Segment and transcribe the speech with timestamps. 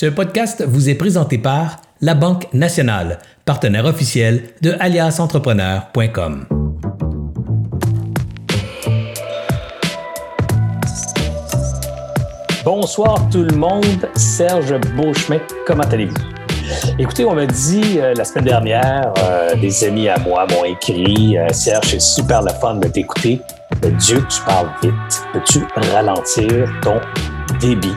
[0.00, 6.46] Ce podcast vous est présenté par La Banque Nationale, partenaire officiel de aliasentrepreneur.com.
[12.64, 16.16] Bonsoir tout le monde, Serge Beauchemin, comment allez-vous?
[16.98, 21.36] Écoutez, on m'a dit euh, la semaine dernière, euh, des amis à moi m'ont écrit
[21.36, 23.42] euh, Serge, c'est super le fun de t'écouter.
[23.98, 25.22] Dieu, tu parles vite.
[25.34, 25.60] Peux-tu
[25.92, 26.98] ralentir ton
[27.60, 27.92] débit?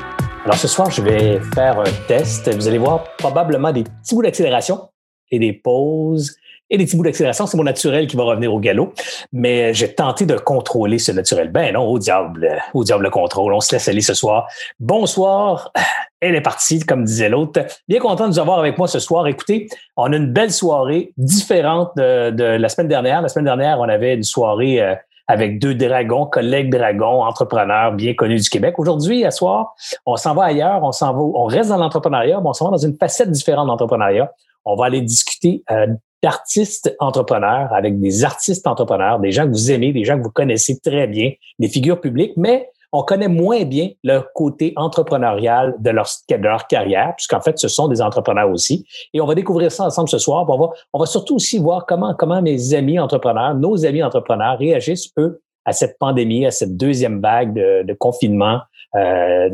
[0.46, 2.54] Alors ce soir, je vais faire un test.
[2.54, 4.90] Vous allez voir probablement des petits bouts d'accélération
[5.32, 6.36] et des pauses
[6.70, 7.48] et des petits bouts d'accélération.
[7.48, 8.94] C'est mon naturel qui va revenir au galop.
[9.32, 11.50] Mais j'ai tenté de contrôler ce naturel.
[11.50, 13.54] Ben non, au diable, au diable le contrôle.
[13.54, 14.50] On se laisse aller ce soir.
[14.82, 15.72] Bonsoir.
[16.20, 17.62] Elle est partie, comme disait l'autre.
[17.88, 19.28] Bien content de vous avoir avec moi ce soir.
[19.28, 23.22] Écoutez, on a une belle soirée différente de, la semaine dernière.
[23.22, 24.96] La semaine dernière, on avait une soirée euh,
[25.28, 28.78] avec deux dragons, collègues dragons, entrepreneurs bien connus du Québec.
[28.78, 32.50] Aujourd'hui, à soir, on s'en va ailleurs, on s'en va, on reste dans l'entrepreneuriat, mais
[32.50, 34.32] on s'en va dans une facette différente d'entrepreneuriat.
[34.66, 35.88] On va aller discuter euh,
[36.22, 40.32] d'artistes entrepreneurs avec des artistes entrepreneurs, des gens que vous aimez, des gens que vous
[40.32, 45.90] connaissez très bien, des figures publiques, mais on connaît moins bien leur côté entrepreneurial de
[45.90, 48.86] leur, de leur carrière, puisqu'en fait, ce sont des entrepreneurs aussi.
[49.14, 50.46] Et on va découvrir ça ensemble ce soir.
[50.48, 54.60] On va, on va surtout aussi voir comment, comment mes amis entrepreneurs, nos amis entrepreneurs
[54.60, 58.60] réagissent, eux, à cette pandémie, à cette deuxième vague de, de confinement,
[58.96, 59.50] euh,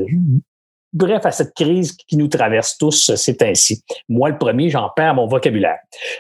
[0.92, 3.84] Bref, à cette crise qui nous traverse tous, c'est ainsi.
[4.08, 5.78] Moi, le premier, j'en perds mon vocabulaire.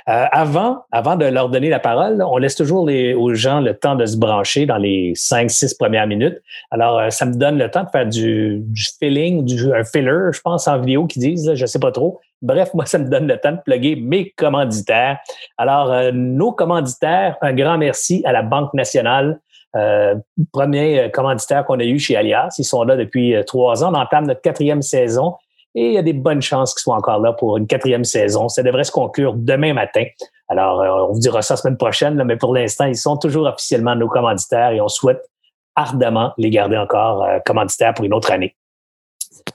[0.08, 3.96] Euh, avant, avant de leur donner la parole, on laisse toujours aux gens le temps
[3.96, 6.40] de se brancher dans les cinq, six premières minutes.
[6.70, 10.32] Alors, euh, ça me donne le temps de faire du, du filling, du, un filler,
[10.32, 12.20] je pense, en vidéo qu'ils disent, là, je sais pas trop.
[12.44, 15.18] Bref, moi, ça me donne le temps de plugger mes commanditaires.
[15.58, 19.40] Alors, euh, nos commanditaires, un grand merci à la Banque nationale
[19.76, 20.16] euh,
[20.52, 22.56] premier euh, commanditaire qu'on a eu chez Alias.
[22.58, 23.94] Ils sont là depuis euh, trois ans.
[23.94, 25.36] On entame notre quatrième saison
[25.76, 28.50] et il y a des bonnes chances qu'ils soient encore là pour une quatrième saison.
[28.50, 30.06] Ça devrait se conclure demain matin.
[30.48, 33.96] Alors, on vous dira ça la semaine prochaine, mais pour l'instant, ils sont toujours officiellement
[33.96, 35.30] nos commanditaires et on souhaite
[35.76, 38.56] ardemment les garder encore commanditaires pour une autre année.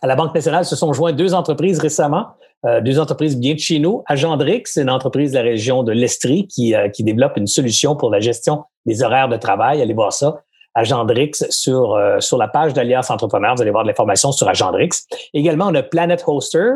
[0.03, 2.29] À la Banque nationale se sont joints deux entreprises récemment,
[2.83, 4.03] deux entreprises bien de chez nous.
[4.07, 8.11] Agendrix, c'est une entreprise de la région de l'Estrie qui, qui développe une solution pour
[8.11, 9.83] la gestion des horaires de travail.
[9.83, 10.43] Allez voir ça.
[10.75, 13.55] Agendrix sur, euh, sur la page d'Alias Entrepreneur.
[13.55, 14.91] Vous allez voir de l'information sur Agendrix.
[15.33, 16.71] Également, on a Planet Hoster.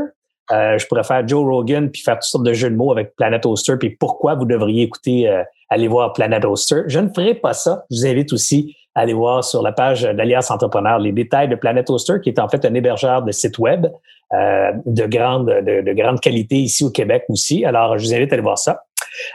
[0.51, 3.15] Euh, je pourrais faire Joe Rogan puis faire toutes sortes de jeux de mots avec
[3.17, 6.83] Planet Hoster puis pourquoi vous devriez écouter, euh, aller voir Planet Hoster.
[6.87, 7.85] Je ne ferai pas ça.
[7.91, 11.55] Je vous invite aussi à aller voir sur la page d'Alias Entrepreneur les détails de
[11.55, 13.87] Planet Hoster, qui est en fait un hébergeur de sites web
[14.33, 17.65] de grande de, de, grande qualité ici au Québec aussi.
[17.65, 18.83] Alors, je vous invite à aller voir ça.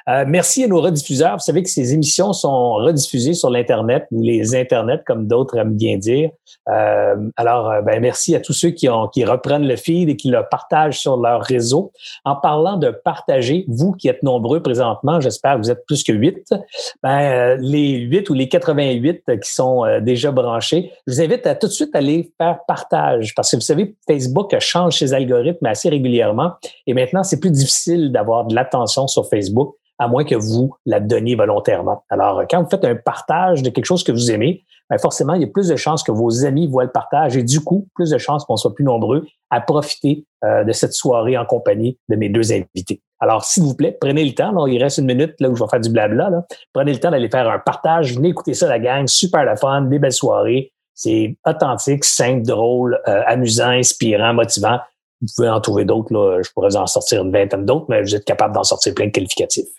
[0.09, 1.33] Euh, merci à nos rediffuseurs.
[1.33, 5.75] Vous savez que ces émissions sont rediffusées sur l'Internet ou les Internets, comme d'autres aiment
[5.75, 6.29] bien dire.
[6.69, 10.15] Euh, alors, euh, ben, merci à tous ceux qui, ont, qui reprennent le feed et
[10.15, 11.91] qui le partagent sur leur réseau.
[12.25, 16.13] En parlant de partager, vous qui êtes nombreux présentement, j'espère que vous êtes plus que
[16.13, 16.53] 8,
[17.01, 21.67] ben, les 8 ou les 88 qui sont déjà branchés, je vous invite à tout
[21.67, 26.53] de suite aller faire partage parce que vous savez, Facebook change ses algorithmes assez régulièrement
[26.87, 29.72] et maintenant, c'est plus difficile d'avoir de l'attention sur Facebook
[30.03, 32.03] à moins que vous la donniez volontairement.
[32.09, 35.41] Alors, quand vous faites un partage de quelque chose que vous aimez, bien forcément, il
[35.41, 38.09] y a plus de chances que vos amis voient le partage et du coup, plus
[38.09, 42.15] de chances qu'on soit plus nombreux à profiter euh, de cette soirée en compagnie de
[42.15, 43.01] mes deux invités.
[43.19, 44.51] Alors, s'il vous plaît, prenez le temps.
[44.51, 46.29] Là, il reste une minute là où je vais faire du blabla.
[46.29, 46.45] Là.
[46.73, 48.15] Prenez le temps d'aller faire un partage.
[48.15, 49.07] Venez écouter ça, la gang.
[49.07, 50.73] Super la fun, des belles soirées.
[50.93, 54.79] C'est authentique, simple, drôle, euh, amusant, inspirant, motivant.
[55.21, 56.41] Vous pouvez en trouver d'autres.
[56.43, 59.11] Je pourrais en sortir une vingtaine d'autres, mais vous êtes capable d'en sortir plein de
[59.11, 59.69] qualificatifs.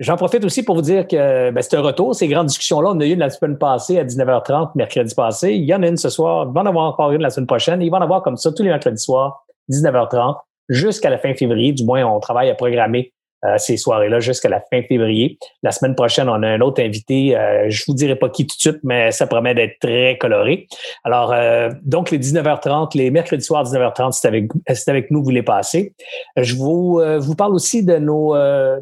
[0.00, 2.14] J'en profite aussi pour vous dire que ben, c'est un retour.
[2.14, 5.52] Ces grandes discussions-là, on a eu une la semaine passée à 19h30, mercredi passé.
[5.52, 6.46] Il y en a une ce soir.
[6.48, 7.80] Il va en avoir encore une la semaine prochaine.
[7.80, 10.36] Il va en avoir comme ça tous les mercredis soirs, 19h30,
[10.68, 11.72] jusqu'à la fin février.
[11.72, 13.13] Du moins, on travaille à programmer
[13.44, 15.38] euh, ces soirées-là jusqu'à la fin février.
[15.62, 17.36] La semaine prochaine, on a un autre invité.
[17.36, 20.66] Euh, je vous dirai pas qui tout de suite, mais ça promet d'être très coloré.
[21.04, 25.30] Alors, euh, donc les 19h30, les mercredis soirs 19h30, c'est avec, c'est avec nous, vous
[25.30, 25.94] les passez.
[26.36, 28.34] Je vous, vous parle aussi de nos,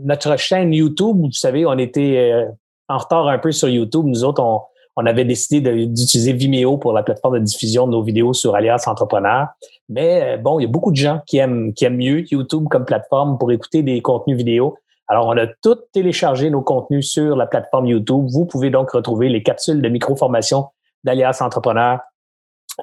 [0.04, 1.16] notre chaîne YouTube.
[1.16, 2.46] Vous savez, on était
[2.88, 4.04] en retard un peu sur YouTube.
[4.06, 4.60] Nous autres, on,
[4.96, 8.84] on avait décidé d'utiliser Vimeo pour la plateforme de diffusion de nos vidéos sur Alias
[8.86, 9.48] Entrepreneur.
[9.88, 13.38] Mais euh, bon, il y a beaucoup de gens qui aiment, mieux YouTube comme plateforme
[13.38, 14.76] pour écouter des contenus vidéo.
[15.08, 18.26] Alors, on a tout téléchargé nos contenus sur la plateforme YouTube.
[18.30, 20.66] Vous pouvez donc retrouver les capsules de micro-formation
[21.04, 22.00] d'Alias Entrepreneur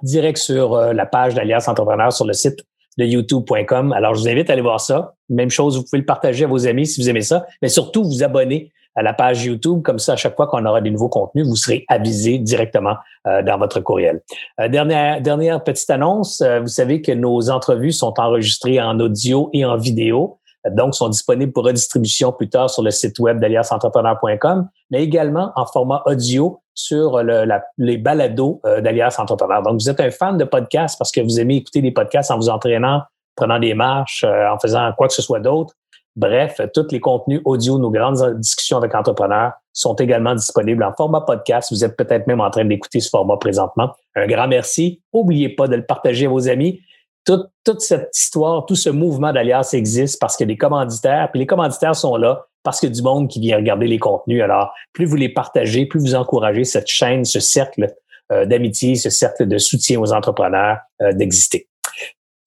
[0.03, 2.63] direct sur euh, la page d'Alias Entrepreneur sur le site
[2.97, 3.93] de youtube.com.
[3.93, 5.13] Alors, je vous invite à aller voir ça.
[5.29, 8.03] Même chose, vous pouvez le partager à vos amis si vous aimez ça, mais surtout
[8.03, 9.81] vous abonner à la page YouTube.
[9.81, 12.97] Comme ça, à chaque fois qu'on aura des nouveaux contenus, vous serez avisé directement
[13.27, 14.21] euh, dans votre courriel.
[14.59, 16.43] Euh, dernière, dernière petite annonce.
[16.61, 20.35] vous savez que nos entrevues sont enregistrées en audio et en vidéo
[20.71, 25.65] donc sont disponibles pour redistribution plus tard sur le site web d'aliasentrepreneur.com, mais également en
[25.65, 29.63] format audio sur le, la, les balados d'Alias Entrepreneur.
[29.63, 32.35] Donc, vous êtes un fan de podcast parce que vous aimez écouter des podcasts en
[32.35, 33.03] vous entraînant,
[33.37, 35.73] prenant des marches, en faisant quoi que ce soit d'autre.
[36.19, 41.21] Bref, tous les contenus audio, nos grandes discussions avec entrepreneurs sont également disponibles en format
[41.21, 41.71] podcast.
[41.71, 43.93] Vous êtes peut-être même en train d'écouter ce format présentement.
[44.17, 45.01] Un grand merci.
[45.13, 46.81] N'oubliez pas de le partager à vos amis.
[47.23, 51.95] Toute, cette histoire, tout ce mouvement d'Alias existe parce a des commanditaires, puis les commanditaires
[51.95, 54.43] sont là parce qu'il y a du monde qui vient regarder les contenus.
[54.43, 57.95] Alors, plus vous les partagez, plus vous encouragez cette chaîne, ce cercle
[58.33, 61.68] euh, d'amitié, ce cercle de soutien aux entrepreneurs euh, d'exister.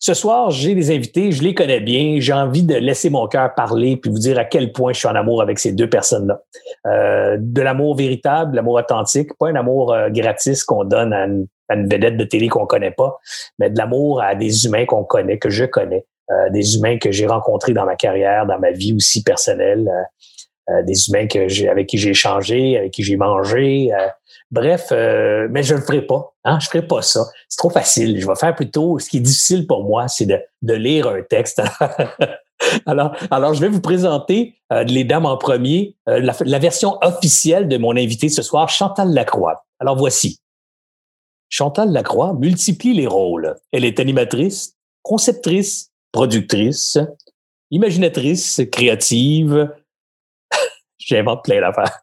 [0.05, 3.55] Ce soir, j'ai des invités, je les connais bien, j'ai envie de laisser mon cœur
[3.55, 6.43] parler puis vous dire à quel point je suis en amour avec ces deux personnes-là.
[6.89, 11.47] Euh, de l'amour véritable, l'amour authentique, pas un amour euh, gratis qu'on donne à une,
[11.89, 13.17] vedette de télé qu'on connaît pas,
[13.61, 17.13] mais de l'amour à des humains qu'on connaît, que je connais, euh, des humains que
[17.13, 19.89] j'ai rencontrés dans ma carrière, dans ma vie aussi personnelle,
[20.85, 23.91] des humains que j'ai avec qui j'ai échangé, avec qui j'ai mangé,
[24.53, 26.35] Bref, euh, mais je ne le ferai pas.
[26.45, 26.59] Hein?
[26.61, 27.25] Je ne ferai pas ça.
[27.49, 28.21] C'est trop facile.
[28.21, 31.23] Je vais faire plutôt ce qui est difficile pour moi, c'est de, de lire un
[31.23, 31.63] texte.
[32.87, 36.99] alors, alors, je vais vous présenter euh, les dames en premier, euh, la, la, version
[37.01, 39.65] officielle de mon invité ce soir, Chantal Lacroix.
[39.81, 40.39] Alors voici.
[41.49, 43.57] Chantal Lacroix multiplie les rôles.
[43.73, 46.99] Elle est animatrice, conceptrice, productrice,
[47.71, 49.75] imaginatrice, créative.
[50.99, 52.03] J'invente plein d'affaires.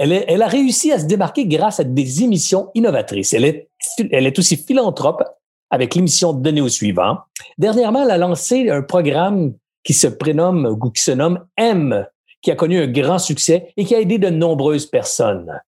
[0.00, 3.34] Elle, a réussi à se démarquer grâce à des émissions innovatrices.
[3.34, 5.22] Elle est, aussi philanthrope
[5.68, 7.18] avec l'émission Données au suivant.
[7.58, 9.52] Dernièrement, elle a lancé un programme
[9.84, 12.06] qui se prénomme ou qui se nomme M,
[12.40, 15.60] qui a connu un grand succès et qui a aidé de nombreuses personnes.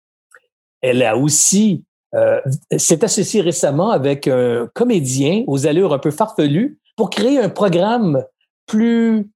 [0.81, 1.83] Elle a aussi
[2.15, 2.41] euh,
[2.76, 8.25] s'est associée récemment avec un comédien aux allures un peu farfelues pour créer un programme
[8.67, 9.29] plus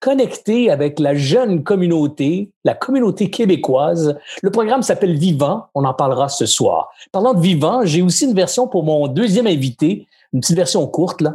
[0.00, 4.18] connecté avec la jeune communauté, la communauté québécoise.
[4.42, 5.66] Le programme s'appelle Vivant.
[5.74, 6.90] On en parlera ce soir.
[7.12, 11.20] Parlant de Vivant, j'ai aussi une version pour mon deuxième invité, une petite version courte,
[11.20, 11.34] là.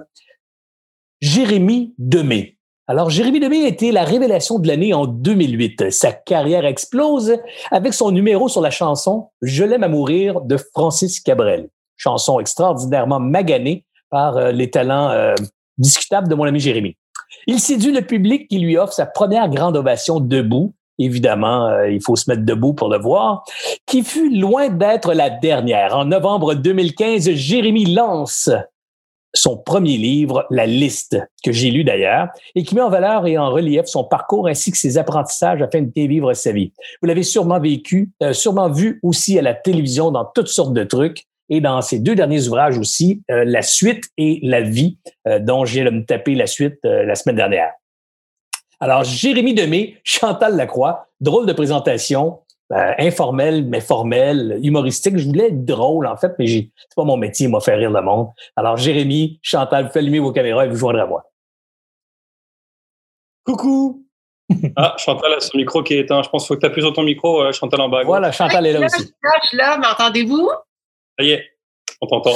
[1.21, 2.57] Jérémy Demé.
[2.87, 5.89] Alors, Jérémy Demé a été la révélation de l'année en 2008.
[5.89, 7.37] Sa carrière explose
[7.71, 11.69] avec son numéro sur la chanson Je l'aime à mourir de Francis Cabrel.
[11.95, 15.33] Chanson extraordinairement maganée par euh, les talents euh,
[15.77, 16.97] discutables de mon ami Jérémy.
[17.47, 20.73] Il séduit le public qui lui offre sa première grande ovation debout.
[20.99, 23.43] Évidemment, euh, il faut se mettre debout pour le voir,
[23.87, 25.97] qui fut loin d'être la dernière.
[25.97, 28.49] En novembre 2015, Jérémy lance
[29.33, 33.37] son premier livre, La Liste, que j'ai lu d'ailleurs, et qui met en valeur et
[33.37, 36.71] en relief son parcours ainsi que ses apprentissages afin de vivre sa vie.
[37.01, 40.83] Vous l'avez sûrement vécu, euh, sûrement vu aussi à la télévision dans toutes sortes de
[40.83, 44.97] trucs et dans ses deux derniers ouvrages aussi, euh, La suite et La vie,
[45.27, 47.71] euh, dont de me taper la suite euh, la semaine dernière.
[48.79, 52.39] Alors, Jérémy Demé, Chantal Lacroix, drôle de présentation,
[52.97, 55.17] informelle, mais formelle, humoristique.
[55.17, 58.01] Je voulais être drôle, en fait, mais c'est pas mon métier, m'a fait rire le
[58.01, 58.29] monde.
[58.55, 61.23] Alors, Jérémy, Chantal, vous faites allumer vos caméras et vous joindrez à moi.
[63.45, 64.03] Coucou!
[64.75, 66.23] ah, Chantal a son micro qui est éteint.
[66.23, 68.03] Je pense qu'il faut que tu appuies sur ton micro, Chantal en bas.
[68.03, 69.13] Voilà, Chantal est là aussi.
[69.43, 70.49] Je suis là, m'entendez-vous?
[71.17, 71.43] Ça y est,
[72.01, 72.35] on t'entend.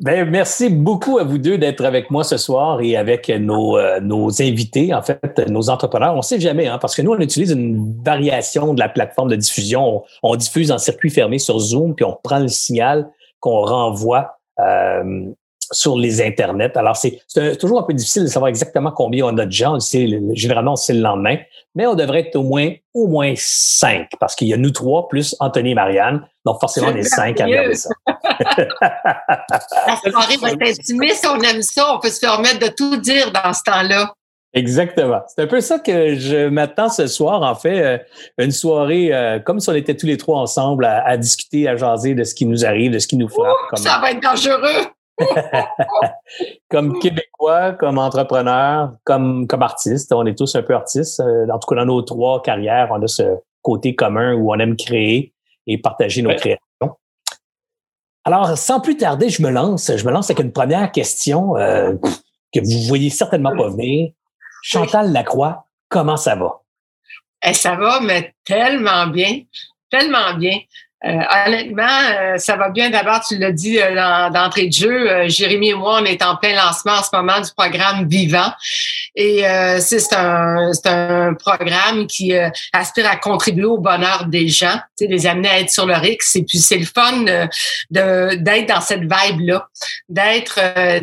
[0.00, 4.00] Ben, merci beaucoup à vous deux d'être avec moi ce soir et avec nos, euh,
[4.00, 6.14] nos invités, en fait, nos entrepreneurs.
[6.14, 9.30] On ne sait jamais, hein, parce que nous, on utilise une variation de la plateforme
[9.30, 10.02] de diffusion.
[10.22, 13.08] On, diffuse en circuit fermé sur Zoom, puis on prend le signal
[13.40, 15.30] qu'on renvoie euh,
[15.72, 16.76] sur les internets.
[16.76, 17.20] Alors, c'est
[17.58, 19.78] toujours un peu difficile de savoir exactement combien on a de gens.
[20.32, 21.36] généralement, c'est le lendemain,
[21.74, 25.08] mais on devrait être au moins au moins cinq parce qu'il y a nous trois
[25.08, 26.26] plus Anthony et Marianne.
[26.44, 27.90] Donc, forcément, on est cinq à regarder ça.
[29.86, 31.26] La soirée va être intimiste.
[31.28, 31.94] On aime ça.
[31.94, 34.14] On peut se permettre de tout dire dans ce temps-là.
[34.56, 35.20] Exactement.
[35.28, 37.98] C'est un peu ça que je m'attends ce soir, en fait, euh,
[38.38, 42.14] une soirée euh, comme si on était tous les trois ensemble à, discuter, à jaser
[42.14, 43.54] de ce qui nous arrive, de ce qui nous frappe.
[43.74, 44.86] Ça va être dangereux.
[46.70, 51.20] comme Québécois, comme entrepreneur, comme, comme artiste, on est tous un peu artistes.
[51.20, 53.22] Euh, en tout cas, dans nos trois carrières, on a ce
[53.62, 55.32] côté commun où on aime créer
[55.66, 56.60] et partager nos créations.
[58.24, 59.96] Alors, sans plus tarder, je me lance.
[59.96, 61.94] Je me lance avec une première question euh,
[62.52, 64.10] que vous voyez certainement pas venir.
[64.62, 66.62] Chantal Lacroix, comment ça va?
[67.44, 69.42] Eh, ça va, mais tellement bien,
[69.90, 70.58] tellement bien.
[71.04, 72.88] Euh, honnêtement, euh, ça va bien.
[72.88, 75.28] D'abord, tu l'as dit euh, d'entrée de jeu.
[75.28, 78.50] Jérémy et moi, on est en plein lancement en ce moment du programme Vivant.
[79.14, 79.44] Et
[79.80, 82.34] c'est un, un programme qui
[82.72, 86.36] aspire à contribuer au bonheur des gens, les amener à être sur le X.
[86.36, 87.24] Et puis, c'est le fun
[87.90, 89.66] de d'être dans cette vibe-là,
[90.08, 90.60] d'être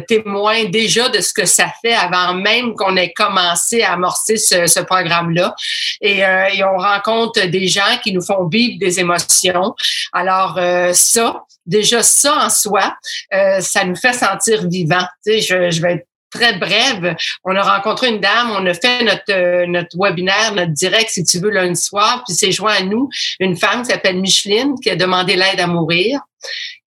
[0.08, 4.68] témoin déjà de ce que ça fait avant même qu'on ait commencé à amorcer ce,
[4.68, 5.56] ce programme-là.
[6.02, 9.74] Et, et on rencontre des gens qui nous font vivre des émotions
[10.12, 12.96] alors euh, ça, déjà ça en soi,
[13.34, 15.08] euh, ça nous fait sentir vivants.
[15.25, 17.16] Tu je, vais très brève.
[17.44, 21.24] On a rencontré une dame, on a fait notre, euh, notre webinaire, notre direct, si
[21.24, 23.10] tu veux, lundi soir, puis c'est joint à nous
[23.40, 26.20] une femme qui s'appelle Micheline qui a demandé l'aide à mourir.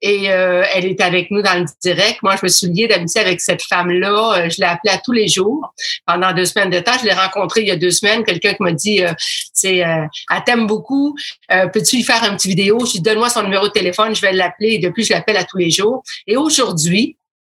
[0.03, 2.23] Et euh, elle est avec nous dans le direct.
[2.23, 4.35] Moi, je me suis liée d'amitié avec cette femme-là.
[4.39, 5.73] Euh, je l'ai appelée à tous les jours
[6.07, 6.93] pendant deux semaines de temps.
[7.01, 8.23] Je l'ai rencontrée il y a deux semaines.
[8.23, 9.13] Quelqu'un qui m'a dit, euh,
[9.55, 10.09] c'est, elle
[10.45, 11.17] t'aime beaucoup.
[11.49, 12.85] Peux-tu lui faire un petit vidéo?
[12.85, 14.15] Je lui donne-moi son numéro de téléphone.
[14.15, 14.75] Je vais l'appeler.
[14.75, 16.03] Et depuis, je l'appelle à tous les jours.
[16.27, 17.17] Et aujourd'hui,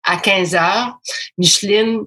[0.10, 1.00] à 15 heures,
[1.38, 2.06] Micheline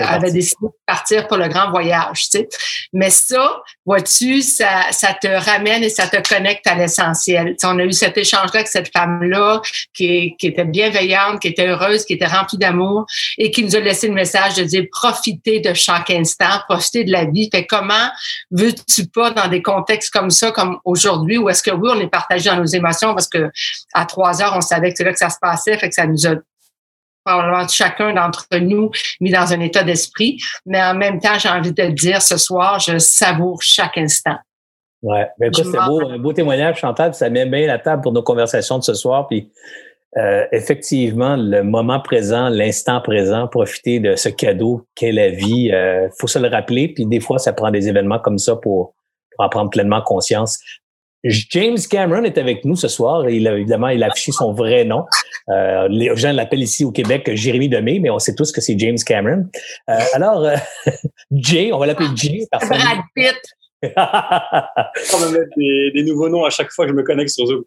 [0.00, 2.28] avait décidé de partir pour le grand voyage.
[2.30, 2.48] Tu sais.
[2.92, 7.56] Mais ça, vois-tu, ça, ça te ramène et ça te connecte à l'essentiel.
[7.64, 9.60] On a eu cet échange-là avec cette femme-là
[9.94, 13.06] qui, qui était bienveillante, qui était heureuse, qui était remplie d'amour
[13.38, 17.12] et qui nous a laissé le message de dire profitez de chaque instant, profitez de
[17.12, 17.48] la vie.
[17.52, 18.10] Fait comment
[18.50, 22.10] veux-tu pas dans des contextes comme ça, comme aujourd'hui, où est-ce que oui, on est
[22.10, 23.50] partagé dans nos émotions parce que
[23.94, 26.06] à trois heures, on savait que c'est là que ça se passait, fait que ça
[26.06, 26.34] nous a
[27.26, 28.90] probablement chacun d'entre nous
[29.20, 30.38] mis dans un état d'esprit.
[30.64, 34.36] Mais en même temps, j'ai envie de dire ce soir, je savoure chaque instant.
[35.02, 38.12] Ouais, ben écoute, c'est beau, un beau témoignage, Chantal, ça met bien la table pour
[38.12, 39.26] nos conversations de ce soir.
[39.28, 39.50] Puis
[40.16, 46.08] euh, effectivement, le moment présent, l'instant présent, profiter de ce cadeau qu'est la vie, euh,
[46.18, 46.88] faut se le rappeler.
[46.88, 48.94] Puis des fois, ça prend des événements comme ça pour,
[49.36, 50.58] pour en prendre pleinement conscience.
[51.30, 53.28] James Cameron est avec nous ce soir.
[53.28, 55.04] Il a, évidemment, il a affiché son vrai nom.
[55.48, 58.78] Euh, les gens l'appellent ici au Québec Jérémy Demé, mais on sait tous que c'est
[58.78, 59.46] James Cameron.
[59.90, 60.56] Euh, alors, euh,
[61.32, 62.46] Jay, on va l'appeler Jay.
[62.52, 63.40] Brad Pitt.
[63.82, 67.64] on va mettre des, nouveaux noms à chaque fois que je me connecte sur Zoom.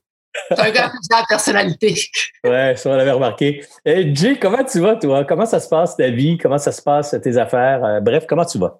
[0.49, 1.95] C'est un gars de personnalité.
[2.43, 3.63] Ouais, ça on l'avait remarqué.
[3.85, 5.23] Et Jay, comment tu vas, toi?
[5.25, 6.37] Comment ça se passe ta vie?
[6.37, 7.99] Comment ça se passe tes affaires?
[8.01, 8.79] bref, comment tu vas?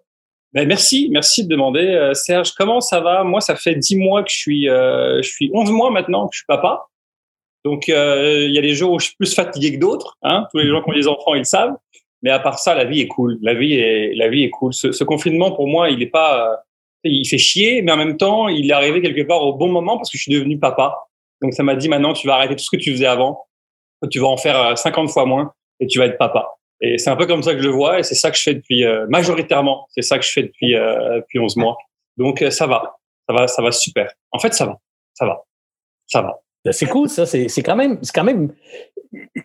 [0.53, 1.85] Ben merci, merci de demander.
[1.85, 3.23] Euh, Serge, comment ça va?
[3.23, 6.33] Moi, ça fait dix mois que je suis, euh, je suis 11 mois maintenant que
[6.33, 6.87] je suis papa.
[7.63, 10.17] Donc, euh, il y a des jours où je suis plus fatigué que d'autres.
[10.23, 11.75] Hein Tous les gens qui ont des enfants, ils le savent.
[12.23, 13.37] Mais à part ça, la vie est cool.
[13.43, 14.73] La vie est, la vie est cool.
[14.73, 16.63] Ce, ce confinement, pour moi, il est pas,
[17.03, 19.97] il fait chier, mais en même temps, il est arrivé quelque part au bon moment
[19.97, 20.97] parce que je suis devenu papa.
[21.43, 23.45] Donc, ça m'a dit maintenant, tu vas arrêter tout ce que tu faisais avant.
[24.09, 26.58] Tu vas en faire 50 fois moins et tu vas être papa.
[26.81, 28.43] Et c'est un peu comme ça que je le vois et c'est ça que je
[28.43, 31.77] fais depuis euh, majoritairement, c'est ça que je fais depuis euh, depuis 11 mois.
[32.17, 34.11] Donc euh, ça va, ça va, ça va super.
[34.31, 34.79] En fait, ça va,
[35.13, 35.43] ça va,
[36.07, 36.39] ça va.
[36.63, 38.53] Ben, c'est cool ça, c'est quand même c'est quand même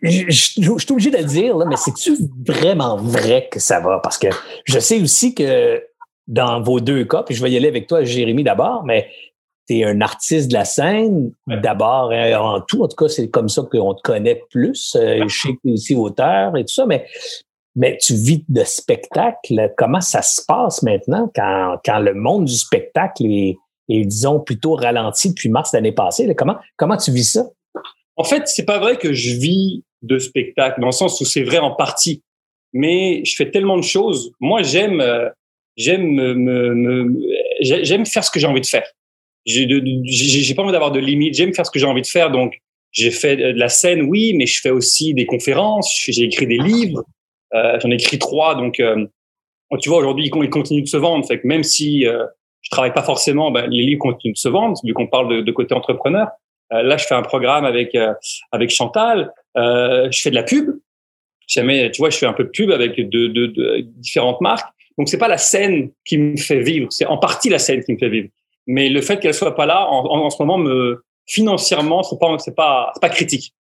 [0.03, 4.01] je, suis obligé de le dire là, mais c'est-tu vraiment vrai que ça va?
[4.01, 4.29] Parce que
[4.65, 5.83] je sais aussi que
[6.27, 9.11] dans vos deux cas, puis je vais y aller avec toi Jérémy d'abord, mais
[9.69, 12.83] tu es un artiste de la scène, d'abord en tout.
[12.83, 14.97] En tout cas, c'est comme ça qu'on te connaît plus.
[14.97, 17.07] Euh, je sais que tu es aussi auteur et tout ça, mais,
[17.75, 19.73] mais tu vis de spectacle.
[19.77, 23.57] Comment ça se passe maintenant quand, quand le monde du spectacle est,
[23.89, 26.33] est disons, plutôt ralenti depuis mars l'année passée?
[26.35, 27.47] Comment, comment tu vis ça?
[28.17, 31.43] En fait, c'est pas vrai que je vis de spectacle, dans le sens où c'est
[31.43, 32.23] vrai en partie.
[32.73, 34.33] Mais je fais tellement de choses.
[34.41, 35.29] Moi, j'aime, euh,
[35.77, 37.21] j'aime me, me
[37.61, 38.87] j'aime faire ce que j'ai envie de faire
[39.47, 41.35] j'ai pas envie d'avoir de limites.
[41.35, 42.31] J'aime faire ce que j'ai envie de faire.
[42.31, 42.55] Donc,
[42.93, 45.93] j'ai fait de la scène, oui, mais je fais aussi des conférences.
[46.09, 47.05] J'ai écrit des livres.
[47.55, 48.55] Euh, J'en ai écrit trois.
[48.55, 49.07] Donc, euh,
[49.81, 51.27] tu vois, aujourd'hui, ils continuent de se vendre.
[51.27, 52.25] Fait que même si euh,
[52.63, 55.41] je travaille pas forcément, ben, les livres continuent de se vendre, vu qu'on parle de,
[55.41, 56.29] de, côté entrepreneur.
[56.73, 58.13] Euh, là, je fais un programme avec euh,
[58.53, 59.33] avec Chantal.
[59.57, 60.71] je fais de la pub.
[61.47, 64.69] Jamais, tu vois, je fais un peu de pub avec de, de, de différentes marques.
[64.97, 66.87] Donc, c'est pas la scène qui me fait vivre.
[66.91, 68.29] C'est en partie la scène qui me fait vivre.
[68.67, 72.37] Mais le fait qu'elle soit pas là, en, en, ce moment, me, financièrement, c'est pas,
[72.39, 73.55] c'est pas, c'est pas critique.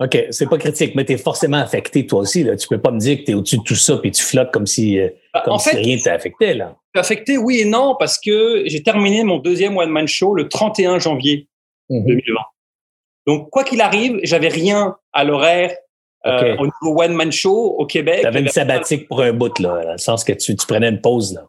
[0.00, 2.44] OK, c'est pas critique, mais tu es forcément affecté toi aussi.
[2.44, 2.56] Là.
[2.56, 4.52] Tu peux pas me dire que tu es au-dessus de tout ça puis tu flottes
[4.52, 6.54] comme si, euh, bah, comme si rien t'est affecté.
[6.54, 6.76] Là.
[6.94, 11.48] Affecté, oui et non, parce que j'ai terminé mon deuxième one-man show le 31 janvier
[11.90, 12.32] 2020.
[12.32, 12.36] Mhm.
[13.26, 15.74] Donc, quoi qu'il arrive, j'avais rien à l'horaire
[16.26, 18.20] euh, au niveau one-man show au Québec.
[18.20, 20.88] Tu avais une sabbatique pour un bout, là, dans le sens que tu, tu prenais
[20.88, 21.34] une pause.
[21.34, 21.48] Là.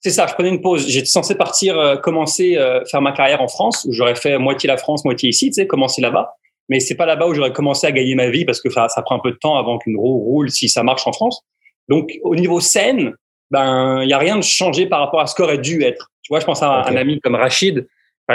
[0.00, 0.88] C'est ça, je prenais une pause.
[0.88, 4.66] J'étais censé partir, euh, commencer, euh, faire ma carrière en France, où j'aurais fait moitié
[4.66, 6.34] la France, moitié ici, tu sais, commencer là-bas.
[6.68, 9.02] Mais c'est pas là-bas où j'aurais commencé à gagner ma vie parce que ça, ça
[9.02, 11.42] prend un peu de temps avant qu'une roue roule si ça marche en France.
[11.88, 13.14] Donc, au niveau scène,
[13.50, 16.10] ben, il y a rien de changé par rapport à ce qu'aurait dû être.
[16.22, 17.86] Tu vois, je pense à un ami comme Rachid,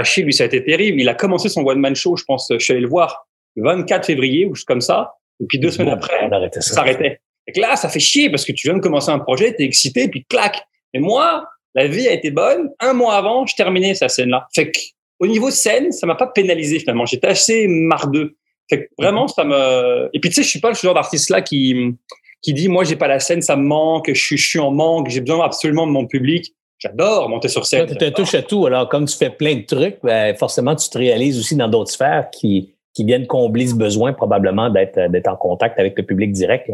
[0.04, 1.00] chier, lui, ça a été terrible.
[1.00, 4.06] Il a commencé son one-man show, je pense, je suis allé le voir le 24
[4.06, 5.14] février ou juste comme ça.
[5.42, 7.20] Et puis deux semaines après, ça s'arrêtait.
[7.48, 10.08] Et là, ça fait chier parce que tu viens de commencer un projet, t'es excité,
[10.08, 10.62] puis clac.
[10.94, 12.70] Et moi, la vie a été bonne.
[12.80, 14.48] Un mois avant, je terminais sa scène-là.
[14.56, 14.80] Fait que,
[15.20, 17.06] au niveau scène, ça m'a pas pénalisé finalement.
[17.06, 18.36] J'étais assez mardeux.
[18.70, 20.10] Fait que vraiment, ça me.
[20.14, 21.96] Et puis tu sais, je suis pas le genre d'artiste là qui
[22.42, 24.72] qui dit moi j'ai pas la scène, ça me manque, je suis, je suis en
[24.72, 26.54] manque, j'ai besoin absolument de mon public.
[26.78, 27.88] J'adore monter sur scène.
[27.88, 28.66] Tu te touches à tout.
[28.66, 31.92] Alors, comme tu fais plein de trucs, ben, forcément, tu te réalises aussi dans d'autres
[31.92, 36.32] sphères qui, qui viennent combler ce besoin probablement d'être d'être en contact avec le public
[36.32, 36.70] direct.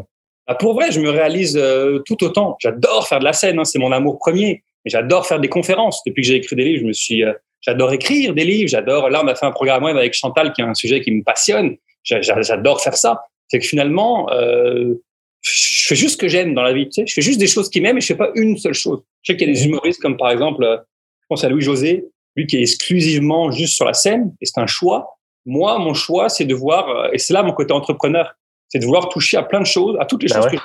[0.47, 2.57] Bah, pour vrai, je me réalise euh, tout autant.
[2.59, 4.63] J'adore faire de la scène, hein, c'est mon amour premier.
[4.85, 6.01] J'adore faire des conférences.
[6.05, 8.69] Depuis que j'ai écrit des livres, je me suis, euh, j'adore écrire des livres.
[8.69, 9.09] J'adore.
[9.09, 11.23] Là, on a fait un programme web avec Chantal, qui est un sujet qui me
[11.23, 11.77] passionne.
[12.03, 13.23] J'adore faire ça.
[13.47, 14.95] C'est que finalement, euh,
[15.41, 16.85] je fais juste ce que j'aime dans la vie.
[16.85, 18.73] Tu sais, je fais juste des choses qui m'aiment et je fais pas une seule
[18.73, 19.01] chose.
[19.23, 20.77] Je sais qu'il y a des humoristes comme par exemple, euh,
[21.21, 24.59] je pense à Louis José, lui qui est exclusivement juste sur la scène et c'est
[24.59, 25.17] un choix.
[25.45, 28.33] Moi, mon choix, c'est de voir, euh, et c'est là mon côté entrepreneur,
[28.69, 30.59] c'est de vouloir toucher à plein de choses, à toutes les ben choses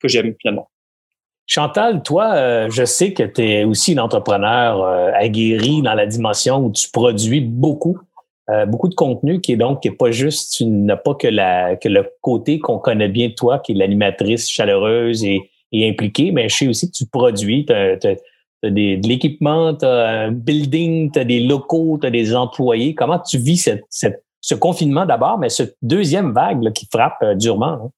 [0.00, 0.70] que j'aime finalement.
[1.46, 6.06] Chantal, toi, euh, je sais que tu es aussi une entrepreneur euh, aguerri dans la
[6.06, 7.98] dimension où tu produis beaucoup,
[8.48, 11.28] euh, beaucoup de contenu qui est donc qui est pas juste, tu n'as pas que
[11.28, 16.48] la que le côté qu'on connaît bien toi, qui est l'animatrice chaleureuse et, impliquée, mais
[16.48, 17.96] je sais aussi que tu produis, tu as,
[18.62, 22.94] de l'équipement, tu as un building, tu as des locaux, tu as des employés.
[22.94, 27.66] Comment tu vis ce confinement d'abord, mais cette deuxième vague qui frappe durement?
[27.66, 27.90] Hein?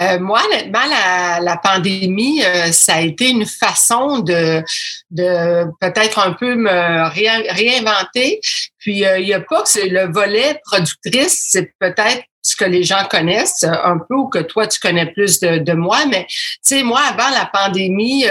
[0.00, 4.62] Euh, moi, honnêtement, la, la pandémie, euh, ça a été une façon de,
[5.10, 8.40] de peut-être un peu me réinventer.
[8.78, 12.82] Puis, euh, il n'y a pas que le volet productrice, c'est peut-être ce que les
[12.82, 16.58] gens connaissent un peu ou que toi tu connais plus de, de moi mais tu
[16.60, 18.26] sais moi avant la pandémie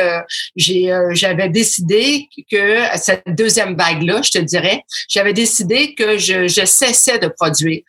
[0.55, 6.47] j'ai j'avais décidé que cette deuxième vague là je te dirais j'avais décidé que je,
[6.47, 7.81] je cessais de produire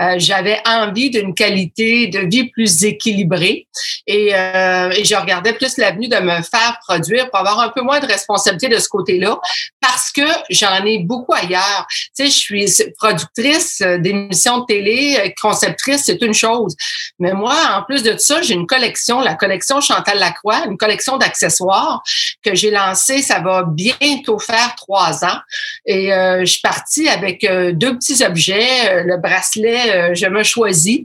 [0.00, 3.66] euh, j'avais envie d'une qualité de vie plus équilibrée
[4.06, 7.80] et, euh, et je regardais plus l'avenue de me faire produire pour avoir un peu
[7.82, 9.38] moins de responsabilité de ce côté-là
[9.80, 11.86] parce que j'en ai beaucoup ailleurs.
[11.88, 16.74] Tu sais, je suis productrice d'émissions de télé, conceptrice, c'est une chose.
[17.18, 21.16] Mais moi, en plus de ça, j'ai une collection, la collection Chantal Lacroix, une collection
[21.16, 22.02] d'accessoires
[22.44, 25.38] que j'ai lancée, ça va bientôt faire trois ans.
[25.86, 30.42] Et euh, je suis partie avec euh, deux petits objets, le bracelet euh, je me
[30.42, 31.00] choisis,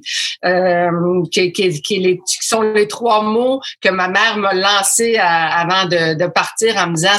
[0.45, 0.89] euh,
[1.31, 6.95] qui, sont les trois mots que ma mère m'a lancés avant de, partir en me
[6.95, 7.17] disant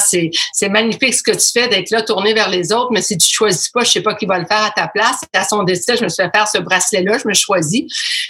[0.53, 3.29] c'est magnifique ce que tu fais d'être là tourné vers les autres, mais si tu
[3.29, 5.21] choisis pas, je sais pas qui va le faire à ta place.
[5.33, 7.83] à son décès, je me suis fait faire ce bracelet-là, je me choisis.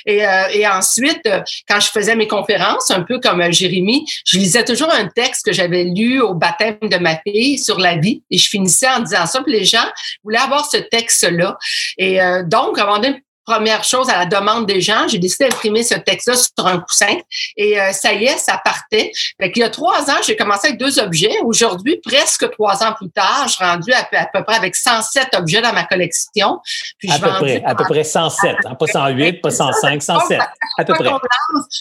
[0.06, 1.28] Et, euh, ensuite,
[1.68, 5.52] quand je faisais mes conférences, un peu comme Jérémy, je lisais toujours un texte que
[5.52, 9.26] j'avais lu au baptême de ma fille sur la vie, et je finissais en disant
[9.26, 9.42] ça.
[9.42, 9.86] Puis les gens
[10.22, 11.58] voulaient avoir ce texte-là.
[11.98, 16.36] Et donc, recommandait première chose à la demande des gens, j'ai décidé d'imprimer ce texte-là
[16.36, 17.16] sur un coussin
[17.56, 19.10] et euh, ça y est, ça partait.
[19.40, 21.34] Fait Il y a trois ans, j'ai commencé avec deux objets.
[21.42, 25.60] Aujourd'hui, presque trois ans plus tard, je suis rendue à, peu près avec 107 objets
[25.60, 26.60] dans ma collection.
[26.98, 30.40] Puis à, peu près, à peu près 107, hein, pas 108, pas 105, 107,
[30.78, 31.10] à peu près.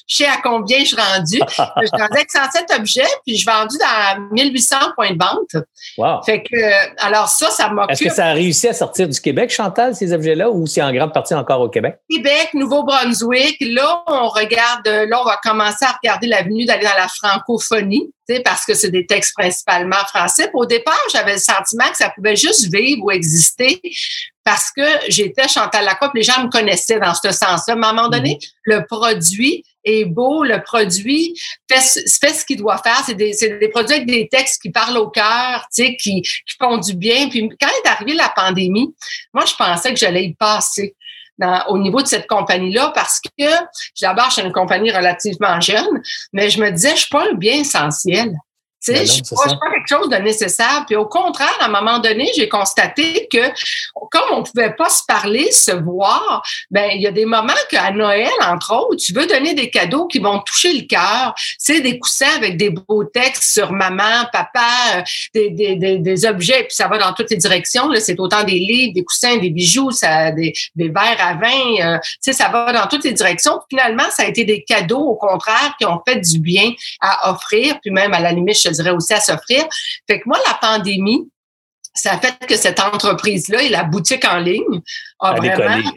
[0.07, 1.39] Je sais à combien je suis rendue.
[1.49, 5.63] je suis rendue avec 107 objets, puis je suis vendue dans 1800 points de vente.
[5.97, 6.23] Wow.
[6.23, 7.85] Fait que, alors ça, ça m'a...
[7.89, 10.91] Est-ce que ça a réussi à sortir du Québec, Chantal, ces objets-là, ou c'est en
[10.91, 11.99] grande partie encore au Québec?
[12.09, 13.57] Québec, Nouveau-Brunswick.
[13.61, 18.11] Là, on regarde, là, on va commencer à regarder l'avenue d'aller dans la francophonie,
[18.45, 20.49] parce que c'est des textes principalement français.
[20.53, 23.81] au départ, j'avais le sentiment que ça pouvait juste vivre ou exister
[24.43, 27.75] parce que j'étais Chantal Lacroix, les gens me connaissaient dans ce sens-là.
[27.75, 28.51] Mais à un moment donné, mm-hmm.
[28.63, 33.03] le produit est beau, le produit fait, fait ce qu'il doit faire.
[33.05, 36.23] C'est des, des, produits avec des textes qui parlent au cœur, qui, qui
[36.59, 37.29] font du bien.
[37.29, 38.93] Puis quand est arrivée la pandémie,
[39.33, 40.95] moi, je pensais que j'allais y passer
[41.67, 43.45] au niveau de cette compagnie-là parce que
[44.01, 46.01] d'abord, je une compagnie relativement jeune,
[46.33, 48.35] mais je me disais, je suis pas le bien essentiel.
[48.81, 50.83] Tu sais, ben je pas, pas quelque chose de nécessaire.
[50.87, 53.51] Puis au contraire, à un moment donné, j'ai constaté que
[54.11, 57.91] comme on pouvait pas se parler, se voir, ben il y a des moments qu'à
[57.91, 61.33] Noël, entre autres, tu veux donner des cadeaux qui vont toucher le cœur.
[61.57, 64.61] C'est des coussins avec des beaux textes sur maman, papa,
[64.95, 65.01] euh,
[65.33, 67.89] des, des, des, des objets, puis ça va dans toutes les directions.
[67.89, 71.95] Là, c'est autant des livres, des coussins, des bijoux, ça, des, des verres à vin.
[71.95, 73.59] Euh, tu sais, ça va dans toutes les directions.
[73.69, 77.79] Finalement, ça a été des cadeaux, au contraire, qui ont fait du bien à offrir,
[77.81, 79.65] puis même à la limite, je dirais aussi à s'offrir.
[80.07, 81.29] Fait que moi, la pandémie,
[81.93, 84.81] ça a fait que cette entreprise-là et la boutique en ligne
[85.19, 85.91] a vraiment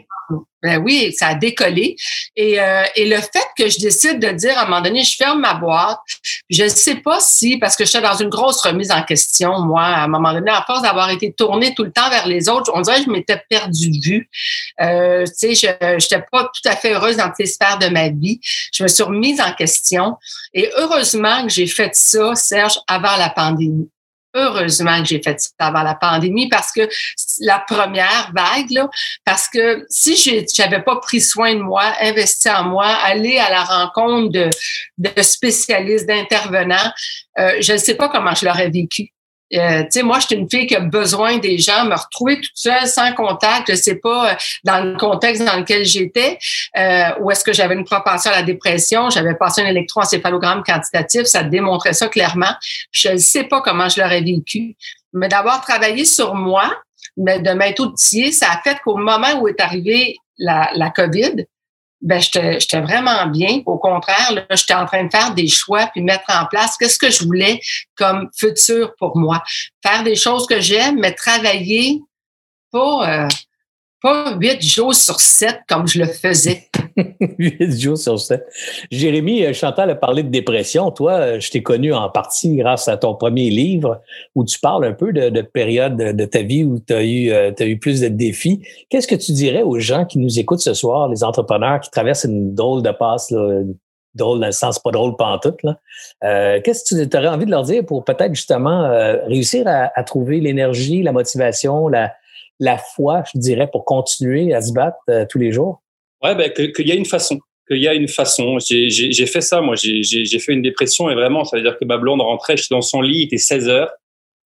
[0.63, 1.97] Ben oui, ça a décollé.
[2.37, 5.15] Et, euh, et le fait que je décide de dire à un moment donné, je
[5.17, 5.99] ferme ma boîte,
[6.49, 9.83] je ne sais pas si, parce que j'étais dans une grosse remise en question, moi,
[9.83, 12.71] à un moment donné, à force d'avoir été tournée tout le temps vers les autres,
[12.73, 14.29] on dirait que je m'étais perdue de vue.
[14.79, 18.07] Euh, tu sais, je n'étais pas tout à fait heureuse dans toutes sphères de ma
[18.07, 18.39] vie.
[18.73, 20.15] Je me suis remise en question.
[20.53, 23.89] Et heureusement que j'ai fait ça, Serge, avant la pandémie
[24.33, 26.87] heureusement que j'ai fait ça avant la pandémie parce que
[27.41, 28.87] la première vague,
[29.25, 30.15] parce que si
[30.53, 34.49] j'avais pas pris soin de moi, investi en moi, aller à la rencontre de,
[34.97, 36.91] de spécialistes, d'intervenants,
[37.39, 39.12] euh, je ne sais pas comment je l'aurais vécu.
[39.53, 42.55] Euh, tu sais, moi, j'étais une fille qui a besoin des gens, me retrouver toute
[42.55, 46.39] seule, sans contact, je sais pas, euh, dans le contexte dans lequel j'étais,
[46.77, 51.23] euh, où est-ce que j'avais une propension à la dépression, j'avais passé un électroencéphalogramme quantitatif,
[51.23, 52.53] ça démontrait ça clairement.
[52.91, 54.75] Je ne sais pas comment je l'aurais vécu,
[55.13, 56.73] mais d'avoir travaillé sur moi,
[57.17, 61.45] mais de m'être outillé, ça a fait qu'au moment où est arrivée la, la COVID,
[62.03, 63.61] ben j'étais vraiment bien.
[63.65, 67.09] Au contraire, j'étais en train de faire des choix puis mettre en place qu'est-ce que
[67.09, 67.61] je voulais
[67.95, 69.41] comme futur pour moi.
[69.81, 72.01] Faire des choses que j'aime, mais travailler
[72.71, 73.27] pas, euh,
[74.03, 76.67] pas huit jours sur sept comme je le faisais.
[77.39, 78.45] Huit jours sur sept.
[78.91, 80.91] Jérémy, euh, Chantal a parlé de dépression.
[80.91, 84.01] Toi, euh, je t'ai connu en partie grâce à ton premier livre
[84.35, 87.31] où tu parles un peu de, de période de ta vie où tu as eu,
[87.31, 88.61] euh, as eu plus de défis.
[88.89, 92.25] Qu'est-ce que tu dirais aux gens qui nous écoutent ce soir, les entrepreneurs qui traversent
[92.25, 93.61] une drôle de passe, là,
[94.15, 95.79] drôle dans le sens pas drôle pantoute, là?
[96.25, 98.87] Euh, Qu'est-ce que tu aurais envie de leur dire pour peut-être justement
[99.27, 102.11] réussir à, à trouver l'énergie, la motivation, la,
[102.59, 104.97] la foi, je dirais, pour continuer à se battre
[105.29, 105.81] tous les jours?
[106.23, 107.39] Ouais, ben, qu'il y a une façon.
[107.67, 108.57] Qu'il y a une façon.
[108.59, 109.75] J'ai fait ça, moi.
[109.75, 112.81] J'ai fait une dépression et vraiment, ça veut dire que ma blonde rentrait, j'étais dans
[112.81, 113.91] son lit, il était 16 heures.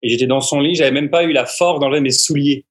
[0.03, 2.65] Et j'étais dans son lit, j'avais même pas eu la force d'enlever mes souliers.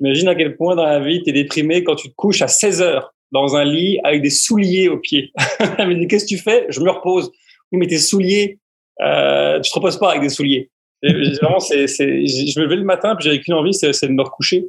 [0.00, 2.48] Imagine à quel point dans la vie tu es déprimé quand tu te couches à
[2.48, 5.32] 16 heures dans un lit avec des souliers aux pieds.
[5.78, 6.66] Dit, qu'est-ce que tu fais?
[6.68, 7.30] Je me repose.
[7.72, 8.58] Oui, mais tes souliers,
[9.02, 10.70] euh, tu te reposes pas avec des souliers.
[11.02, 14.66] Vraiment, je me levais le matin, puis j'avais qu'une envie, c'est de me recoucher.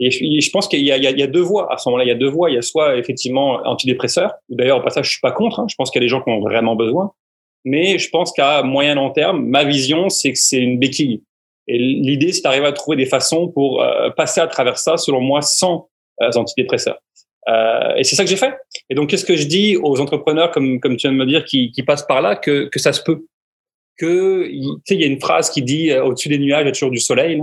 [0.00, 1.72] Et je, pense qu'il y, y, a deux voies.
[1.72, 2.50] À ce moment-là, il y a deux voies.
[2.50, 4.32] Il y a soit effectivement antidépresseur.
[4.48, 5.60] D'ailleurs, au passage, je suis pas contre.
[5.60, 5.66] Hein.
[5.70, 7.12] Je pense qu'il y a des gens qui ont vraiment besoin.
[7.64, 11.22] Mais je pense qu'à moyen long terme, ma vision, c'est que c'est une béquille.
[11.68, 15.20] Et l'idée, c'est d'arriver à trouver des façons pour euh, passer à travers ça, selon
[15.20, 15.88] moi, sans
[16.20, 16.98] euh, antidépresseurs.
[17.48, 18.54] Euh, et c'est ça que j'ai fait.
[18.90, 21.44] Et donc, qu'est-ce que je dis aux entrepreneurs, comme, comme tu viens de me dire,
[21.44, 23.24] qui, qui passent par là, que, que ça se peut?
[23.96, 26.66] Que, tu sais, il y a une phrase qui dit euh, au-dessus des nuages, il
[26.66, 27.42] y a toujours du soleil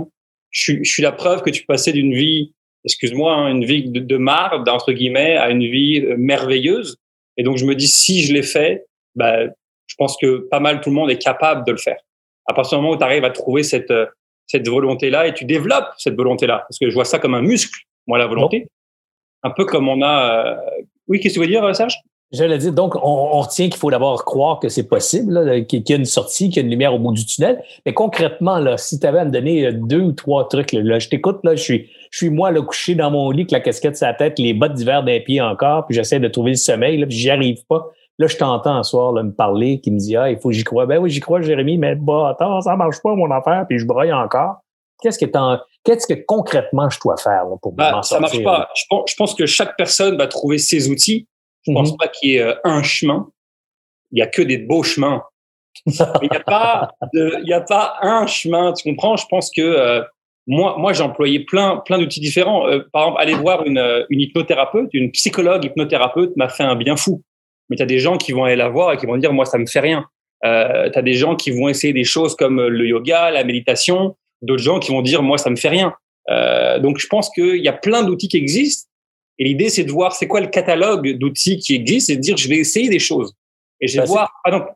[0.52, 2.52] je, je, suis la preuve que tu passais d'une vie,
[2.84, 6.98] excuse-moi, hein, une vie de, de marde, entre guillemets, à une vie euh, merveilleuse.
[7.36, 8.86] Et donc, je me dis, si je l'ai fait,
[9.16, 9.46] bah,
[9.86, 11.98] je pense que pas mal tout le monde est capable de le faire.
[12.46, 14.06] À partir du moment où tu arrives à trouver cette, euh,
[14.46, 17.80] cette volonté-là et tu développes cette volonté-là, parce que je vois ça comme un muscle,
[18.06, 18.68] moi, la volonté.
[19.42, 20.46] Un peu comme on a...
[20.46, 21.96] Euh, oui, qu'est-ce que tu veux dire, Serge?
[22.32, 25.96] J'allais dire, donc, on, retient qu'il faut d'abord croire que c'est possible, qu'il y a
[25.96, 27.62] une sortie, qu'il y a une lumière au bout du tunnel.
[27.84, 30.98] Mais concrètement, là, si tu avais à me donner euh, deux ou trois trucs, là,
[30.98, 33.60] je t'écoute, là, je suis, je suis moi, là, couché dans mon lit, avec la
[33.60, 36.56] casquette sur la tête, les bottes d'hiver d'un pied encore, puis j'essaie de trouver le
[36.56, 37.90] sommeil, là, puis j'y arrive pas.
[38.18, 40.54] Là, je t'entends un soir là, me parler, qui me dit Ah, il faut que
[40.54, 40.86] j'y crois.
[40.86, 43.86] Ben oui, j'y crois, Jérémy, mais bah, attends, ça marche pas, mon affaire, puis je
[43.86, 44.56] broye encore.
[45.02, 45.26] Qu'est-ce que
[45.84, 48.28] Qu'est-ce que concrètement je dois faire pour bah, m'en sortir?
[48.28, 48.68] Ça marche pas.
[48.74, 51.26] Je pense, je pense que chaque personne va trouver ses outils
[51.66, 51.96] je pense mhm.
[51.96, 53.28] pas qu'il y ait euh, un chemin.
[54.10, 55.22] Il y a que des beaux chemins.
[55.86, 55.92] il
[56.30, 58.72] n'y a pas, il y a pas un chemin.
[58.72, 59.16] Tu comprends?
[59.16, 60.02] Je pense que euh,
[60.46, 62.68] moi, moi, j'ai employé plein, plein d'outils différents.
[62.68, 66.96] Euh, par exemple, aller voir une, une hypnothérapeute, une psychologue hypnothérapeute m'a fait un bien
[66.96, 67.22] fou.
[67.70, 69.46] Mais tu as des gens qui vont aller la voir et qui vont dire, moi,
[69.46, 70.04] ça me fait rien.
[70.44, 74.16] Euh, tu as des gens qui vont essayer des choses comme le yoga, la méditation.
[74.42, 75.94] D'autres gens qui vont dire, moi, ça me fait rien.
[76.30, 78.90] Euh, donc, je pense qu'il y a plein d'outils qui existent.
[79.42, 82.36] Et l'idée, c'est de voir c'est quoi le catalogue d'outils qui existe et de dire
[82.36, 83.32] je vais essayer des choses.
[83.80, 84.32] Et je vais bah, voir.
[84.44, 84.68] Ah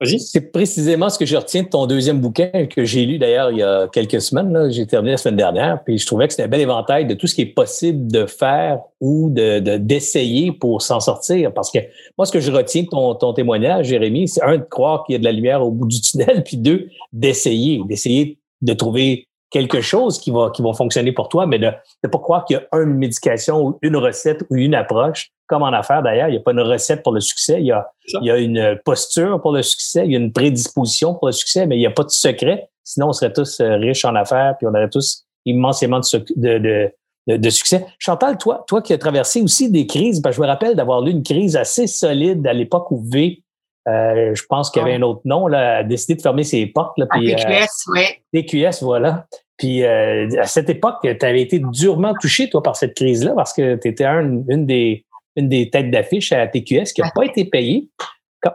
[0.00, 0.18] Vas-y.
[0.18, 3.58] C'est précisément ce que je retiens de ton deuxième bouquin que j'ai lu d'ailleurs il
[3.58, 4.68] y a quelques semaines.
[4.72, 7.28] J'ai terminé la semaine dernière, puis je trouvais que c'était un bel éventail de tout
[7.28, 11.54] ce qui est possible de faire ou de d'essayer pour s'en sortir.
[11.54, 11.78] Parce que
[12.18, 15.12] moi, ce que je retiens de ton, ton témoignage, Jérémy, c'est un de croire qu'il
[15.12, 19.28] y a de la lumière au bout du tunnel, puis deux d'essayer, d'essayer de trouver
[19.54, 21.70] quelque chose qui va, qui va fonctionner pour toi, mais de
[22.02, 25.30] ne pas croire qu'il y a une médication ou une recette ou une approche.
[25.46, 27.60] Comme en affaires, d'ailleurs, il n'y a pas une recette pour le succès.
[27.60, 27.88] Il y, a,
[28.20, 31.32] il y a une posture pour le succès, il y a une prédisposition pour le
[31.32, 32.68] succès, mais il n'y a pas de secret.
[32.82, 36.90] Sinon, on serait tous euh, riches en affaires, puis on aurait tous immensément de, de,
[37.28, 37.86] de, de succès.
[38.00, 41.10] Chantal, toi, toi qui as traversé aussi des crises, ben, je me rappelle d'avoir eu
[41.10, 43.44] une crise assez solide à l'époque où V
[43.86, 46.66] euh, je pense qu'il y avait un autre nom, là, a décidé de fermer ses
[46.66, 46.96] portes.
[46.96, 48.04] Là, puis, DQS, euh, oui.
[48.32, 49.26] DQS, voilà.
[49.56, 53.76] Puis à cette époque, tu avais été durement touché, toi, par cette crise-là, parce que
[53.76, 55.04] tu étais une, des,
[55.36, 57.88] une des têtes d'affiche à TQS qui n'a pas été payée.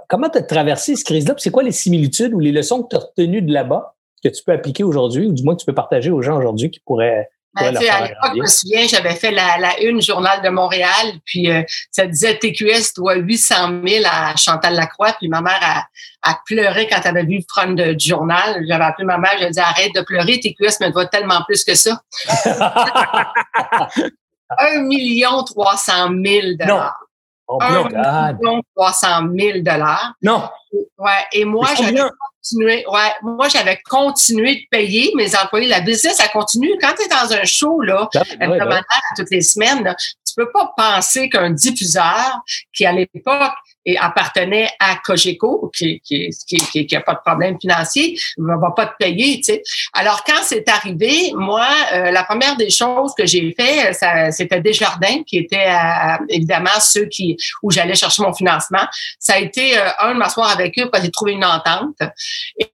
[0.08, 1.36] Comment tu as traversé cette crise-là?
[1.38, 4.44] C'est quoi les similitudes ou les leçons que tu as retenues de là-bas que tu
[4.44, 7.30] peux appliquer aujourd'hui ou du moins que tu peux partager aux gens aujourd'hui qui pourraient
[7.56, 11.50] ben, à l'époque, je me souviens, j'avais fait la, la, une Journal de Montréal, puis
[11.50, 15.86] euh, ça disait TQS doit 800 000 à Chantal Lacroix, puis ma mère a,
[16.30, 18.64] a pleuré quand elle avait vu le front du journal.
[18.68, 21.74] J'avais appelé ma mère, j'ai dit arrête de pleurer, TQS me doit tellement plus que
[21.76, 22.02] ça.
[24.58, 27.00] 1 million 300 000 dollars.
[27.48, 30.14] Oh, 1 million 300 000 dollars.
[30.22, 30.50] Non.
[30.98, 32.02] Ouais, et moi, j'avais
[32.42, 35.68] continué, ouais, moi, j'avais continué de payer mes employés.
[35.68, 36.78] La business, a continué.
[36.82, 38.84] Quand tu es dans un show, là, hebdomadaire
[39.16, 42.42] toutes les semaines, là, tu peux pas penser qu'un diffuseur
[42.74, 43.54] qui, à l'époque,
[43.90, 48.72] et appartenait à Cogeco, qui qui, qui, qui, a pas de problème financier, ne va
[48.76, 49.38] pas te payer.
[49.38, 49.64] Tu sais.
[49.94, 53.94] Alors, quand c'est arrivé, moi, euh, la première des choses que j'ai fait,
[54.32, 58.86] c'était Desjardins, qui était euh, évidemment ceux qui où j'allais chercher mon financement.
[59.18, 61.98] Ça a été, euh, un, de m'asseoir avec eux pour j'ai trouvé une entente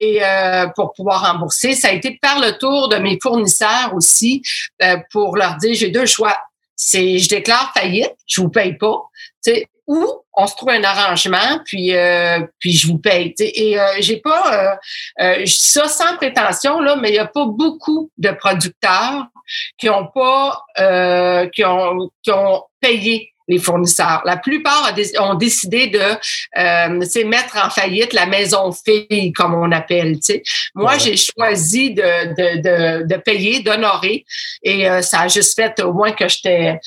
[0.02, 0.20] et
[0.76, 1.74] pour pouvoir rembourser.
[1.74, 4.42] Ça a été de faire le tour de mes fournisseurs aussi
[5.12, 6.36] pour leur dire, j'ai deux choix
[6.76, 9.10] c'est je déclare faillite, je vous paye pas,
[9.88, 13.34] ou on se trouve un arrangement, puis euh, puis je vous paye.
[13.40, 14.78] Et euh, j'ai pas
[15.20, 19.28] euh, ça sans prétention là, mais il y a pas beaucoup de producteurs
[19.78, 20.62] qui ont pas
[21.54, 24.22] qui ont qui ont payé les fournisseurs.
[24.26, 30.18] La plupart ont décidé de euh, mettre en faillite la maison fille, comme on appelle.
[30.74, 34.26] Moi, j'ai choisi de, de, de, de payer, d'honorer,
[34.64, 36.80] et euh, ça a juste fait au moins que j'étais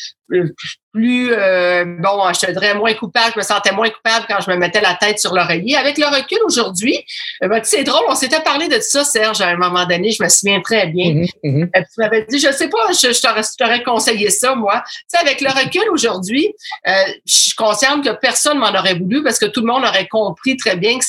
[0.92, 4.50] plus, euh, bon, je te dirais moins coupable, je me sentais moins coupable quand je
[4.50, 5.76] me mettais la tête sur l'oreiller.
[5.76, 7.04] Avec le recul aujourd'hui,
[7.42, 10.22] euh, ben, c'est drôle, on s'était parlé de ça, Serge, à un moment donné, je
[10.22, 11.12] me souviens très bien.
[11.12, 11.70] Mm-hmm, mm-hmm.
[11.76, 14.82] Euh, tu m'avais dit, je sais pas, je, je t'aurais conseillé ça, moi.
[14.86, 16.54] Tu sais, avec le recul aujourd'hui,
[16.86, 16.92] euh,
[17.26, 20.56] je suis consciente que personne m'en aurait voulu parce que tout le monde aurait compris
[20.56, 21.04] très bien que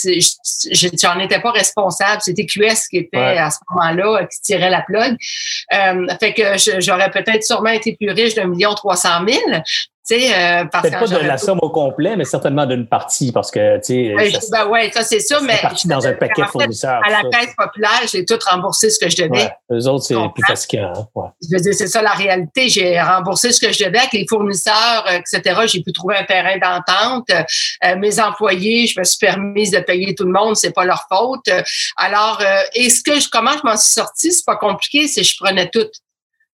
[0.72, 2.22] j'en étais pas responsable.
[2.22, 5.18] C'était QS qui était à ce moment-là, qui tirait la plug.
[5.74, 9.64] Euh, fait que j'aurais peut-être sûrement été plus riche d'un million trois cent mille.
[10.12, 14.16] Euh, Peut-être pas de la somme au complet, mais certainement d'une partie, parce que, tu
[14.18, 14.40] sais.
[14.40, 15.58] ça, ben ouais, ça c'est ça, mais.
[15.62, 17.02] parti dans un paquet fournisseur.
[17.06, 19.44] À la caisse populaire, j'ai tout remboursé ce que je devais.
[19.44, 20.94] Ouais, eux autres, c'est plus fatigant.
[20.96, 21.28] Hein, ouais.
[21.42, 22.70] Je veux dire, c'est ça la réalité.
[22.70, 25.62] J'ai remboursé ce que je devais avec les fournisseurs, euh, etc.
[25.68, 27.30] J'ai pu trouver un terrain d'entente.
[27.30, 31.06] Euh, mes employés, je me suis permise de payer tout le monde, c'est pas leur
[31.12, 31.50] faute.
[31.98, 32.42] Alors,
[32.74, 35.70] et ce que je, comment je m'en suis sortie, c'est pas compliqué, c'est je prenais
[35.70, 35.86] tout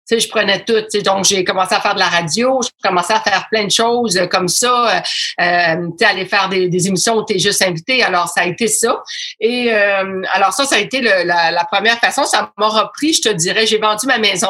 [0.05, 0.83] sais, je prenais tout.
[1.03, 4.17] Donc, j'ai commencé à faire de la radio, j'ai commencé à faire plein de choses
[4.17, 4.99] euh, comme ça, euh,
[5.41, 8.03] euh aller faire des, des émissions où tu es juste invité.
[8.03, 9.01] Alors, ça a été ça.
[9.39, 12.23] Et euh, alors, ça, ça a été le, la, la, première façon.
[12.25, 14.49] Ça m'a repris, je te dirais, j'ai vendu ma maison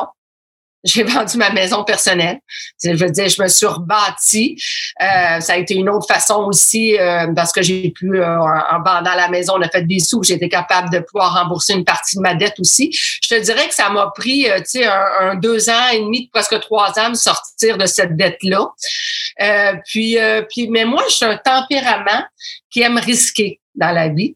[0.86, 2.40] j'ai vendu ma maison personnelle.
[2.84, 4.56] Je veux dire, je me suis rebâtie.
[5.02, 8.78] Euh, ça a été une autre façon aussi euh, parce que j'ai pu, euh, en
[8.84, 10.24] vendant la maison, on a fait des sous.
[10.24, 12.92] J'étais capable de pouvoir rembourser une partie de ma dette aussi.
[12.94, 16.60] Je te dirais que ça m'a pris, tu sais, un, deux ans et demi, presque
[16.60, 18.70] trois ans, de sortir de cette dette-là.
[19.86, 20.18] puis,
[20.50, 22.24] puis, mais moi, je suis un tempérament
[22.70, 24.36] qui aime risquer dans la vie.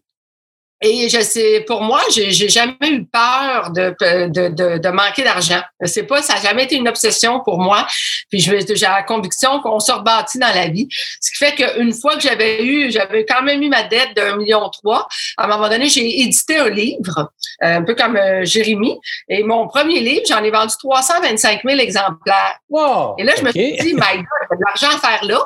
[0.82, 5.24] Et je sais, pour moi, j'ai, j'ai jamais eu peur de, de, de, de manquer
[5.24, 5.62] d'argent.
[5.84, 7.86] C'est pas, ça n'a jamais été une obsession pour moi.
[8.30, 10.88] Puis je, j'ai la conviction qu'on se rebâtit dans la vie.
[11.20, 14.38] Ce qui fait qu'une fois que j'avais eu, j'avais quand même eu ma dette d'un
[14.38, 15.08] million trois.
[15.38, 17.30] À un moment donné, j'ai édité un livre,
[17.64, 19.00] euh, un peu comme euh, Jérémy.
[19.28, 22.58] Et mon premier livre, j'en ai vendu 325 000 exemplaires.
[22.70, 25.42] Wow, et là, je me suis dit, my God, a de l'argent à faire là.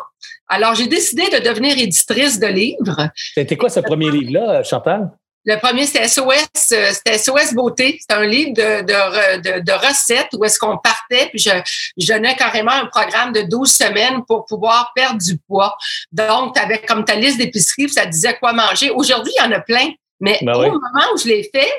[0.47, 3.09] Alors, j'ai décidé de devenir éditrice de livres.
[3.33, 5.09] C'était quoi ce premier livre-là, Chantal?
[5.45, 7.97] Le premier, c'était SOS, euh, c'était SOS Beauté.
[7.99, 11.49] C'était un livre de, de, de, recettes où est-ce qu'on partait, puis je,
[11.97, 15.75] je donnais carrément un programme de 12 semaines pour pouvoir perdre du poids.
[16.11, 18.89] Donc, tu avais comme ta liste d'épicerie, ça disait quoi manger.
[18.91, 19.89] Aujourd'hui, il y en a plein.
[20.19, 21.69] Mais ben au moment où je l'ai fait,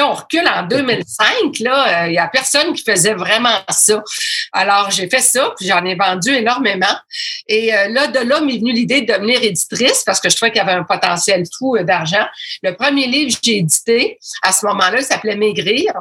[0.00, 4.02] on recule en 2005, là, il euh, y a personne qui faisait vraiment ça.
[4.52, 6.94] Alors, j'ai fait ça, puis j'en ai vendu énormément.
[7.48, 10.50] Et euh, là, de là m'est venue l'idée de devenir éditrice parce que je trouvais
[10.50, 12.26] qu'il y avait un potentiel fou euh, d'argent.
[12.62, 15.92] Le premier livre que j'ai édité, à ce moment-là, s'appelait Maigrir.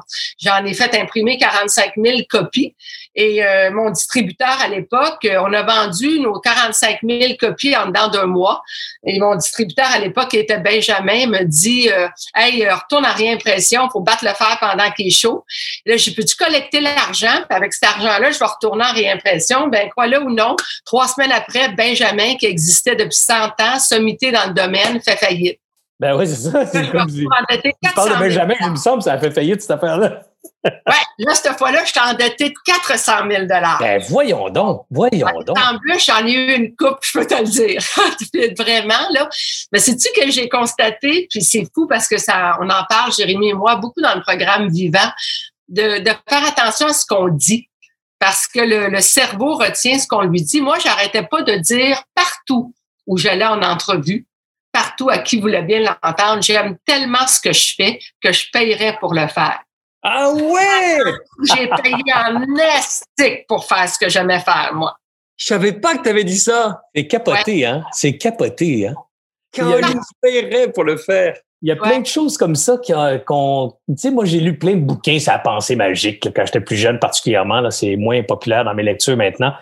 [0.41, 2.75] J'en ai fait imprimer 45 000 copies.
[3.15, 8.25] Et mon distributeur à l'époque, on a vendu nos 45 000 copies en dedans d'un
[8.25, 8.63] mois.
[9.05, 11.89] Et mon distributeur à l'époque, qui était Benjamin, me dit,
[12.35, 15.45] hey, retourne à réimpression il faut battre le fer pendant qu'il est chaud.
[15.85, 17.43] Là, j'ai pu collecter l'argent?
[17.49, 19.67] Avec cet argent-là, je vais retourner en réimpression.
[19.67, 24.31] Ben, quoi là ou non, trois semaines après, Benjamin, qui existait depuis 100 ans, sommité
[24.31, 25.59] dans le domaine, fait faillite.
[25.99, 26.65] Ben oui, c'est ça.
[26.65, 27.19] C'est comme si...
[27.19, 30.21] Tu parles de Benjamin, il me semble, ça a fait faillite, cette affaire-là.
[30.63, 30.71] Ouais,
[31.19, 33.45] là, cette fois-là, je suis endetté de 400 000
[33.79, 35.57] Ben, voyons donc, voyons donc.
[35.57, 37.81] En plus, j'en ai eu une coupe, je peux te le dire.
[38.57, 39.29] Vraiment, là.
[39.71, 43.49] Mais sais-tu que j'ai constaté, puis c'est fou parce que ça, on en parle, Jérémy
[43.49, 45.11] et moi, beaucoup dans le programme Vivant,
[45.67, 47.69] de, de faire attention à ce qu'on dit.
[48.19, 50.61] Parce que le, le cerveau retient ce qu'on lui dit.
[50.61, 52.73] Moi, j'arrêtais pas de dire partout
[53.05, 54.25] où j'allais en entrevue,
[54.71, 58.97] partout à qui voulait bien l'entendre, j'aime tellement ce que je fais que je payerais
[58.99, 59.61] pour le faire.
[60.03, 60.99] Ah ouais!
[61.43, 62.43] J'ai payé en
[62.77, 64.95] estique pour faire ce que j'aimais faire, moi.
[65.37, 66.81] Je savais pas que tu avais dit ça.
[66.93, 67.83] C'est capoté, hein?
[67.91, 68.95] C'est capoté, hein?
[69.55, 71.37] Quand je paierais pour le faire.
[71.61, 72.77] Il y a plein de choses comme ça
[73.25, 73.73] qu'on.
[73.87, 76.75] tu sais, moi, j'ai lu plein de bouquins sur la pensée magique quand j'étais plus
[76.75, 77.71] jeune, particulièrement.
[77.71, 79.53] C'est moins populaire dans mes lectures maintenant.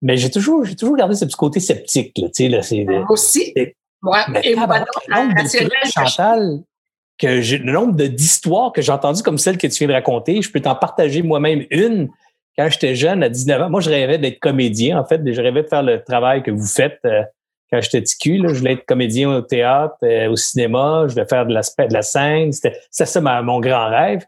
[0.00, 2.16] Mais j'ai toujours, j'ai toujours gardé ce petit côté sceptique.
[2.16, 3.52] Là, là, c'est, moi aussi.
[3.56, 4.20] Ouais.
[4.44, 4.84] Et moi,
[5.92, 6.60] Chantal,
[7.18, 10.50] que le nombre d'histoires que j'ai entendues comme celle que tu viens de raconter, je
[10.50, 12.08] peux t'en partager moi-même une.
[12.56, 15.20] Quand j'étais jeune, à 19 ans, moi, je rêvais d'être comédien, en fait.
[15.24, 17.22] Je rêvais de faire le travail que vous faites euh,
[17.70, 18.42] quand j'étais petit cul.
[18.48, 21.04] Je voulais être comédien au théâtre, euh, au cinéma.
[21.06, 22.52] Je voulais faire de, l'aspect de la scène.
[22.52, 24.24] C'était ça, ça mon grand rêve.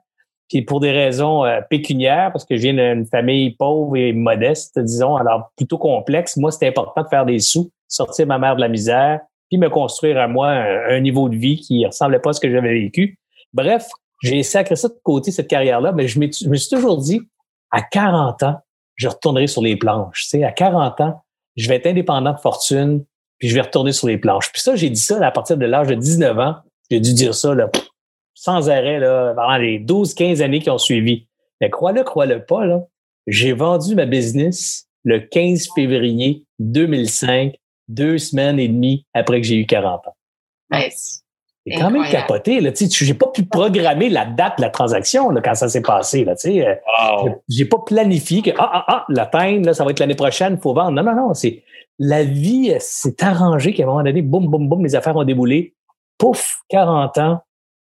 [0.49, 4.79] Puis pour des raisons euh, pécuniaires, parce que je viens d'une famille pauvre et modeste,
[4.81, 8.61] disons, alors plutôt complexe, moi, c'était important de faire des sous, sortir ma mère de
[8.61, 9.21] la misère,
[9.51, 12.51] puis me construire à moi un, niveau de vie qui ressemblait pas à ce que
[12.51, 13.19] j'avais vécu.
[13.53, 13.89] Bref,
[14.23, 17.21] j'ai sacré ça de côté, cette carrière-là, mais je, me suis toujours dit,
[17.73, 18.57] à 40 ans,
[18.95, 20.23] je retournerai sur les planches.
[20.23, 21.23] Tu sais, à 40 ans,
[21.57, 23.05] je vais être indépendant de fortune,
[23.39, 24.53] puis je vais retourner sur les planches.
[24.53, 26.57] Puis ça, j'ai dit ça à partir de l'âge de 19 ans.
[26.91, 27.69] J'ai dû dire ça là,
[28.35, 31.27] sans arrêt là, pendant les 12-15 années qui ont suivi.
[31.61, 32.85] Mais crois-le, crois-le pas, là,
[33.27, 37.55] j'ai vendu ma business le 15 février 2005
[37.91, 40.17] deux semaines et demie après que j'ai eu 40 ans.
[41.67, 42.61] c'est quand même capoté.
[42.61, 45.83] Là, tu n'ai pas pu programmer la date de la transaction là, quand ça s'est
[45.83, 46.25] passé.
[46.25, 46.75] Là, tu euh,
[47.49, 50.73] J'ai pas planifié que ah, ah, ah, l'atteindre, ça va être l'année prochaine, il faut
[50.73, 50.93] vendre.
[50.93, 51.35] Non, non, non.
[51.35, 51.63] C'est,
[51.99, 55.75] la vie s'est arrangée qu'à un moment donné, boum, boum, boum, les affaires ont déboulé.
[56.17, 57.41] Pouf, 40 ans,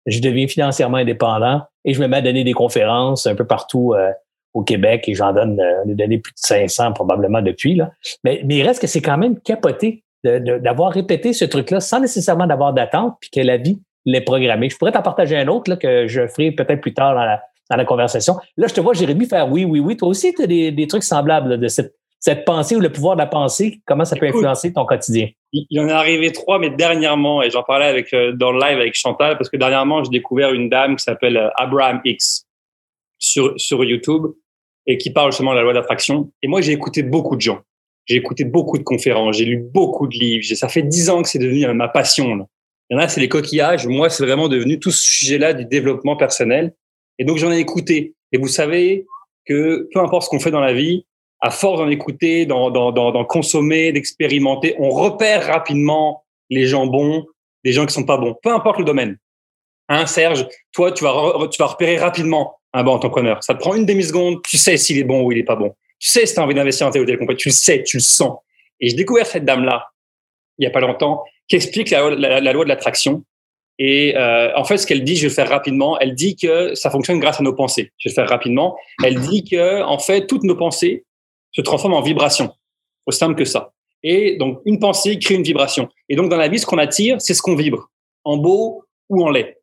[0.07, 3.93] je deviens financièrement indépendant et je me mets à donner des conférences un peu partout
[3.95, 4.11] euh,
[4.57, 7.75] au Québec et j'en donne, euh, donné plus de 500 probablement depuis.
[7.75, 7.91] Là.
[8.25, 12.47] Mais, mais il reste que c'est quand même capoté d'avoir répété ce truc-là sans nécessairement
[12.47, 14.71] d'avoir d'attente puis que la vie l'est programmée.
[14.71, 17.43] Je pourrais t'en partager un autre là, que je ferai peut-être plus tard dans la,
[17.71, 18.35] dans la conversation.
[18.57, 19.97] Là, je te vois, Jérémy, faire oui, oui, oui.
[19.97, 23.15] Toi aussi, tu as des, des trucs semblables de cette, cette pensée ou le pouvoir
[23.15, 25.29] de la pensée, comment ça peut influencer ton quotidien?
[25.53, 28.59] Il y en est arrivé trois, mais dernièrement, et j'en parlais avec, euh, dans le
[28.59, 32.47] live avec Chantal, parce que dernièrement, j'ai découvert une dame qui s'appelle euh, Abraham X
[33.19, 34.27] sur, sur YouTube
[34.87, 36.31] et qui parle justement de la loi d'attraction.
[36.43, 37.61] Et moi, j'ai écouté beaucoup de gens.
[38.07, 40.45] J'ai écouté beaucoup de conférences, j'ai lu beaucoup de livres.
[40.55, 42.37] Ça fait dix ans que c'est devenu euh, ma passion.
[42.37, 42.47] Là.
[42.89, 43.87] Il y en a, c'est les coquillages.
[43.87, 46.73] Moi, c'est vraiment devenu tout ce sujet-là du développement personnel.
[47.19, 48.15] Et donc, j'en ai écouté.
[48.31, 49.07] Et vous savez
[49.45, 51.05] que peu importe ce qu'on fait dans la vie,
[51.41, 57.27] à force d'en écouter, d'en consommer, d'expérimenter, on repère rapidement les gens bons,
[57.65, 58.37] les gens qui sont pas bons.
[58.41, 59.19] Peu importe le domaine.
[59.89, 63.43] Hein, Serge, toi, tu vas repérer rapidement un bon entrepreneur.
[63.43, 65.75] Ça te prend une demi-seconde, tu sais s'il est bon ou il est pas bon.
[65.99, 67.83] Tu sais si tu as envie d'investir en telle ou telle compagnie, tu le sais,
[67.83, 68.39] tu le sens.
[68.81, 69.87] Et j'ai découvert cette dame-là,
[70.59, 72.01] il y a pas longtemps, qui explique la,
[72.53, 73.25] loi de l'attraction.
[73.79, 75.99] Et euh, en fait, ce qu'elle dit, je vais le faire rapidement.
[75.99, 77.93] Elle dit que ça fonctionne grâce à nos pensées.
[77.97, 78.77] Je vais le faire rapidement.
[79.03, 81.05] Elle dit que en fait, toutes nos pensées
[81.53, 82.53] se transforment en vibrations.
[83.07, 83.73] Aussi simple que ça.
[84.03, 85.89] Et donc, une pensée crée une vibration.
[86.11, 87.91] Et donc, dans la vie, ce qu'on attire, c'est ce qu'on vibre,
[88.25, 89.56] en beau ou en laid.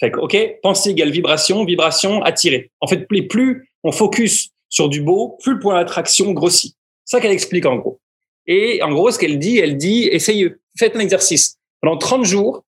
[0.00, 2.70] Fait que, OK, pensée égale vibration, vibration, attirer.
[2.80, 6.74] En fait, plus on focus sur du beau, plus le point d'attraction grossit.
[7.04, 8.00] C'est ça qu'elle explique en gros.
[8.46, 11.58] Et en gros, ce qu'elle dit, elle dit, essayez, faites un exercice.
[11.80, 12.64] Pendant 30 jours,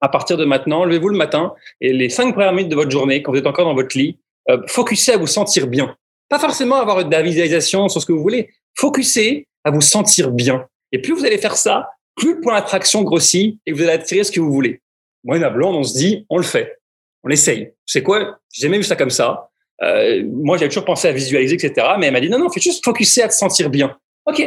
[0.00, 3.22] à partir de maintenant, levez-vous le matin et les cinq premières minutes de votre journée,
[3.22, 4.18] quand vous êtes encore dans votre lit,
[4.50, 5.96] euh, focussez à vous sentir bien.
[6.28, 8.50] Pas forcément avoir de la visualisation sur ce que vous voulez.
[8.74, 10.66] Focussez à vous sentir bien.
[10.92, 14.24] Et plus vous allez faire ça, plus le point d'attraction grossit et vous allez attirer
[14.24, 14.80] ce que vous voulez.
[15.24, 16.78] Moi et blonde, on se dit, on le fait.
[17.24, 17.72] On essaye.
[17.86, 18.38] C'est quoi?
[18.52, 19.50] J'ai jamais vu ça comme ça.
[19.82, 21.86] Euh, moi, j'avais toujours pensé à visualiser, etc.
[21.98, 23.96] Mais elle m'a dit, non, non, fais juste focuser à te sentir bien.
[24.26, 24.42] OK.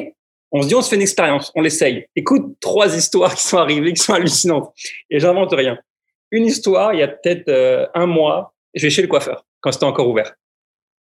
[0.52, 2.06] On se dit, on se fait une expérience, on l'essaye.
[2.16, 4.74] Écoute trois histoires qui sont arrivées, qui sont hallucinantes.
[5.10, 5.78] Et j'invente rien.
[6.32, 9.72] Une histoire, il y a peut-être euh, un mois, je vais chez le coiffeur, quand
[9.72, 10.34] c'était encore ouvert.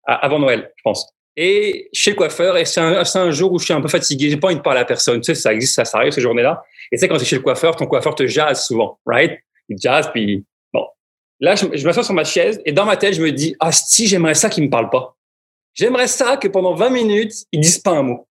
[0.06, 1.12] avant Noël, je pense.
[1.36, 4.38] Et chez le coiffeur, et c'est un, jour où je suis un peu fatigué, j'ai
[4.38, 5.22] pas envie de parler à personne.
[5.22, 6.64] Tu sais, ça existe, ça, ça arrive ces journées-là.
[6.92, 9.40] Et sais, quand tu es chez le coiffeur, ton coiffeur te jase souvent, right?
[9.78, 10.46] Jazz, puis
[11.40, 13.72] Là, je, je m'assois sur ma chaise et dans ma tête, je me dis, ah,
[13.72, 15.16] si, j'aimerais ça qu'il me parle pas.
[15.74, 18.28] J'aimerais ça que pendant 20 minutes, il dise pas un mot.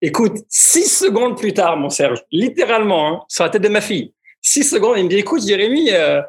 [0.00, 4.14] Écoute, six secondes plus tard, mon Serge, littéralement, hein, sur la tête de ma fille,
[4.40, 6.22] six secondes, il me dit, écoute, Jérémy, euh,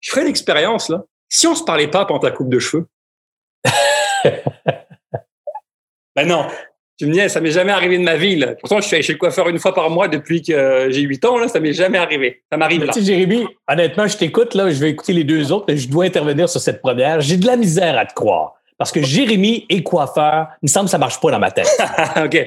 [0.00, 1.04] je ferai l'expérience, là.
[1.28, 2.86] Si on se parlait pas pendant ta coupe de cheveux,
[6.14, 6.46] ben non.
[6.98, 8.36] Tu me dis, ça m'est jamais arrivé de ma vie.
[8.36, 8.54] Là.
[8.60, 11.24] Pourtant, je suis allé chez le coiffeur une fois par mois depuis que j'ai 8
[11.26, 11.38] ans.
[11.38, 12.42] Là, ça m'est jamais arrivé.
[12.50, 12.92] Ça m'arrive là.
[12.92, 14.54] Tu sais, Jérémy, honnêtement, je t'écoute.
[14.54, 15.66] Là, je vais écouter les deux autres.
[15.68, 17.20] Mais je dois intervenir sur cette première.
[17.20, 18.54] J'ai de la misère à te croire.
[18.78, 20.48] Parce que Jérémy est coiffeur.
[20.62, 21.68] Il me semble que ça marche pas dans ma tête.
[22.24, 22.46] OK.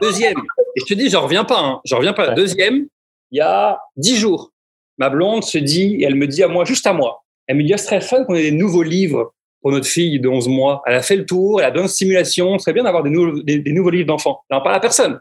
[0.00, 0.38] Deuxième.
[0.76, 1.58] Et je te dis, j'en reviens pas.
[1.58, 1.80] Hein.
[1.84, 2.30] J'en reviens pas.
[2.30, 2.86] Deuxième,
[3.34, 4.52] il y a 10 jours,
[4.96, 7.64] ma blonde se dit, et elle me dit à moi, juste à moi, elle me
[7.64, 9.33] dit, ah, ce serait fun qu'on ait des nouveaux livres
[9.64, 10.82] pour notre fille de 11 mois.
[10.84, 12.58] Elle a fait le tour, elle a donné une simulation.
[12.58, 14.42] Ce serait bien d'avoir des, nouveaux, des, nouveaux livres d'enfants.
[14.50, 15.18] Elle n'en parle à personne.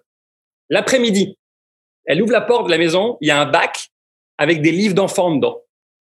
[0.70, 1.38] L'après-midi,
[2.06, 3.88] elle ouvre la porte de la maison, il y a un bac
[4.38, 5.62] avec des livres d'enfants dedans.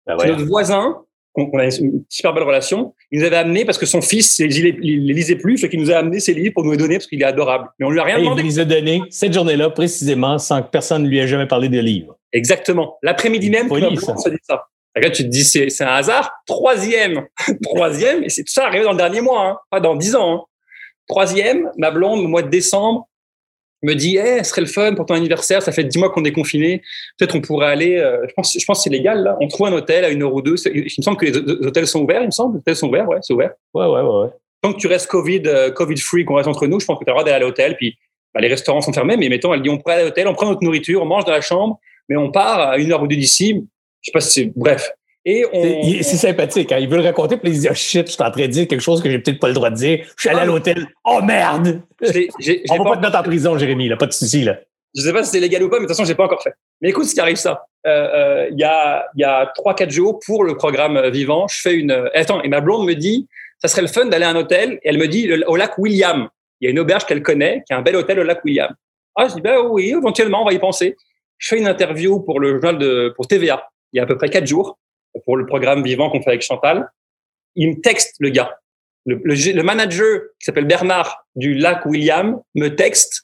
[0.06, 0.98] Ben Notre voisin,
[1.34, 4.50] on a une super belle relation, il nous avait amené parce que son fils, il
[4.50, 6.94] les, les lisait plus, fait qu'il nous a amené ses livres pour nous les donner
[6.94, 7.68] parce qu'il est adorable.
[7.80, 8.42] Mais on lui a rien demandé.
[8.42, 11.68] Il les a donnés cette journée-là précisément sans que personne ne lui ait jamais parlé
[11.68, 12.16] de livres.
[12.32, 12.98] Exactement.
[13.02, 14.68] L'après-midi même, tu se dit ça.
[15.00, 16.30] Tu te dis, c'est un hasard.
[16.46, 17.26] Troisième,
[17.62, 20.34] troisième, et c'est tout ça arrivé dans le dernier mois, hein, pas dans dix ans.
[20.34, 20.44] Hein.
[21.08, 23.08] Troisième, ma blonde, au mois de décembre,
[23.82, 26.24] me dit, eh, ce serait le fun pour ton anniversaire, ça fait dix mois qu'on
[26.24, 26.82] est confiné,
[27.16, 29.36] peut-être on pourrait aller, euh, je pense, je pense que c'est légal, là.
[29.40, 30.56] On trouve un hôtel à une heure ou deux.
[30.66, 32.56] Il me semble que les hôtels sont ouverts, il me semble.
[32.56, 33.52] Les hôtels sont ouverts, ouais, c'est ouvert.
[33.74, 34.28] Ouais, ouais, ouais,
[34.62, 37.04] Tant que tu restes Covid, euh, Covid free, qu'on reste entre nous, je pense que
[37.04, 37.96] tu as le droit d'aller à l'hôtel, puis
[38.34, 40.34] bah, les restaurants sont fermés, mais mettons, elle dit, on pourrait aller à l'hôtel, on
[40.34, 41.78] prend notre nourriture, on mange dans la chambre,
[42.08, 43.64] mais on part à une heure ou deux d'ici.
[44.08, 44.90] Je sais pas si bref.
[45.24, 45.44] Et
[46.02, 46.72] C'est sympathique.
[46.72, 46.78] Hein?
[46.78, 48.66] Il veut le raconter, puis il dit oh, shit, je suis en train de dire
[48.66, 50.04] quelque chose que j'ai peut-être pas le droit de dire.
[50.16, 50.46] Je suis allé à ah.
[50.46, 50.88] l'hôtel.
[51.04, 51.82] Oh merde!
[52.00, 54.44] On va pas te mettre en prison, Jérémy, là, pas de souci.
[54.44, 54.58] Là.
[54.96, 56.42] Je sais pas si c'est légal ou pas, mais de toute façon, j'ai pas encore
[56.42, 56.54] fait.
[56.80, 57.66] Mais écoute, ce qui arrive ça.
[57.86, 61.10] Euh, euh, il y a il y a trois quatre jours pour le programme euh,
[61.10, 62.10] vivant, je fais une.
[62.14, 63.28] Attends, et ma blonde me dit,
[63.58, 64.78] ça serait le fun d'aller à un hôtel.
[64.82, 66.28] Et elle me dit au lac William.
[66.60, 68.74] Il y a une auberge qu'elle connaît, qui est un bel hôtel au lac William.
[69.14, 70.96] Ah, je dis ben oui, éventuellement, on va y penser.
[71.36, 73.68] Je fais une interview pour le journal de pour TVA.
[73.92, 74.78] Il y a à peu près quatre jours
[75.24, 76.90] pour le programme vivant qu'on fait avec Chantal.
[77.54, 78.58] Il me texte, le gars.
[79.06, 83.22] Le, manager qui s'appelle Bernard du lac William me texte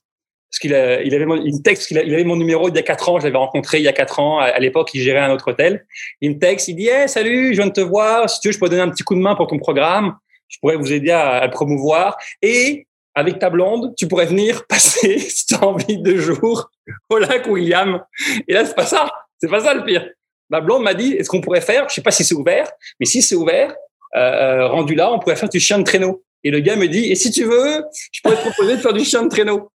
[0.50, 0.70] parce qu'il
[1.04, 3.18] il avait mon, il texte qu'il avait mon numéro il y a quatre ans.
[3.18, 4.38] Je l'avais rencontré il y a quatre ans.
[4.38, 5.84] À, l'époque, il gérait un autre hôtel.
[6.20, 8.30] Il me texte, il dit hey, salut, je viens de te voir.
[8.30, 10.16] Si tu veux, je peux donner un petit coup de main pour ton programme.
[10.48, 12.16] Je pourrais vous aider à, à le promouvoir.
[12.40, 12.86] Et
[13.16, 16.70] avec ta blonde, tu pourrais venir passer, si tu as envie, deux jours
[17.10, 18.04] au lac William.
[18.46, 19.10] Et là, c'est pas ça.
[19.38, 20.08] C'est pas ça le pire.
[20.50, 22.70] Ma blonde m'a dit, est-ce qu'on pourrait faire, je sais pas si c'est ouvert,
[23.00, 23.74] mais si c'est ouvert,
[24.16, 26.22] euh, euh, rendu là, on pourrait faire du chien de traîneau.
[26.42, 27.82] Et le gars me dit, et si tu veux,
[28.12, 29.70] je pourrais te proposer de faire du chien de traîneau.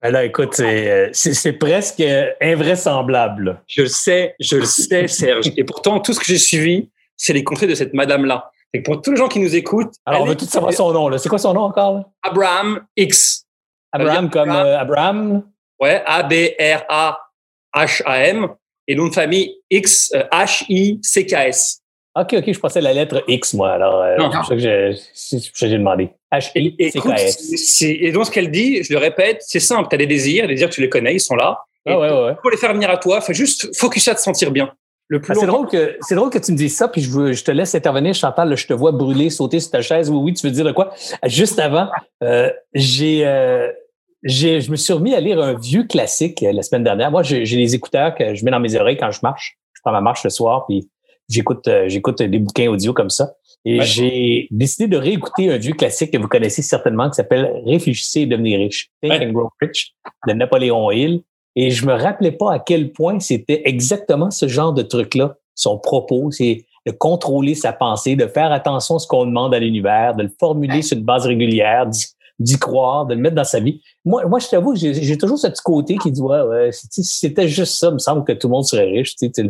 [0.00, 1.10] Ben là, écoute, c'est euh,
[1.58, 2.02] presque
[2.40, 3.62] invraisemblable.
[3.66, 5.50] Je le sais, je le sais, Serge.
[5.56, 8.52] Et pourtant, tout ce que j'ai suivi, c'est les conseils de cette madame-là.
[8.74, 9.94] Et pour tous les gens qui nous écoutent.
[10.04, 11.16] Alors, on veut tout savoir son nom.
[11.18, 12.04] C'est quoi son nom encore?
[12.22, 13.46] Abraham X.
[13.90, 15.42] Abraham comme Abraham?
[15.80, 16.48] Ouais, A-B-R-A-H-A-M
[18.88, 21.82] et nom de famille X, euh, H-I-C-K-S.
[22.18, 23.70] OK, OK, je pensais la lettre X, moi.
[23.70, 26.08] Alors, euh, c'est pour ça que j'ai demandé.
[26.32, 27.82] H-I-C-K-S.
[27.82, 29.88] Et donc, ce qu'elle dit, je le répète, c'est simple.
[29.88, 31.58] Tu as des désirs, les désirs, tu les connais, ils sont là.
[31.86, 32.34] Ah, ouais, ouais.
[32.42, 34.72] Pour les faire venir à toi, faut juste focus à te sentir bien.
[35.10, 37.32] Le plus ah, c'est drôle que c'est drôle que tu me dises ça, puis je,
[37.32, 38.54] je te laisse intervenir, Chantal.
[38.54, 40.10] je te vois brûler, sauter sur ta chaise.
[40.10, 40.92] Oui, oui, tu veux dire de quoi?
[41.24, 41.88] Juste avant,
[42.22, 43.72] euh, j'ai euh,
[44.22, 47.10] je me suis remis à lire un vieux classique euh, la semaine dernière.
[47.10, 49.58] Moi, j'ai les écouteurs que je mets dans mes oreilles quand je marche.
[49.72, 50.88] Je prends ma marche le soir, puis
[51.28, 53.34] j'écoute euh, j'écoute des bouquins audio comme ça.
[53.64, 58.20] Et j'ai décidé de réécouter un vieux classique que vous connaissez certainement qui s'appelle Réfléchissez
[58.20, 59.94] et devenez riche, Think and Grow Rich
[60.26, 61.22] de Napoléon Hill.
[61.54, 65.78] Et je me rappelais pas à quel point c'était exactement ce genre de truc-là, son
[65.78, 66.30] propos.
[66.30, 70.22] C'est de contrôler sa pensée, de faire attention à ce qu'on demande à l'univers, de
[70.22, 71.86] le formuler sur une base régulière,
[72.38, 73.80] d'y croire, de le mettre dans sa vie.
[74.04, 77.48] Moi, moi je t'avoue, j'ai toujours ce petit côté qui dit, ouais, ouais si c'était
[77.48, 79.16] juste ça, il me semble que tout le monde serait riche.
[79.16, 79.42] Tu sais,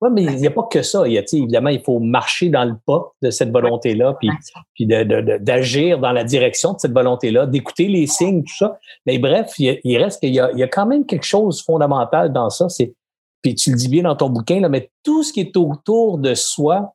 [0.00, 1.06] ouais, mais il n'y a pas que ça.
[1.06, 4.30] Il y a, évidemment, il faut marcher dans le pas de cette volonté-là, puis,
[4.74, 8.78] puis d'agir dans la direction de cette volonté-là, d'écouter les signes, tout ça.
[9.06, 11.62] Mais bref, il, reste qu'il y a, il y a quand même quelque chose de
[11.62, 12.68] fondamental dans ça.
[12.68, 12.94] C'est,
[13.42, 16.18] puis tu le dis bien dans ton bouquin, là, mais tout ce qui est autour
[16.18, 16.94] de soi,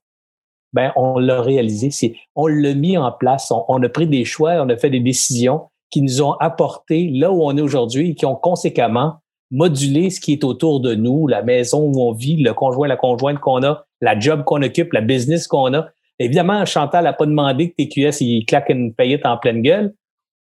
[0.73, 1.91] ben on l'a réalisé.
[1.91, 3.51] C'est, on l'a mis en place.
[3.67, 7.31] On, a pris des choix, on a fait des décisions qui nous ont apporté là
[7.31, 9.15] où on est aujourd'hui et qui ont conséquemment
[9.51, 12.95] modulé ce qui est autour de nous, la maison où on vit, le conjoint, la
[12.95, 15.89] conjointe qu'on a, la job qu'on occupe, la business qu'on a.
[16.19, 19.93] Évidemment, Chantal n'a pas demandé que TQS il claque une paillette en pleine gueule,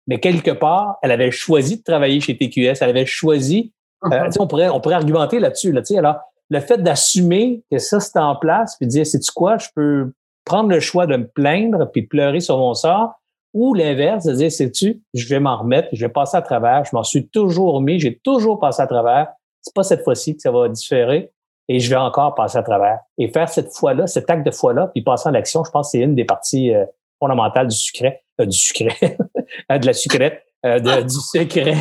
[0.07, 3.72] mais quelque part, elle avait choisi de travailler chez TQS, elle avait choisi.
[4.11, 5.72] Euh, on pourrait on pourrait argumenter là-dessus.
[5.72, 6.16] Là, alors,
[6.55, 10.12] le fait d'assumer que ça, c'est en place, puis de dire, c'est-tu quoi, je peux
[10.44, 13.14] prendre le choix de me plaindre puis de pleurer sur mon sort,
[13.55, 16.94] ou l'inverse, de dire, sais-tu, je vais m'en remettre, je vais passer à travers, je
[16.94, 19.28] m'en suis toujours mis, j'ai toujours passé à travers.
[19.62, 21.32] C'est pas cette fois-ci que ça va différer.
[21.68, 22.98] et je vais encore passer à travers.
[23.18, 25.90] Et faire cette foi-là, cet acte de foi-là, puis passer en action, je pense que
[25.92, 26.84] c'est une des parties euh,
[27.18, 29.16] fondamentales du secret, euh, du secret,
[29.70, 31.74] de la sucrète, euh, du secret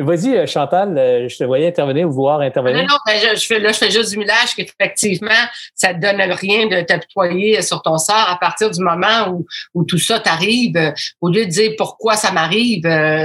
[0.00, 2.82] Vas-y, euh, Chantal, euh, je te voyais intervenir ou voir intervenir.
[2.82, 5.30] Non, non, ben, je, fais, là, je fais juste du millage qu'effectivement,
[5.74, 9.44] ça ne donne rien de t'apitoyer sur ton sort à partir du moment où,
[9.74, 10.76] où tout ça t'arrive.
[10.76, 12.84] Euh, au lieu de dire pourquoi ça m'arrive,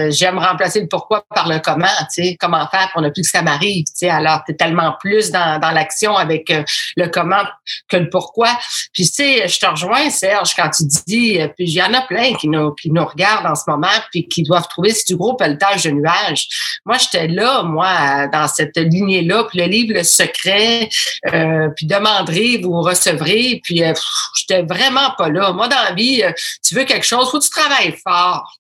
[0.09, 3.29] j'aime remplacer le pourquoi par le comment, tu sais, comment faire pour ne plus que
[3.29, 4.09] ça m'arrive, tu sais.
[4.09, 6.51] Alors, tu es tellement plus dans, dans l'action avec
[6.95, 7.43] le comment
[7.87, 8.49] que le pourquoi.
[8.93, 12.01] Puis, tu sais, je te rejoins, Serge, quand tu dis, puis il y en a
[12.01, 15.15] plein qui nous, qui nous regardent en ce moment puis qui doivent trouver, si du
[15.15, 16.47] gros pelletage de nuages.
[16.85, 20.89] Moi, j'étais là, moi, dans cette lignée-là, puis le livre Le Secret,
[21.33, 23.93] euh, puis demanderez, vous recevrez, puis euh,
[24.35, 25.51] j'étais vraiment pas là.
[25.53, 26.31] Moi, dans la vie, euh,
[26.65, 28.57] tu veux quelque chose, faut que tu travailles fort.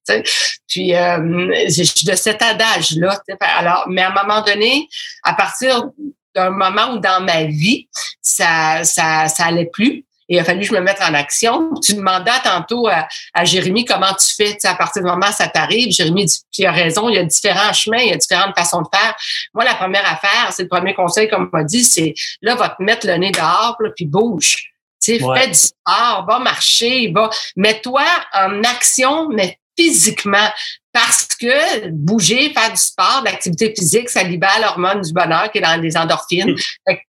[0.67, 3.19] Puis euh, je suis de cet adage-là.
[3.39, 4.87] Alors, mais à un moment donné,
[5.23, 5.83] à partir
[6.35, 7.87] d'un moment où dans ma vie,
[8.21, 11.69] ça, ça, ça allait plus il a fallu que je me mette en action.
[11.83, 15.47] Tu demandais tantôt à, à Jérémy comment tu fais, à partir du moment où ça
[15.47, 15.91] t'arrive.
[15.91, 18.81] Jérémy dit, tu as raison, il y a différents chemins, il y a différentes façons
[18.81, 19.15] de faire.
[19.53, 22.81] Moi, la première affaire, c'est le premier conseil qu'on m'a dit, c'est là, va te
[22.81, 24.71] mettre le nez dehors, puis bouge.
[25.01, 28.03] Tu sais, fais du sport, va marcher, va, mets-toi
[28.33, 30.49] en action, mais physiquement.
[30.91, 35.61] Parce que bouger, faire du sport, l'activité physique, ça libère l'hormone du bonheur qui est
[35.61, 36.55] dans les endorphines.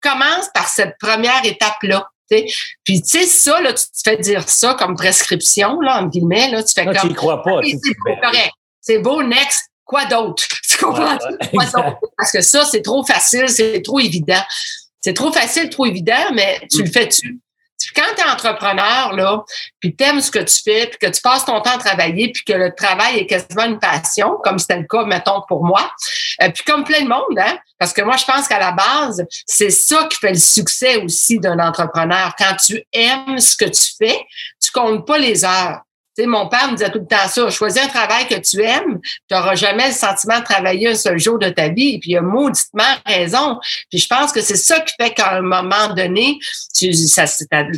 [0.01, 2.07] commence par cette première étape-là.
[2.85, 6.51] Puis, tu sais, ça, là, tu te fais dire ça comme prescription, là, en guillemets,
[6.51, 7.11] là, tu fais comme.
[7.11, 7.61] Tu crois pas.
[7.63, 8.53] c'est correct.
[8.81, 9.67] C'est beau, next.
[9.85, 10.45] Quoi d'autre?
[10.69, 11.19] Tu comprends?
[11.53, 11.99] quoi d'autre?
[12.17, 14.41] Parce que ça, c'est trop facile, c'est trop évident.
[15.01, 17.41] C'est trop facile, trop évident, mais tu le fais-tu?
[17.95, 19.43] Quand tu es entrepreneur, là,
[19.79, 22.31] puis tu aimes ce que tu fais, puis que tu passes ton temps à travailler,
[22.33, 25.91] puis que le travail est quasiment une passion, comme c'était le cas, mettons, pour moi,
[26.43, 29.25] euh, puis comme plein de monde, hein, parce que moi, je pense qu'à la base,
[29.47, 32.35] c'est ça qui fait le succès aussi d'un entrepreneur.
[32.39, 34.27] Quand tu aimes ce que tu fais,
[34.63, 35.81] tu comptes pas les heures
[36.27, 37.51] mon père me disait tout le temps ça.
[37.51, 41.19] Choisis un travail que tu aimes, tu n'auras jamais le sentiment de travailler un seul
[41.19, 41.99] jour de ta vie.
[41.99, 43.59] Puis, il a mauditement raison.
[43.91, 46.39] Puis, je pense que c'est ça qui fait qu'à un moment donné,
[46.77, 47.25] tu, ça,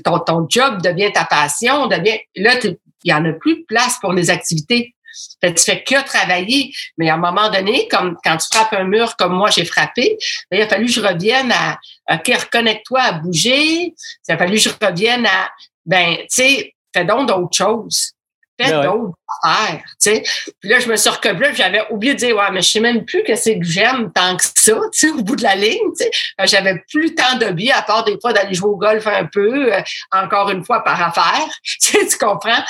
[0.04, 3.98] ton, ton job devient ta passion, devient, là, il y en a plus de place
[4.00, 4.94] pour les activités.
[5.40, 6.72] Fait, tu fais que travailler.
[6.96, 10.16] Mais à un moment donné, comme quand tu frappes un mur comme moi j'ai frappé,
[10.50, 11.78] ben, il a fallu que je revienne à,
[12.12, 13.94] OK, reconnecte-toi à bouger.
[14.28, 15.50] Il a fallu que je revienne à,
[15.84, 18.12] ben, tu sais, fais donc d'autres choses
[18.60, 20.22] fait ben d'autres affaires, tu sais.
[20.60, 23.04] Puis là, je me suis recouplée, j'avais oublié de dire, ouais, mais je sais même
[23.04, 24.52] plus que c'est que j'aime tant que ça,
[24.92, 26.10] tu sais, au bout de la ligne, tu sais.
[26.44, 29.72] J'avais plus tant de billes, à part des fois d'aller jouer au golf un peu,
[29.72, 29.80] euh,
[30.12, 32.62] encore une fois par affaire, tu sais, tu comprends?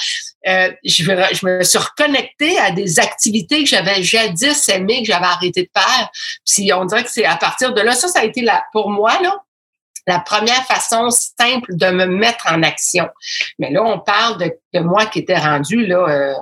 [0.47, 5.27] Euh, je, je, me suis reconnectée à des activités que j'avais jadis aimées, que j'avais
[5.27, 6.11] arrêté de faire.
[6.45, 8.91] Puis on dirait que c'est à partir de là, ça, ça a été là, pour
[8.91, 9.37] moi, là,
[10.07, 13.09] la première façon simple de me mettre en action.
[13.59, 14.39] Mais là, on parle
[14.73, 16.07] de, moi qui était rendu là.
[16.09, 16.35] Euh,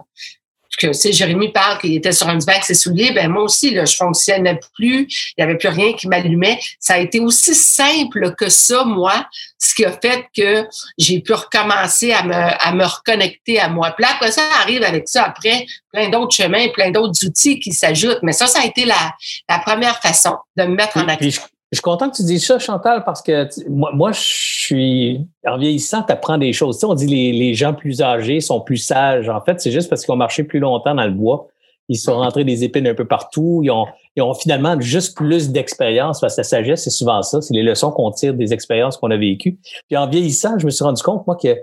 [0.81, 3.71] que c'est Jérémy parle qu'il était sur un divan avec ses souliers, ben moi aussi
[3.71, 6.59] là, je fonctionnais plus, il n'y avait plus rien qui m'allumait.
[6.79, 9.27] Ça a été aussi simple que ça, moi,
[9.59, 13.91] ce qui a fait que j'ai pu recommencer à me, à me reconnecter à moi.
[13.91, 18.21] Puis après ça arrive avec ça après plein d'autres chemins, plein d'autres outils qui s'ajoutent.
[18.23, 19.15] Mais ça, ça a été la,
[19.49, 21.43] la première façon de me mettre en action.
[21.73, 25.57] Je suis content que tu dises ça, Chantal, parce que moi, moi, je suis en
[25.57, 26.77] vieillissant, tu apprends des choses.
[26.77, 29.29] Tu sais, on dit les, les gens plus âgés sont plus sages.
[29.29, 31.47] En fait, c'est juste parce qu'ils ont marché plus longtemps dans le bois.
[31.89, 33.61] Ils sont rentrés des épines un peu partout.
[33.63, 36.21] Ils ont, ils ont finalement juste plus d'expérience.
[36.21, 37.41] Parce que la sagesse, c'est souvent ça.
[37.41, 39.59] C'est les leçons qu'on tire des expériences qu'on a vécues.
[39.89, 41.57] Puis en vieillissant, je me suis rendu compte, moi, que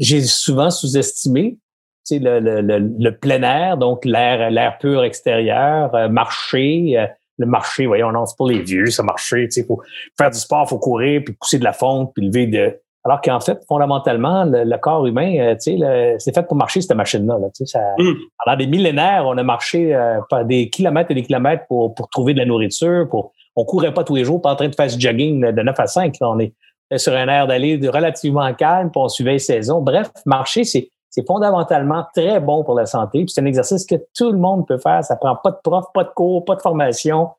[0.00, 1.58] j'ai souvent sous-estimé
[2.06, 7.06] tu sais, le, le, le, plein air, donc l'air, l'air pur extérieur, euh, marcher, euh,
[7.38, 9.80] le marché, voyons, non, c'est pour les vieux, ça marché, tu sais, faut
[10.16, 12.78] faire du sport, faut courir, puis pousser de la fonte, puis lever de...
[13.04, 16.96] Alors qu'en fait, fondamentalement, le, corps humain, euh, tu sais, c'est fait pour marcher, cette
[16.96, 17.38] machine-là.
[17.38, 18.14] Là, tu sais, ça, mm.
[18.44, 22.34] Pendant des millénaires, on a marché euh, des kilomètres et des kilomètres pour, pour trouver
[22.34, 23.08] de la nourriture.
[23.08, 25.62] Pour, on courait pas tous les jours, pas en train de faire du jogging de
[25.62, 26.14] 9 à 5.
[26.20, 26.52] on est
[26.96, 29.80] sur un air d'aller relativement calme, puis on suivait les saisons.
[29.80, 33.24] Bref, marcher, c'est c'est fondamentalement très bon pour la santé.
[33.28, 35.02] c'est un exercice que tout le monde peut faire.
[35.04, 37.30] Ça prend pas de prof, pas de cours, pas de formation.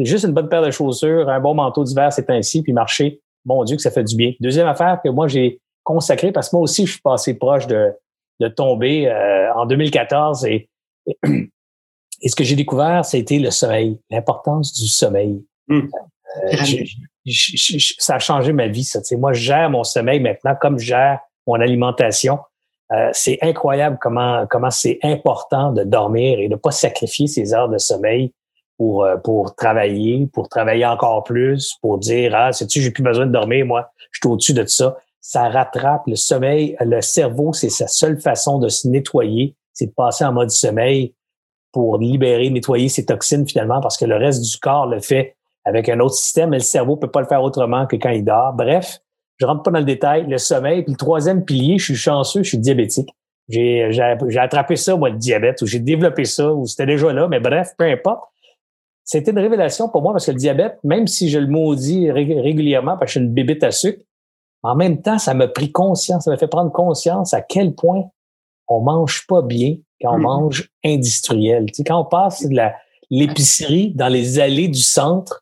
[0.00, 3.20] Juste une bonne paire de chaussures, un bon manteau d'hiver, c'est ainsi, puis marcher.
[3.44, 4.32] Bon Dieu, que ça fait du bien.
[4.40, 7.92] Deuxième affaire que moi, j'ai consacré, parce que moi aussi, je suis passé proche de,
[8.40, 10.46] de tomber euh, en 2014.
[10.46, 10.68] Et,
[11.06, 15.44] et, ce que j'ai découvert, c'était le sommeil, l'importance du sommeil.
[15.68, 15.88] Hmm.
[16.44, 16.84] Euh,
[17.98, 19.00] ça a changé ma vie, ça.
[19.16, 22.38] moi, je gère mon sommeil maintenant comme je gère mon alimentation.
[22.92, 27.68] Euh, c'est incroyable comment comment c'est important de dormir et de pas sacrifier ses heures
[27.68, 28.32] de sommeil
[28.76, 33.26] pour, euh, pour travailler, pour travailler encore plus, pour dire, ah, sais-tu, j'ai plus besoin
[33.26, 34.96] de dormir, moi, je suis au-dessus de ça.
[35.20, 36.76] Ça rattrape le sommeil.
[36.80, 41.14] Le cerveau, c'est sa seule façon de se nettoyer, c'est de passer en mode sommeil
[41.70, 45.88] pour libérer, nettoyer ses toxines finalement, parce que le reste du corps le fait avec
[45.88, 48.52] un autre système, mais le cerveau peut pas le faire autrement que quand il dort.
[48.52, 48.98] Bref,
[49.42, 50.24] je rentre pas dans le détail.
[50.28, 53.08] Le sommeil, puis le troisième pilier, je suis chanceux, je suis diabétique.
[53.48, 57.26] J'ai, j'ai, attrapé ça, moi, le diabète, ou j'ai développé ça, ou c'était déjà là,
[57.26, 58.22] mais bref, peu importe.
[59.04, 62.96] C'était une révélation pour moi parce que le diabète, même si je le maudis régulièrement
[62.96, 64.00] parce que je suis une bébête à sucre,
[64.62, 68.04] en même temps, ça m'a pris conscience, ça m'a fait prendre conscience à quel point
[68.68, 70.22] on mange pas bien quand on mm-hmm.
[70.22, 71.66] mange industriel.
[71.66, 72.56] Tu sais, quand on passe de
[73.10, 75.41] l'épicerie dans les allées du centre,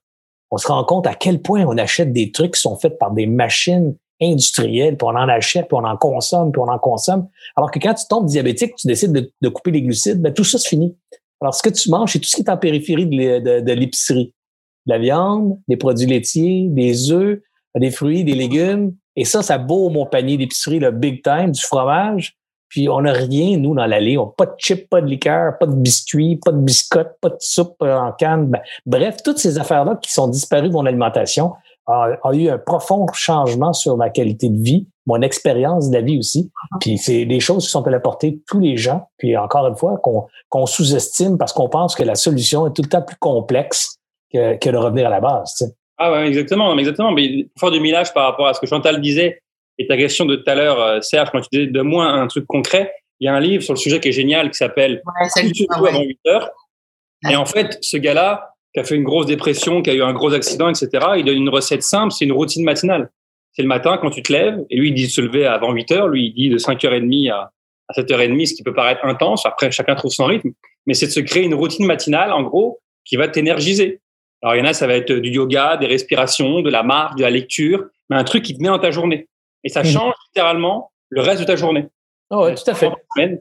[0.51, 3.13] on se rend compte à quel point on achète des trucs qui sont faits par
[3.13, 7.29] des machines industrielles, puis on en achète, puis on en consomme, puis on en consomme.
[7.57, 10.59] Alors que quand tu tombes diabétique, tu décides de, couper les glucides, ben tout ça
[10.59, 10.97] se finit.
[11.41, 14.35] Alors ce que tu manges, c'est tout ce qui est en périphérie de, l'épicerie.
[14.87, 17.41] De la viande, des produits laitiers, des œufs,
[17.75, 18.95] des fruits, des légumes.
[19.17, 22.37] Et ça, ça beau mon panier d'épicerie, le big time, du fromage.
[22.71, 24.17] Puis on n'a rien, nous, dans l'allée.
[24.17, 27.37] On pas de chips, pas de liqueur, pas de biscuits, pas de biscottes, pas de
[27.41, 28.47] soupe en canne.
[28.47, 31.53] Ben, bref, toutes ces affaires-là qui sont disparues de mon alimentation
[31.87, 36.19] ont eu un profond changement sur ma qualité de vie, mon expérience de la vie
[36.19, 36.51] aussi.
[36.81, 39.09] Puis c'est des choses qui sont à la portée de tous les gens.
[39.19, 40.01] Puis encore une fois,
[40.49, 43.99] qu'on sous-estime parce qu'on pense que la solution est tout le temps plus complexe
[44.33, 45.75] que, que de revenir à la base.
[45.99, 47.11] Ah ouais, exactement, exactement.
[47.11, 49.43] Mais pour faire du millage par rapport à ce que Chantal disait,
[49.81, 52.27] et ta question de tout à l'heure, euh, Serge, quand tu disais de moi un
[52.27, 55.03] truc concret, il y a un livre sur le sujet qui est génial qui s'appelle
[55.07, 56.51] ouais, tu avant 8 heures.
[57.31, 60.13] Et en fait, ce gars-là, qui a fait une grosse dépression, qui a eu un
[60.13, 63.11] gros accident, etc., il donne une recette simple, c'est une routine matinale.
[63.53, 65.73] C'est le matin quand tu te lèves, et lui, il dit de se lever avant
[65.73, 67.51] 8 heures, lui, il dit de 5h30 à,
[67.89, 69.47] à 7h30, ce qui peut paraître intense.
[69.47, 70.51] Après, chacun trouve son rythme.
[70.87, 74.03] Mais c'est de se créer une routine matinale, en gros, qui va t'énergiser.
[74.43, 77.17] Alors, il y en a, ça va être du yoga, des respirations, de la marche,
[77.17, 79.27] de la lecture, mais un truc qui te met dans ta journée.
[79.65, 79.87] Et ça mmh.
[79.87, 81.87] change littéralement le reste de ta journée.
[82.31, 82.91] Oh ouais, tout à fait.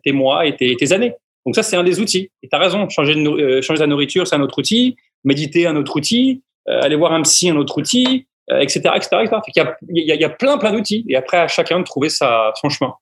[0.04, 1.14] Tes mois et tes, années.
[1.46, 2.32] Donc ça, c'est un des outils.
[2.42, 4.96] Et tu as raison, changer, de, euh, changer sa nourriture, c'est un autre outil.
[5.24, 6.44] Méditer, un autre outil.
[6.68, 10.12] Euh, aller voir un psy, un autre outil, etc., etc., Il, y a, il, y
[10.12, 11.06] a, il y a plein, plein d'outils.
[11.08, 12.94] Et après, à chacun de trouver sa, son chemin.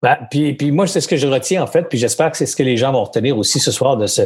[0.00, 2.46] Ben, puis, puis moi, c'est ce que je retiens en fait, puis j'espère que c'est
[2.46, 4.22] ce que les gens vont retenir aussi ce soir de, ce,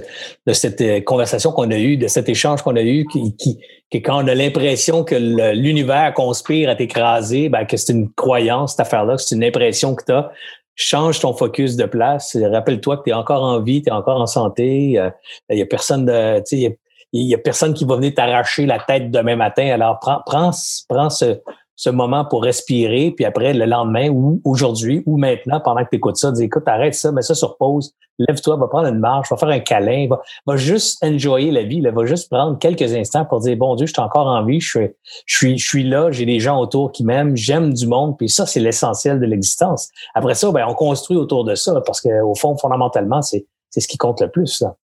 [0.47, 3.59] de cette euh, conversation qu'on a eue, de cet échange qu'on a eu, qui, qui,
[3.91, 5.15] qui quand on a l'impression que
[5.55, 10.05] l'univers conspire à t'écraser, ben, que c'est une croyance, cette affaire-là, c'est une impression que
[10.05, 10.31] tu as.
[10.75, 12.37] Change ton focus de place.
[12.37, 14.99] Rappelle-toi que tu es encore en vie, tu es encore en santé.
[14.99, 15.11] Euh,
[15.51, 16.43] il y a personne de.
[16.51, 16.77] Il
[17.13, 19.71] y, y a personne qui va venir t'arracher la tête demain matin.
[19.71, 20.51] Alors, prends, prends,
[20.89, 21.39] prends ce,
[21.83, 25.97] ce moment pour respirer, puis après, le lendemain ou aujourd'hui ou maintenant, pendant que tu
[25.97, 29.29] écoutes ça, dis écoute, arrête ça, mets ça sur pause, lève-toi, va prendre une marche,
[29.31, 32.95] va faire un câlin, va, va juste enjoyer la vie, là, va juste prendre quelques
[32.95, 34.91] instants pour dire bon Dieu, je suis encore en vie, je suis,
[35.27, 38.29] je suis, je suis là, j'ai des gens autour qui m'aiment, j'aime du monde, puis
[38.29, 39.89] ça, c'est l'essentiel de l'existence.
[40.15, 43.89] Après ça, ben, on construit autour de ça, parce qu'au fond, fondamentalement, c'est, c'est ce
[43.89, 44.47] qui compte le plus.
[44.47, 44.77] Ça.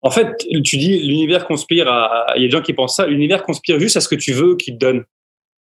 [0.00, 2.28] En fait, tu dis l'univers conspire à.
[2.36, 3.06] Il y a des gens qui pensent ça.
[3.06, 5.04] L'univers conspire juste à ce que tu veux qu'il te donne.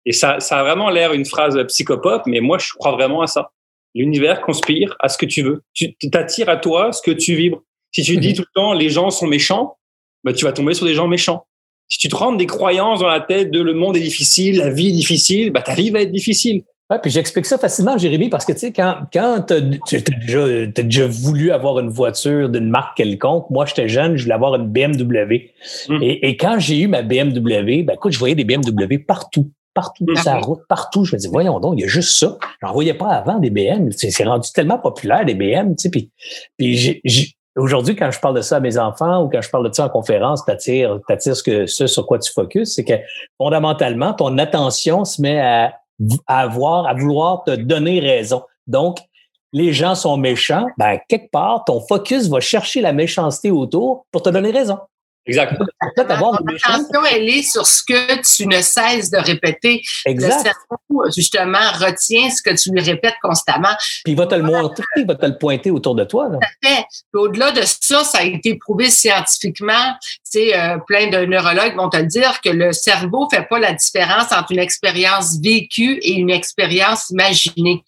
[0.05, 3.27] Et ça, ça a vraiment l'air une phrase psychopop, mais moi, je crois vraiment à
[3.27, 3.51] ça.
[3.93, 5.63] L'univers conspire à ce que tu veux.
[5.73, 7.61] Tu t'attires à toi ce que tu vibres.
[7.91, 8.35] Si tu dis mhm.
[8.35, 9.77] tout le temps les gens sont méchants,
[10.23, 11.45] bah, tu vas tomber sur des gens méchants.
[11.89, 14.69] Si tu te rends des croyances dans la tête de le monde est difficile, la
[14.69, 16.63] vie est difficile, bah, ta vie va être difficile.
[16.89, 20.65] Ouais, puis j'explique ça facilement, Jérémy, parce que tu sais, quand, quand tu as déjà,
[20.67, 24.67] déjà voulu avoir une voiture d'une marque quelconque, moi j'étais jeune, je voulais avoir une
[24.67, 25.51] BMW.
[25.89, 26.01] Mhm.
[26.01, 30.05] Et, et, quand j'ai eu ma BMW, ben écoute, je voyais des BMW partout partout
[30.13, 31.05] sur sa route, partout.
[31.05, 32.37] Je me dis, voyons donc, il y a juste ça.
[32.61, 33.91] J'en voyais pas avant des BM.
[33.91, 35.75] C'est rendu tellement populaire, des BM.
[35.75, 36.11] Tu sais, puis,
[36.57, 39.73] puis aujourd'hui, quand je parle de ça à mes enfants ou quand je parle de
[39.73, 42.93] ça en conférence, t'attires, t'attires ce, que, ce sur quoi tu focuses, c'est que
[43.37, 45.73] fondamentalement, ton attention se met à,
[46.27, 48.43] à avoir, à vouloir te donner raison.
[48.67, 48.99] Donc,
[49.53, 54.21] les gens sont méchants, ben, quelque part, ton focus va chercher la méchanceté autour pour
[54.21, 54.77] te donner raison.
[55.27, 55.55] Exact.
[55.97, 59.81] L'attention, elle est sur ce que tu ne cesses de répéter.
[60.05, 60.27] Exact.
[60.27, 63.75] Le cerveau, justement, retient ce que tu lui répètes constamment.
[64.03, 66.27] Puis il va te le montrer, il va te le pointer autour de toi.
[66.27, 66.85] Tout à fait.
[67.13, 69.95] au-delà de ça, ça a été prouvé scientifiquement.
[70.31, 74.31] Tu euh, plein de neurologues vont te dire que le cerveau fait pas la différence
[74.31, 77.83] entre une expérience vécue et une expérience imaginée.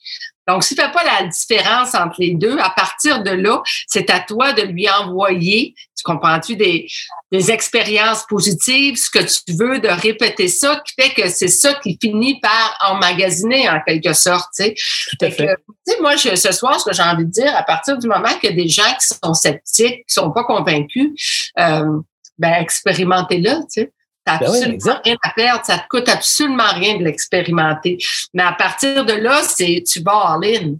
[0.47, 4.09] Donc, s'il ne fait pas la différence entre les deux, à partir de là, c'est
[4.09, 5.73] à toi de lui envoyer,
[6.03, 6.87] tu comprends-tu, des,
[7.31, 11.73] des expériences positives, ce que tu veux, de répéter ça, qui fait que c'est ça
[11.75, 14.49] qui finit par emmagasiner en quelque sorte.
[14.55, 15.31] Tu sais.
[15.31, 15.55] Fait.
[15.87, 18.27] Que, moi, je, ce soir, ce que j'ai envie de dire, à partir du moment
[18.27, 21.99] a des gens qui sont sceptiques, qui sont pas convaincus, euh,
[22.37, 23.91] ben expérimentez-le, tu sais.
[24.25, 27.97] T'as Ben absolument rien à perdre, ça te coûte absolument rien de l'expérimenter.
[28.33, 30.75] Mais à partir de là, c'est tu vas all-in.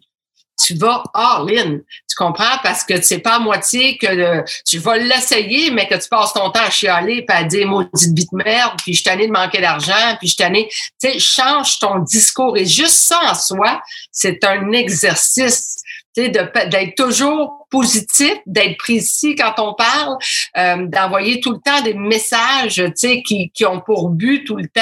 [0.66, 1.80] Tu vas all-in.
[2.09, 2.57] Tu comprends?
[2.61, 6.34] Parce que c'est pas à moitié que le- tu vas l'essayer, mais que tu passes
[6.34, 9.61] ton temps à chialer puis à dire maudite bite merde, puis je suis de manquer
[9.61, 10.70] d'argent, puis je suis tanné.
[11.01, 12.57] Tu sais, change ton discours.
[12.57, 15.83] Et juste ça en soi, c'est un exercice.
[16.16, 20.18] D'être toujours positif, d'être précis quand on parle,
[20.57, 22.84] euh, d'envoyer tout le temps des messages,
[23.26, 24.82] qui, qui ont pour but tout le temps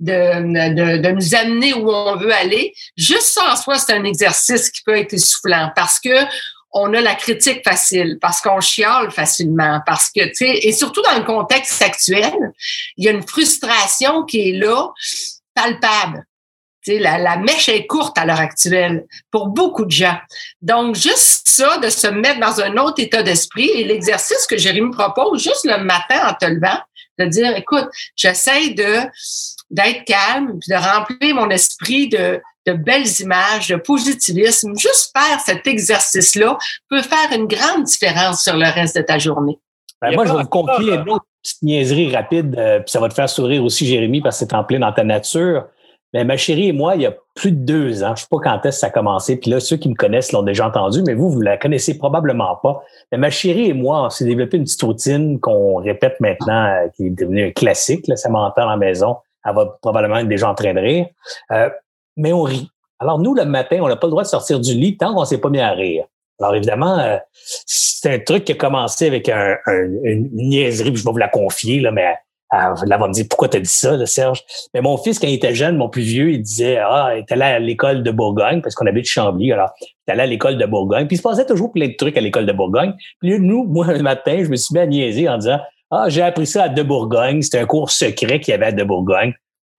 [0.00, 0.14] de,
[0.74, 2.72] de, de nous amener où on veut aller.
[2.96, 6.24] Juste ça en soi, c'est un exercice qui peut être essoufflant parce que
[6.72, 11.02] on a la critique facile, parce qu'on chiale facilement, parce que, tu sais, et surtout
[11.02, 12.32] dans le contexte actuel,
[12.96, 14.88] il y a une frustration qui est là,
[15.54, 16.24] palpable.
[16.84, 20.16] Tu sais, la, la mèche est courte à l'heure actuelle pour beaucoup de gens.
[20.62, 24.90] Donc, juste ça, de se mettre dans un autre état d'esprit et l'exercice que Jérémy
[24.90, 26.78] propose juste le matin en te levant,
[27.18, 29.06] de dire, écoute, j'essaie de
[29.70, 34.72] d'être calme, puis de remplir mon esprit de, de belles images, de positivisme.
[34.76, 36.58] Juste faire cet exercice-là
[36.88, 39.58] peut faire une grande différence sur le reste de ta journée.
[40.02, 43.08] Ben, moi, je vais vous confier une autre petite niaiserie rapide, euh, puis ça va
[43.08, 45.66] te faire sourire aussi, Jérémy, parce que c'est en plein dans ta nature.
[46.12, 48.38] Mais ma chérie et moi, il y a plus de deux ans, je sais pas
[48.42, 51.02] quand est-ce que ça a commencé, puis là, ceux qui me connaissent l'ont déjà entendu,
[51.06, 52.82] mais vous, vous la connaissez probablement pas.
[53.12, 56.88] Mais ma chérie et moi, on s'est développé une petite routine qu'on répète maintenant, euh,
[56.96, 58.08] qui est devenue un classique.
[58.08, 59.16] Là, ça m'entend à la maison.
[59.44, 61.06] Elle va probablement être déjà en train de rire.
[61.52, 61.70] Euh,
[62.16, 62.68] mais on rit.
[62.98, 65.24] Alors, nous, le matin, on n'a pas le droit de sortir du lit tant qu'on
[65.24, 66.04] s'est pas mis à rire.
[66.40, 69.56] Alors, évidemment, euh, c'est un truc qui a commencé avec un-
[70.02, 72.14] une niaiserie, puis je vais vous la confier, là, mais
[72.52, 74.42] elle, elle va me dire pourquoi tu as dit ça, là, Serge?
[74.74, 77.32] Mais mon fils, quand il était jeune, mon plus vieux, il disait Ah, il est
[77.32, 80.58] allé à l'école de Bourgogne, parce qu'on habite Chambly, alors il est allé à l'école
[80.58, 81.06] de Bourgogne.
[81.06, 82.94] Puis il se passait toujours plein de trucs à l'école de Bourgogne.
[83.20, 86.06] Puis là, nous, moi, le matin, je me suis mis à niaiser en disant Ah,
[86.08, 87.42] j'ai appris ça à De Bourgogne.
[87.42, 89.32] C'était un cours secret qu'il y avait à De Bourgogne.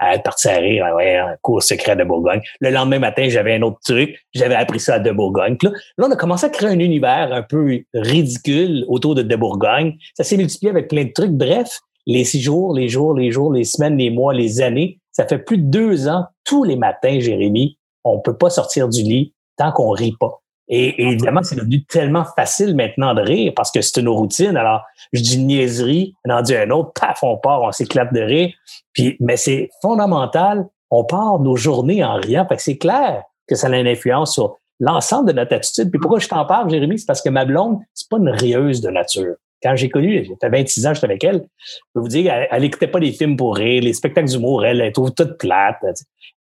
[0.04, 2.42] Est partie à rire, Ah ouais, un cours secret de Bourgogne.
[2.60, 4.18] Le lendemain matin, j'avais un autre truc.
[4.34, 5.58] J'avais appris ça à De Bourgogne.
[5.58, 9.22] Puis là, là, on a commencé à créer un univers un peu ridicule autour de
[9.22, 9.98] De Bourgogne.
[10.16, 11.32] Ça s'est multiplié avec plein de trucs.
[11.32, 15.28] Bref, les six jours, les jours, les jours, les semaines, les mois, les années, ça
[15.28, 19.34] fait plus de deux ans, tous les matins, Jérémy, on peut pas sortir du lit
[19.58, 20.42] tant qu'on rit pas.
[20.74, 24.56] Et, évidemment, c'est devenu tellement facile maintenant de rire parce que c'est nos routines.
[24.56, 28.14] Alors, je dis une niaiserie, on en dit un autre, paf, on part, on s'éclate
[28.14, 28.54] de rire.
[28.94, 32.48] Puis, mais c'est fondamental, on part nos journées en riant.
[32.48, 35.92] Fait que c'est clair que ça a une influence sur l'ensemble de notre attitude.
[35.92, 38.80] Puis pourquoi je t'en parle, Jérémy, c'est parce que ma blonde, c'est pas une rieuse
[38.80, 39.36] de nature.
[39.64, 42.64] Quand j'ai connu, j'étais 26 ans, j'étais avec elle, je peux vous dire, elle, elle
[42.64, 45.78] écoutait pas des films pour rire, les spectacles d'humour, elle, elle trouve toute plate.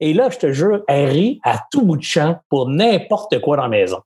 [0.00, 3.56] Et là, je te jure, elle rit à tout bout de champ pour n'importe quoi
[3.56, 3.98] dans la maison.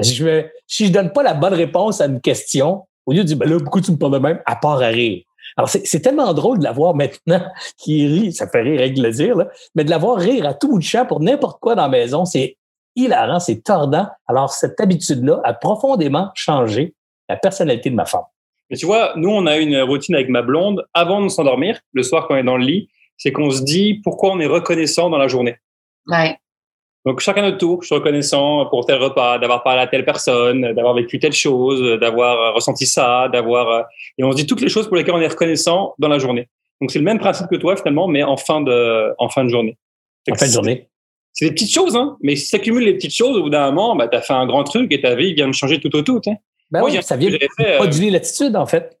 [0.00, 3.24] Si je, me- si donne pas la bonne réponse à une question, au lieu de
[3.28, 5.22] dire, ben là, pourquoi tu me parles de même, à part à rire.
[5.56, 7.44] Alors, c'est c'est tellement drôle de la voir maintenant
[7.78, 10.54] qui rit, ça fait rire avec le dire, là, mais de la voir rire à
[10.54, 12.56] tout bout de champ pour n'importe quoi dans la maison, c'est
[12.96, 14.06] hilarant, c'est tordant.
[14.26, 16.94] Alors, cette habitude-là a profondément changé
[17.28, 18.22] la personnalité de ma femme.
[18.70, 22.02] Mais tu vois, nous, on a une routine avec ma blonde avant de s'endormir, le
[22.02, 25.10] soir quand on est dans le lit, c'est qu'on se dit pourquoi on est reconnaissant
[25.10, 25.56] dans la journée.
[26.06, 26.36] Ouais.
[27.06, 30.72] Donc, chacun notre tour, je suis reconnaissant pour tel repas, d'avoir parlé à telle personne,
[30.72, 33.68] d'avoir vécu telle chose, d'avoir euh, ressenti ça, d'avoir...
[33.68, 33.82] euh,
[34.16, 36.48] Et on se dit toutes les choses pour lesquelles on est reconnaissant dans la journée.
[36.80, 39.50] Donc, c'est le même principe que toi, finalement, mais en fin de, en fin de
[39.50, 39.76] journée.
[40.30, 40.88] En fin de journée.
[41.34, 43.96] C'est des petites choses, hein, mais si s'accumulent les petites choses, au bout d'un moment,
[43.96, 46.00] bah, tu as fait un grand truc et ta vie vient de changer tout au
[46.02, 46.20] tout.
[46.26, 46.36] hein.
[46.70, 48.96] Ben Moi, oui, ça vient fait, euh, moduler l'attitude, en fait.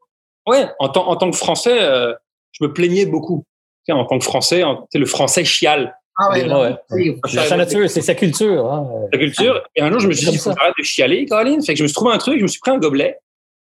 [0.46, 2.12] Ouais, en, tant- en tant que Français, euh,
[2.52, 3.44] je me plaignais beaucoup.
[3.86, 6.76] Tu sais, en tant que Français, en- le Français chiale Ah ouais, Ouais, non, ouais.
[7.26, 8.70] c'est- sa nature, c'est sa culture.
[8.72, 8.88] hein.
[9.12, 9.62] la culture.
[9.74, 11.62] Et un jour, je me suis dit, il faut j'arrête de chialer, Caroline.
[11.64, 13.18] Fait que je me suis trouvé un truc, je me suis pris un gobelet,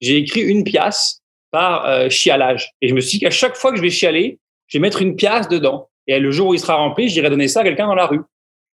[0.01, 1.21] j'ai écrit une pièce
[1.51, 2.71] par euh, chialage.
[2.81, 4.37] Et je me suis dit qu'à chaque fois que je vais chialer,
[4.67, 5.89] je vais mettre une pièce dedans.
[6.07, 8.21] Et le jour où il sera rempli, j'irai donner ça à quelqu'un dans la rue.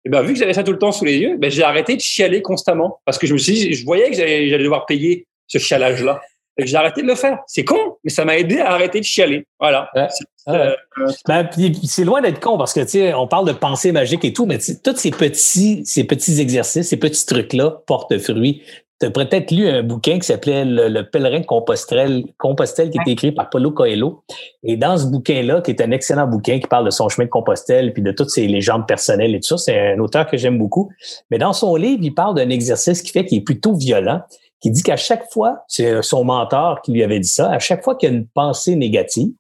[0.05, 1.95] Et ben, vu que j'avais ça tout le temps sous les yeux, ben, j'ai arrêté
[1.97, 3.01] de chialer constamment.
[3.05, 6.21] Parce que je me suis dit, je voyais que j'allais devoir payer ce chialage-là.
[6.57, 7.39] Et j'ai arrêté de le faire.
[7.47, 9.47] C'est con, mais ça m'a aidé à arrêter de chialer.
[9.59, 9.89] Voilà.
[9.95, 10.07] Ouais.
[10.11, 10.59] C'est- Ah ouais.
[10.99, 11.49] euh, Ben,
[11.85, 14.47] c'est loin d'être con parce que tu sais, on parle de pensée magique et tout,
[14.47, 18.63] mais tu sais, tous ces petits, ces petits exercices, ces petits trucs-là portent fruit.
[19.01, 23.13] Tu as peut-être lu un bouquin qui s'appelait Le, Le pèlerin Compostelle, Compostelle qui était
[23.13, 24.23] écrit par Paulo Coelho.
[24.63, 27.31] Et dans ce bouquin-là, qui est un excellent bouquin qui parle de son chemin de
[27.31, 30.59] Compostelle puis de toutes ses légendes personnelles et tout ça, c'est un auteur que j'aime
[30.59, 30.91] beaucoup.
[31.31, 34.21] Mais dans son livre, il parle d'un exercice qui fait qu'il est plutôt violent,
[34.61, 37.83] qui dit qu'à chaque fois, c'est son mentor qui lui avait dit ça, à chaque
[37.83, 39.31] fois qu'il y a une pensée négative,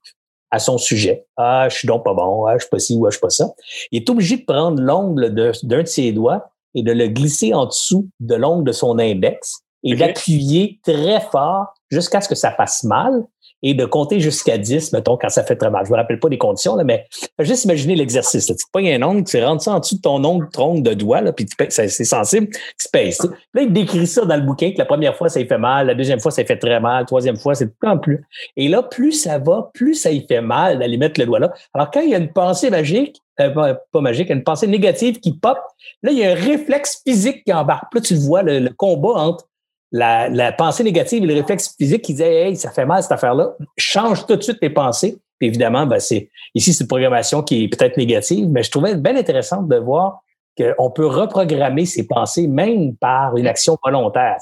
[0.50, 1.26] à son sujet.
[1.36, 3.20] Ah, je suis donc pas bon, ah, je suis pas ci ou ah, je suis
[3.20, 3.50] pas ça.
[3.92, 7.54] Il est obligé de prendre l'ongle de- d'un de, ses doigts et de le glisser
[7.54, 12.52] en dessous de l'ongle de son index et d'appuyer très fort jusqu'à ce que ça
[12.52, 13.24] fasse mal.
[13.62, 15.84] Et de compter jusqu'à 10, mettons, quand ça fait très mal.
[15.86, 17.06] Je me rappelle pas des conditions, là, mais
[17.40, 18.46] juste imaginer l'exercice.
[18.46, 21.20] Tu pognes un ongle, tu rentres ça en dessous de ton ongle, tronc de doigt,
[21.20, 23.20] là, puis c'est sensible, tu pèses.
[23.54, 25.86] Là, il décrit ça dans le bouquin que la première fois, ça y fait mal,
[25.86, 27.98] la deuxième fois, ça y fait très mal, la troisième fois, c'est de plus en
[27.98, 28.24] plus.
[28.56, 31.52] Et là, plus ça va, plus ça y fait mal d'aller mettre le doigt là.
[31.74, 35.32] Alors, quand il y a une pensée magique, euh, pas, magique, une pensée négative qui
[35.32, 35.58] pop,
[36.02, 37.94] là, il y a un réflexe physique qui embarque.
[37.94, 39.46] Là, tu vois, le combat entre
[39.92, 43.54] la, pensée négative et le réflexe physique qui disait Hey, ça fait mal cette affaire-là,
[43.76, 45.18] change tout de suite tes pensées.
[45.38, 48.94] Puis évidemment, ben, c'est ici, c'est une programmation qui est peut-être négative, mais je trouvais
[48.94, 50.20] bien intéressant de voir
[50.56, 54.36] qu'on peut reprogrammer ses pensées même par une action volontaire.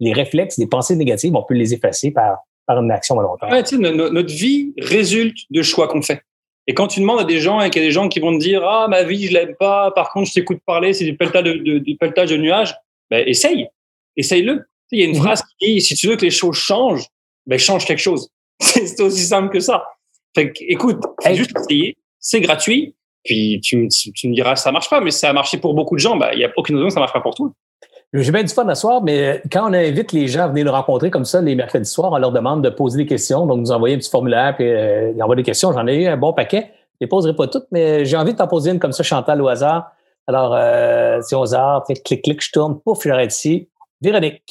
[0.00, 2.38] Les réflexes, les pensées négatives, on peut les effacer par,
[2.68, 3.50] une action volontaire.
[3.50, 6.22] Ouais, tu notre vie résulte de choix qu'on fait.
[6.66, 8.32] Et quand tu demandes à des gens et qu'il y a des gens qui vont
[8.32, 11.16] te dire Ah, ma vie, je l'aime pas, par contre, je t'écoute parler, c'est du
[11.16, 12.74] pelletage de, de, du pelletage de nuages,
[13.10, 13.68] ben, essaye.
[14.16, 14.66] Essaye-le.
[14.90, 17.06] Il y a une phrase qui dit si tu veux que les choses changent,
[17.46, 18.28] ben change quelque chose.
[18.60, 19.84] c'est aussi simple que ça.
[20.34, 22.94] Fait écoute, juste essayer, c'est gratuit.
[23.24, 26.00] Puis tu, tu, me diras ça marche pas, mais ça a marché pour beaucoup de
[26.00, 26.16] gens.
[26.16, 27.50] Ben, il n'y a aucune raison que ça marche pas pour toi.
[28.14, 30.72] J'ai bien du fun ce soir, mais quand on invite les gens à venir nous
[30.72, 33.44] rencontrer comme ça les mercredis soirs, on leur demande de poser des questions.
[33.44, 35.72] Donc, nous envoyer un petit formulaire, puis euh, ils envoient des questions.
[35.72, 36.70] J'en ai eu un bon paquet.
[36.92, 39.42] Je les poserai pas toutes, mais j'ai envie de t'en poser une comme ça, Chantal,
[39.42, 39.92] au hasard.
[40.26, 43.68] Alors, euh, c'est au hasard, clic, clic, je tourne, pouf, j'arrête ici.
[44.00, 44.42] Véronique,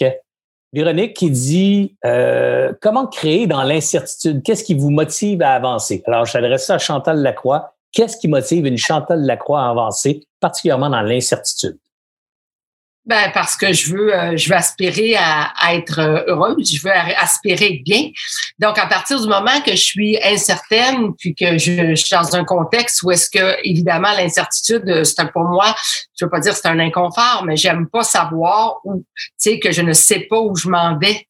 [0.73, 4.43] Véronique qui dit euh, comment créer dans l'incertitude?
[4.43, 6.03] Qu'est-ce qui vous motive à avancer?
[6.07, 7.73] Alors, j'adresse ça à Chantal Lacroix.
[7.93, 11.77] Qu'est-ce qui motive une Chantal Lacroix à avancer, particulièrement dans l'incertitude?
[13.05, 18.09] Ben parce que je veux, euh, aspirer à, être euh, heureuse, je veux aspirer bien.
[18.59, 22.43] Donc, à partir du moment que je suis incertaine, puis que je, suis dans un
[22.43, 25.73] contexte où est-ce que, évidemment, l'incertitude, c'est pour moi,
[26.17, 29.71] je veux pas dire c'est un inconfort, mais j'aime pas savoir où, tu sais, que
[29.71, 31.27] je ne sais pas où je m'en vais.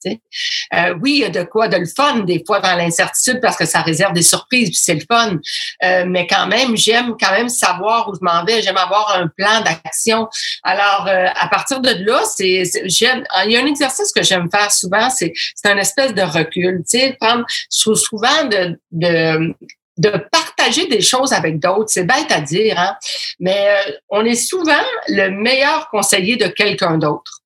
[0.73, 3.57] Euh, oui, il y a de quoi de le fun des fois dans l'incertitude parce
[3.57, 5.37] que ça réserve des surprises, puis c'est le fun.
[5.83, 8.61] Euh, mais quand même, j'aime quand même savoir où je m'en vais.
[8.61, 10.27] J'aime avoir un plan d'action.
[10.63, 14.71] Alors, à partir de là, c'est, j'aime, il y a un exercice que j'aime faire
[14.71, 16.83] souvent, c'est, c'est un espèce de recul.
[16.89, 19.53] Tu sais, prendre souvent de, de
[19.97, 21.89] de partager des choses avec d'autres.
[21.89, 22.95] C'est bête à dire, hein?
[23.39, 24.73] mais euh, on est souvent
[25.07, 27.41] le meilleur conseiller de quelqu'un d'autre.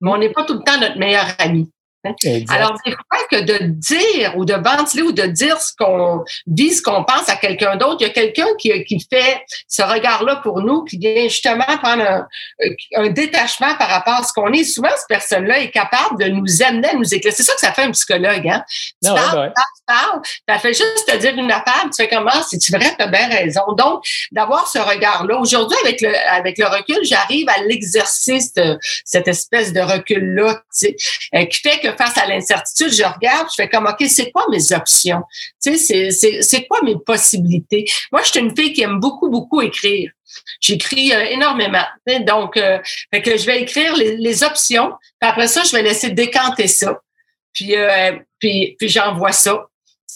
[0.00, 1.70] Mais on n'est pas tout le temps notre meilleur ami.
[2.04, 6.72] Alors, des fois que de dire ou de ventiler ou de dire ce qu'on dit,
[6.72, 10.36] ce qu'on pense à quelqu'un d'autre, il y a quelqu'un qui, qui fait ce regard-là
[10.36, 12.26] pour nous, qui vient justement prendre un,
[12.94, 14.64] un, détachement par rapport à ce qu'on est.
[14.64, 17.34] Souvent, cette personne-là est capable de nous amener à nous éclairer.
[17.34, 18.46] C'est ça que ça fait un psychologue.
[18.46, 18.64] Hein?
[19.02, 22.42] Tu, parles, tu parles, tu parles, fait juste te dire une affaire, tu fais comment,
[22.48, 23.62] si tu vrai, tu as bien raison.
[23.76, 25.38] Donc, d'avoir ce regard-là.
[25.38, 30.62] Aujourd'hui, avec le, avec le recul, j'arrive à l'exercice de cette espèce de recul-là, tu
[30.70, 30.96] sais,
[31.34, 34.44] euh, qui fait que face à l'incertitude, je regarde, je fais comme, OK, c'est quoi
[34.50, 35.22] mes options?
[35.62, 37.84] Tu sais, c'est quoi mes possibilités?
[38.12, 40.10] Moi, je suis une fille qui aime beaucoup, beaucoup écrire.
[40.60, 41.84] J'écris euh, énormément.
[42.26, 42.78] Donc, euh,
[43.12, 44.92] fait que je vais écrire les, options.
[45.20, 47.00] Puis après ça, je vais laisser décanter ça.
[47.52, 49.66] Puis, euh, puis, puis j'envoie ça.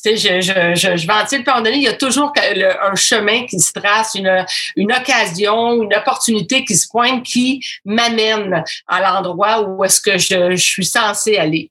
[0.02, 1.44] Sais, je, je, je, je ventile.
[1.44, 4.44] Puis à un moment donné, il y a toujours un chemin qui se trace, une,
[4.74, 10.56] une occasion, une opportunité qui se pointe qui m'amène à l'endroit où est-ce que je,
[10.56, 11.70] je suis censé aller.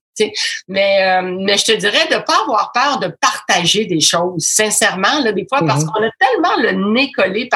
[0.67, 5.19] Mais, euh, mais je te dirais de pas avoir peur de partager des choses, sincèrement,
[5.23, 5.87] là, des fois, parce mm-hmm.
[5.87, 7.49] qu'on a tellement le nez collé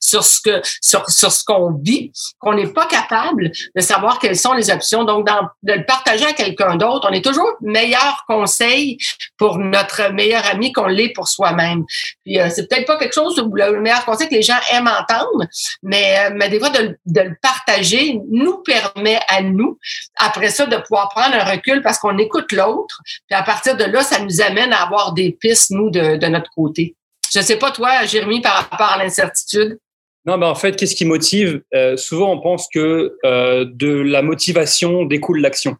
[0.00, 4.38] sur ce que sur, sur ce qu'on vit qu'on n'est pas capable de savoir quelles
[4.38, 5.04] sont les options.
[5.04, 5.26] Donc,
[5.62, 8.98] de le partager à quelqu'un d'autre, on est toujours meilleur conseil
[9.36, 11.84] pour notre meilleur ami qu'on l'est pour soi-même.
[12.24, 15.46] Puis euh, c'est peut-être pas quelque chose le meilleur conseil que les gens aiment entendre,
[15.82, 19.78] mais, euh, mais des fois de, de le partager nous permet à nous,
[20.16, 23.00] après ça, de pouvoir prendre un recul parce qu'on écoute l'autre.
[23.28, 26.50] Puis à partir de là, ça nous amène à avoir des pistes, nous, de, notre
[26.50, 26.96] côté.
[27.32, 29.78] Je ne sais pas, toi, Jérémy, par rapport à l'incertitude.
[30.26, 31.62] Non, mais en fait, qu'est-ce qui motive?
[31.74, 35.76] Euh, Souvent, on pense que euh, de la motivation découle l'action.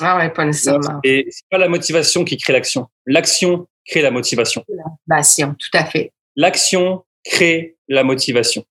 [0.00, 1.00] Ah ouais, pas nécessairement.
[1.04, 2.88] Et c'est pas la motivation qui crée l'action.
[3.06, 4.64] L'action crée la motivation.
[5.06, 6.12] L'action, tout à fait.
[6.36, 8.64] L'action crée la motivation.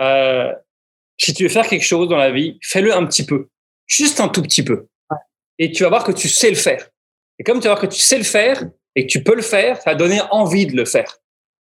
[0.00, 0.52] Euh,
[1.18, 3.48] si tu veux faire quelque chose dans la vie, fais-le un petit peu,
[3.86, 4.86] juste un tout petit peu
[5.58, 6.88] et tu vas voir que tu sais le faire.
[7.38, 8.64] Et comme tu vas voir que tu sais le faire
[8.96, 11.18] et que tu peux le faire, ça va donner envie de le faire.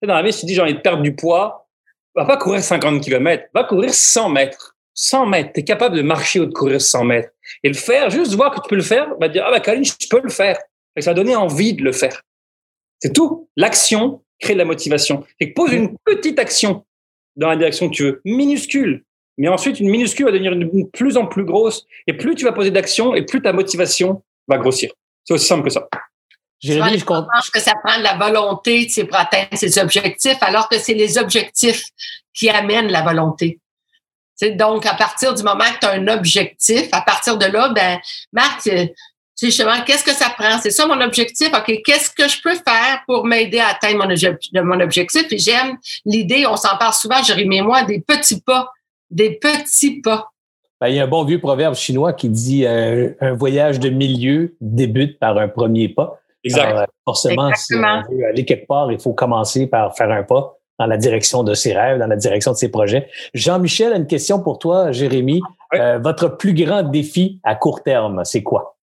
[0.07, 1.68] Dans la vie, si tu dis j'ai envie de perdre du poids,
[2.14, 4.76] va pas courir 50 km, va courir 100 mètres.
[4.94, 7.30] 100 mètres, tu es capable de marcher ou de courir 100 mètres.
[7.62, 9.84] Et le faire, juste voir que tu peux le faire, va dire, ah bah Kaline,
[9.84, 10.57] je peux le faire.
[10.96, 12.22] Et ça va donner envie de le faire.
[13.00, 13.48] C'est tout.
[13.57, 15.24] L'action crée de la motivation.
[15.40, 16.84] Et pose une petite action
[17.36, 19.05] dans la direction que tu veux, minuscule.
[19.36, 21.86] Mais ensuite, une minuscule va devenir de plus en plus grosse.
[22.07, 24.92] Et plus tu vas poser d'action, et plus ta motivation va grossir.
[25.24, 25.88] C'est aussi simple que ça.
[26.64, 30.78] Jérémy, je pense que ça prend de la volonté pour atteindre ses objectifs, alors que
[30.78, 31.84] c'est les objectifs
[32.32, 33.60] qui amènent la volonté.
[34.52, 37.98] donc, à partir du moment que tu as un objectif, à partir de là, ben,
[38.32, 38.94] Marc, c'est
[39.40, 40.58] justement, qu'est-ce que ça prend?
[40.58, 41.48] C'est ça mon objectif?
[41.48, 45.26] OK, qu'est-ce que je peux faire pour m'aider à atteindre mon, mon objectif?
[45.30, 48.70] Et j'aime l'idée, on s'en parle souvent, Jérémy et moi, des petits pas.
[49.10, 50.30] Des petits pas.
[50.80, 53.90] Ben, il y a un bon vieux proverbe chinois qui dit euh, un voyage de
[53.90, 56.20] milieu débute par un premier pas.
[56.45, 56.76] Exact.
[56.76, 60.59] Euh, forcément, si on veut aller quelque part, il faut commencer par faire un pas
[60.78, 63.09] dans la direction de ses rêves, dans la direction de ses projets.
[63.32, 65.40] Jean-Michel a une question pour toi, Jérémy.
[65.74, 68.76] Euh, votre plus grand défi à court terme, c'est quoi?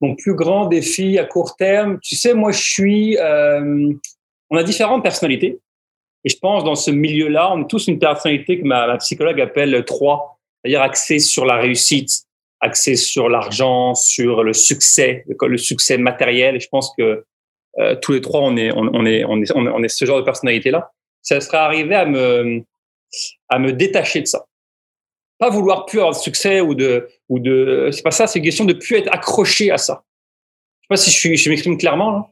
[0.00, 3.16] Mon plus grand défi à court terme, tu sais, moi, je suis.
[3.18, 3.92] Euh,
[4.50, 5.60] on a différentes personnalités.
[6.24, 9.84] Et je pense dans ce milieu-là, on est tous une personnalité que ma, psychologue appelle
[9.84, 12.25] trois, c'est-à-dire axée sur la réussite,
[12.60, 16.56] axée sur l'argent, sur le succès, le, succès matériel.
[16.56, 17.24] Et je pense que
[17.78, 20.24] euh, tous les trois, on est, on, est, on est, on est, ce genre de
[20.24, 20.90] personnalité-là.
[21.22, 22.62] Ça serait arrivé à me,
[23.48, 24.46] à me détacher de ça
[25.38, 28.44] pas vouloir plus avoir de succès ou de ou de c'est pas ça c'est une
[28.44, 30.04] question de plus être accroché à ça
[30.80, 32.26] je sais pas si je suis je m'exprime clairement là.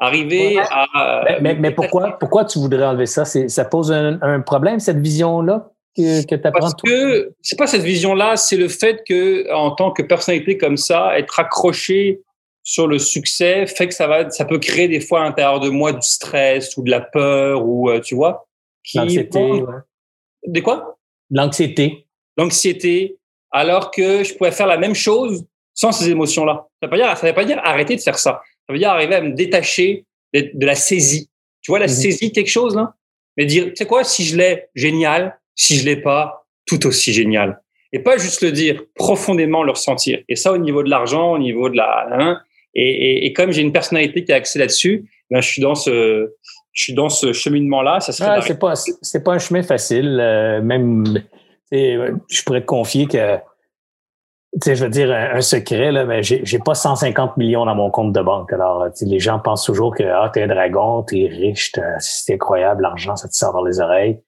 [0.00, 3.24] arriver à mais, mais, pourquoi pourquoi tu voudrais enlever ça?
[3.24, 7.58] Ça pose un, un, problème cette vision là que, que tu apprends parce que c'est
[7.58, 11.40] pas cette vision là c'est le fait que en tant que personnalité comme ça être
[11.40, 12.20] accroché
[12.62, 15.70] sur le succès fait que ça va ça peut créer des fois à l'intérieur de
[15.70, 18.46] moi du stress ou de la peur ou euh, tu vois
[18.94, 19.62] l'anxiété ouais.
[20.46, 20.98] de quoi?
[21.30, 22.08] L'anxiété
[22.38, 23.18] l'anxiété,
[23.50, 26.68] alors que je pourrais faire la même chose sans ces émotions-là.
[26.80, 28.40] Ça ne veut, pas dire, veut pas dire arrêter de faire ça.
[28.66, 31.28] Ça veut dire arriver à me détacher de, la saisie.
[31.60, 31.92] Tu vois, la mhm.
[31.92, 32.94] saisie quelque chose, là?
[33.36, 35.37] Mais dire, tu sais quoi, si je l'ai, génial.
[35.58, 37.60] Si je l'ai pas, tout aussi génial.
[37.92, 40.20] Et pas juste le dire, profondément le ressentir.
[40.28, 42.08] Et ça, au niveau de l'argent, au niveau de la...
[42.12, 42.40] Hein,
[42.74, 46.30] et, et, comme j'ai une personnalité qui est axée là-dessus, ben, je suis dans ce,
[46.72, 47.98] je suis dans ce cheminement-là.
[48.00, 48.40] Ça serait.
[48.42, 50.18] c'est pas, c'est pas un chemin facile.
[50.20, 51.22] Euh, même
[51.72, 53.38] je pourrais te confier que,
[54.64, 58.12] je veux dire, un, secret, là, mais j'ai, j'ai pas 150 millions dans mon compte
[58.12, 58.52] de banque.
[58.52, 63.16] Alors, les gens pensent toujours que, ah, t'es un dragon, t'es riche, c'est incroyable, l'argent,
[63.16, 64.20] ça te sort dans les oreilles.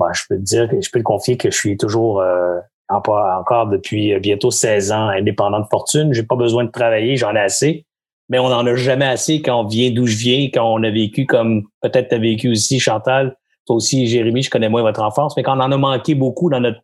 [0.00, 2.56] Bon, je peux te dire, je peux te confier que je suis toujours, euh,
[2.88, 6.14] encore depuis bientôt 16 ans, indépendant de fortune.
[6.14, 7.84] J'ai pas besoin de travailler, j'en ai assez.
[8.30, 10.90] Mais on n'en a jamais assez quand on vient d'où je viens, quand on a
[10.90, 13.36] vécu comme peut-être tu as vécu aussi, Chantal,
[13.66, 16.48] toi aussi, Jérémy, je connais moins votre enfance, mais quand on en a manqué beaucoup
[16.48, 16.80] dans notre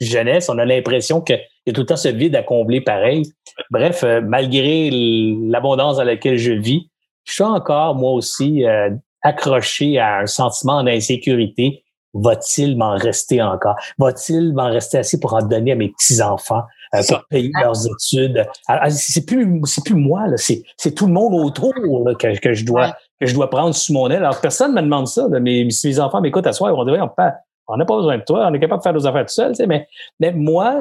[0.00, 3.22] jeunesse, on a l'impression qu'il y a tout le temps ce vide à combler pareil.
[3.70, 6.90] Bref, euh, malgré l'abondance dans laquelle je vis,
[7.24, 8.90] je suis encore, moi aussi, euh,
[9.22, 11.84] accroché à un sentiment d'insécurité.
[12.14, 13.76] Va-t-il m'en rester encore?
[13.98, 16.62] Va-t-il m'en rester assez pour en donner à mes petits-enfants?
[16.94, 18.44] Euh, pour payer leurs études?
[18.90, 22.52] C'est plus c'est plus moi là, c'est c'est tout le monde autour là, que, que
[22.52, 24.24] je dois que je dois prendre sous mon aile.
[24.24, 27.08] Alors personne me demande ça, mais si mes enfants m'écoutent à soi, ils vont dire
[27.70, 29.52] on n'a pas besoin de toi, on est capable de faire nos affaires tout seul,
[29.52, 29.86] tu sais, mais,
[30.18, 30.80] mais moi,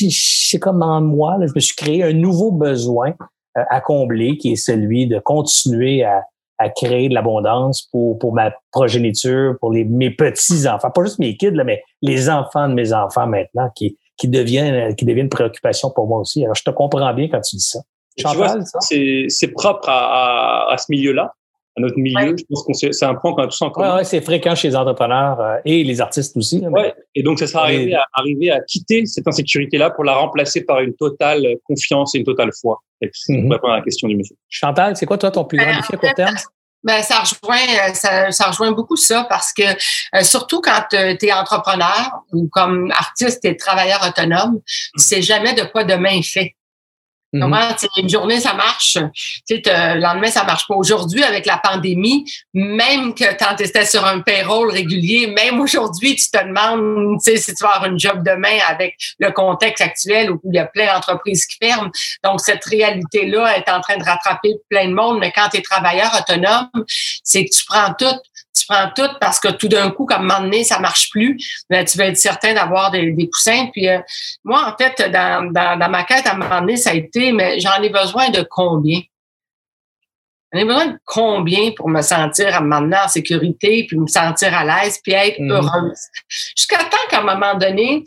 [0.00, 3.10] c'est comme en moi, là, je me suis créé un nouveau besoin
[3.58, 6.22] euh, à combler, qui est celui de continuer à,
[6.60, 11.36] à créer de l'abondance pour, pour ma progéniture, pour les, mes petits-enfants, pas juste mes
[11.36, 15.30] kids, là, mais les enfants de mes enfants maintenant, qui, qui deviennent, qui deviennent une
[15.30, 16.44] préoccupation pour moi aussi.
[16.44, 17.80] Alors, je te comprends bien quand tu dis ça.
[18.18, 21.32] Chantal, c'est propre à, à, à ce milieu-là,
[21.80, 22.36] à notre milieu.
[22.36, 23.90] Je pense que c'est un point qu'on a tous en commun.
[23.90, 26.58] Oui, ouais, c'est fréquent chez les entrepreneurs euh, et les artistes aussi.
[26.66, 26.94] Ouais.
[27.14, 30.80] Et donc, ça sera arrivé à, arriver à quitter cette insécurité-là pour la remplacer par
[30.80, 32.78] une totale confiance et une totale foi.
[33.12, 33.70] C'est mm -hmm.
[33.72, 34.36] à la question du monsieur.
[34.48, 36.36] Chantal, c'est quoi toi ton plus grand défi à court terme?
[36.82, 41.14] Ben, ça rejoint, euh, ça, ça, rejoint beaucoup ça parce que euh, surtout quand euh,
[41.18, 44.60] tu es entrepreneur ou comme artiste et travailleur autonome,
[44.96, 46.56] tu sais jamais de quoi demain est fait.
[47.32, 47.88] Mm-hmm.
[47.98, 48.98] une journée, ça marche?
[49.48, 50.74] Tu sais, le lendemain, ça marche pas.
[50.74, 56.16] Aujourd'hui, avec la pandémie, même que quand tu étais sur un payroll régulier, même aujourd'hui,
[56.16, 60.40] tu te demandes si tu vas avoir une job demain avec le contexte actuel où
[60.44, 61.90] il y a plein d'entreprises qui ferment.
[62.24, 65.18] Donc, cette réalité-là est en train de rattraper plein de monde.
[65.20, 66.84] Mais quand tu es travailleur autonome,
[67.22, 68.29] c'est que tu prends tout tu
[68.70, 71.36] prends tout parce que tout d'un coup, comme un moment donné, ça marche plus,
[71.68, 73.66] ben, tu vas être certain d'avoir des, des, coussins.
[73.72, 73.98] Puis euh,
[74.44, 77.32] moi, en fait, dans, dans, dans, ma quête, à un moment donné, ça a été,
[77.32, 79.00] mais j'en ai besoin de combien?
[80.52, 83.98] J'en ai besoin de combien pour me sentir à un moment donné en sécurité, puis
[83.98, 85.52] me sentir à l'aise, puis être mm-hmm.
[85.52, 86.00] heureuse?
[86.28, 88.04] Jusqu'à temps qu'à un moment donné,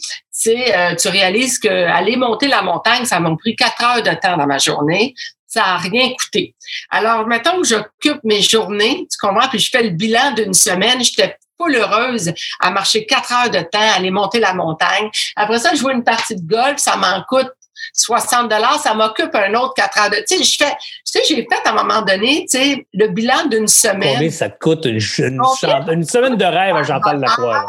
[0.47, 4.38] euh, tu réalises que aller monter la montagne, ça m'a pris quatre heures de temps
[4.38, 5.14] dans ma journée
[5.54, 6.56] ça n'a rien coûté.
[6.89, 11.04] Alors, mettons que j'occupe mes journées, tu comprends, puis je fais le bilan d'une semaine,
[11.04, 15.12] j'étais full heureuse à marcher quatre heures de temps, aller monter la montagne.
[15.36, 17.51] Après ça, je vois une partie de golf, ça m'en coûte
[17.93, 20.16] 60 dollars, ça m'occupe un autre 4 heures de.
[20.28, 23.10] Tu sais, je fais, tu sais, j'ai fait à un moment donné, tu sais, le
[23.10, 24.14] bilan d'une semaine.
[24.14, 27.66] Combien ça te coûte une, une, semaine de rêve à Jean-Paul Lacroix?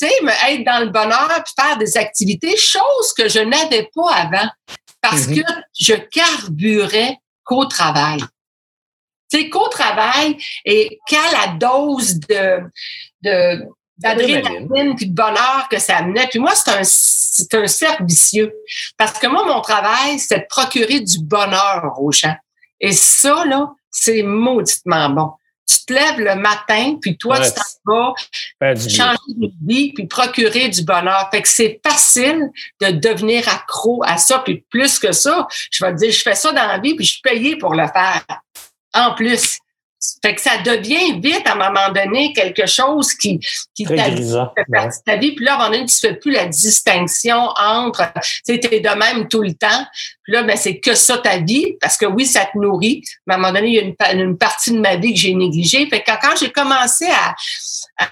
[0.00, 0.14] Tu sais,
[0.50, 4.48] être dans le bonheur puis faire des activités, chose que je n'avais pas avant
[5.00, 5.42] parce mm-hmm.
[5.42, 8.20] que je carburais qu'au travail.
[9.30, 12.62] Tu sais, qu'au travail et qu'à la dose de,
[13.22, 13.64] de
[14.00, 16.26] d'adrénaline puis de bonheur que ça amenait.
[16.28, 18.52] Puis moi, c'est un, c'est un cercle vicieux.
[18.96, 22.34] Parce que moi, mon travail, c'est de procurer du bonheur aux gens.
[22.80, 25.30] Et ça, là, c'est mauditement bon.
[25.70, 27.62] Tu te lèves le matin, puis toi, tu t'en
[27.92, 31.28] vas changer de vie, puis procurer du bonheur.
[31.30, 32.48] Fait que c'est facile
[32.80, 34.40] de devenir accro à ça.
[34.40, 37.04] Puis plus que ça, je vais te dire, je fais ça dans la vie, puis
[37.04, 38.24] je suis payé pour le faire
[38.94, 39.58] en plus.
[40.22, 43.38] Fait que ça devient vite, à un moment donné, quelque chose qui,
[43.74, 45.32] qui fait partie de ta vie.
[45.32, 48.80] Puis là, à un moment donné, tu fais plus la distinction entre, tu sais, t'es
[48.80, 49.86] de même tout le temps.
[50.22, 53.02] Puis là, ben, c'est que ça ta vie, parce que oui, ça te nourrit.
[53.26, 55.20] Mais à un moment donné, il y a une, une partie de ma vie que
[55.20, 55.86] j'ai négligée.
[55.86, 57.34] Fait que quand j'ai commencé à,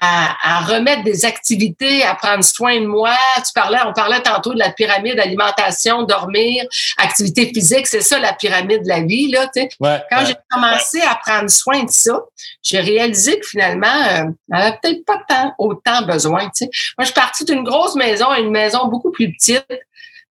[0.00, 3.14] à, remettre des activités, à prendre soin de moi.
[3.36, 6.64] Tu parlais, on parlait tantôt de la pyramide alimentation, dormir,
[6.98, 9.48] activité physique, c'est ça la pyramide de la vie là.
[9.54, 9.68] Tu sais.
[9.80, 12.20] Quand j'ai commencé à prendre soin de ça,
[12.62, 16.42] j'ai réalisé que finalement, euh, j'avais peut-être pas tant, autant besoin.
[16.42, 16.70] Moi,
[17.00, 19.66] je suis partie d'une grosse maison à une maison beaucoup plus petite.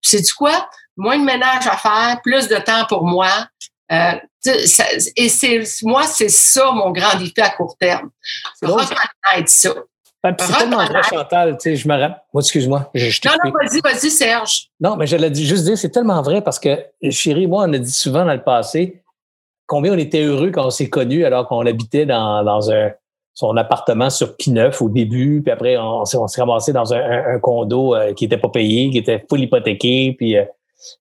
[0.01, 0.69] C'est du quoi?
[0.95, 3.29] Moins de ménage à faire, plus de temps pour moi.
[3.91, 4.13] Euh,
[5.15, 8.09] et c'est moi, c'est ça mon grand défi à court terme.
[8.61, 9.73] Reconnaître ça.
[10.23, 11.57] C'est tellement vrai, Chantal.
[11.57, 12.21] Tu sais, je me rappelle.
[12.33, 12.91] Moi, excuse-moi.
[12.93, 14.69] non, non, vas-y, vas-y, Serge.
[14.79, 16.77] Non, mais je l'ai juste dire, c'est tellement vrai parce que
[17.09, 19.03] chérie, moi, on a dit souvent dans le passé
[19.67, 22.91] combien on était heureux quand on s'est connus alors qu'on habitait dans, dans un,
[23.33, 28.13] son appartement sur P9 au début, puis après, on, s'est ramassé dans un, condo euh,
[28.13, 30.45] qui n'était pas payé, qui était full hypothéqué, puis euh,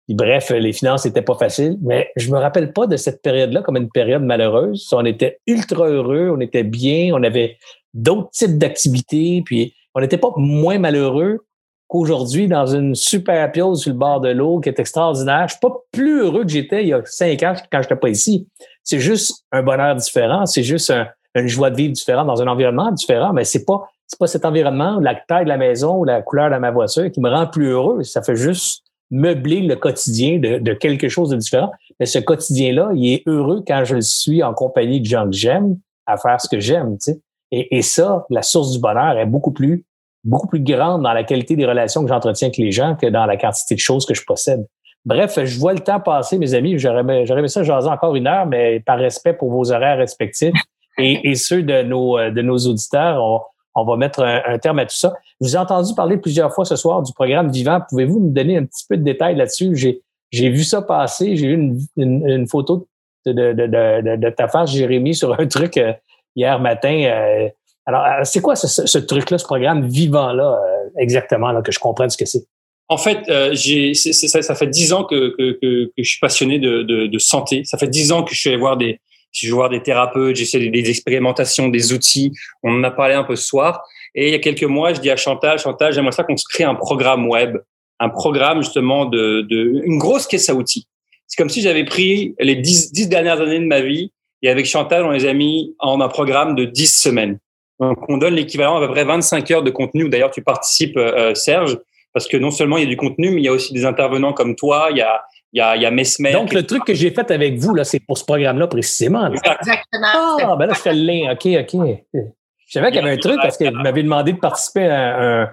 [0.09, 3.77] bref, les finances n'étaient pas faciles, mais je me rappelle pas de cette période-là comme
[3.77, 4.89] une période malheureuse.
[4.93, 7.59] On était ultra heureux, on était bien, on avait
[7.95, 11.41] d'autres types d'activités, puis on n'était pas moins malheureux
[11.89, 15.47] qu'aujourd'hui dans une super piose sur le bord de l'eau qui est extraordinaire.
[15.49, 18.09] Je suis pas plus heureux que j'étais il y a cinq ans quand j'étais pas
[18.09, 18.49] ici.
[18.83, 20.93] C'est juste un bonheur différent, c'est juste
[21.35, 24.45] une joie de vivre différente dans un environnement différent, mais c'est pas c'est pas cet
[24.45, 27.47] environnement, la taille de la maison ou la couleur de ma voiture qui me rend
[27.47, 28.05] plus heureux.
[28.05, 31.71] Ça fait juste meubler le quotidien de, quelque chose de différent.
[32.01, 35.79] Mais ce quotidien-là, il est heureux quand je suis en compagnie de gens que j'aime
[36.07, 36.97] à faire ce que j'aime.
[36.99, 37.21] Tu sais.
[37.51, 39.85] et, et, ça, la source du bonheur est beaucoup plus,
[40.25, 43.27] beaucoup plus grande dans la qualité des relations que j'entretiens avec les gens que dans
[43.27, 44.67] la quantité de choses que je possède.
[45.05, 46.79] Bref, je vois le temps passer, mes amis.
[46.79, 50.55] J'aurais aimé ça jaser encore une heure, mais par respect pour vos horaires respectifs
[50.99, 53.41] et, ceux de nos, de nos auditeurs, on,
[53.77, 55.15] on va mettre un, terme à tout ça.
[55.41, 57.81] Vous ai entendu parler plusieurs fois ce soir du programme Vivant.
[57.89, 59.77] Pouvez-vous me donner un petit peu de détails là-dessus?
[59.77, 61.37] J'ai, vu ça passer.
[61.37, 62.89] J'ai eu une, photo
[63.27, 65.93] de, de, de, de, ta face, Jérémy, sur un truc euh,
[66.35, 67.03] hier matin.
[67.05, 67.49] Euh.
[67.85, 70.59] alors, euh, c'est quoi ce, truc-là, ce programme Vivant-là,
[70.99, 72.47] exactement, là, que je comprenne ce que c'est?
[72.89, 73.19] En fait,
[73.53, 77.63] j'ai, ça, fait dix ans que, que, je suis passionné de, santé.
[77.65, 79.01] Ça fait dix ans que je suis allé voir des,
[79.45, 82.33] je vais voir des thérapeutes, j'essaie des, expérimentations, des outils.
[82.63, 83.83] On en a parlé un peu ce soir.
[84.15, 86.45] Et il y a quelques mois, je dis à Chantal, Chantal, j'aimerais ça qu'on se
[86.49, 87.59] crée un programme web,
[88.01, 90.87] un programme justement de, de une grosse caisse à outils.
[91.27, 94.13] C'est comme si j'avais pris les dix, dix dernières années de ma vie
[94.43, 97.39] et avec Chantal, on les a mis en un programme de dix semaines.
[97.81, 100.09] Donc, on donne l'équivalent à peu près 25 heures de contenu.
[100.09, 101.79] D'ailleurs, tu participes, euh, Serge,
[102.13, 103.85] parce que non seulement il y a du contenu, mais il y a aussi des
[103.85, 104.89] intervenants comme toi.
[104.91, 105.23] Il y a,
[105.53, 106.33] il y a, il y a Mesmer.
[106.33, 109.27] Donc, le truc que j'ai fait avec vous, là, c'est pour ce programme-là précisément.
[109.33, 110.37] Exactement.
[110.43, 111.33] Ah, ben là, je fais le lien.
[111.33, 112.21] OK, OK.
[112.67, 115.19] Je savais qu'il y avait un truc parce que vous m'avez demandé de participer à
[115.19, 115.43] un.
[115.43, 115.47] Euh,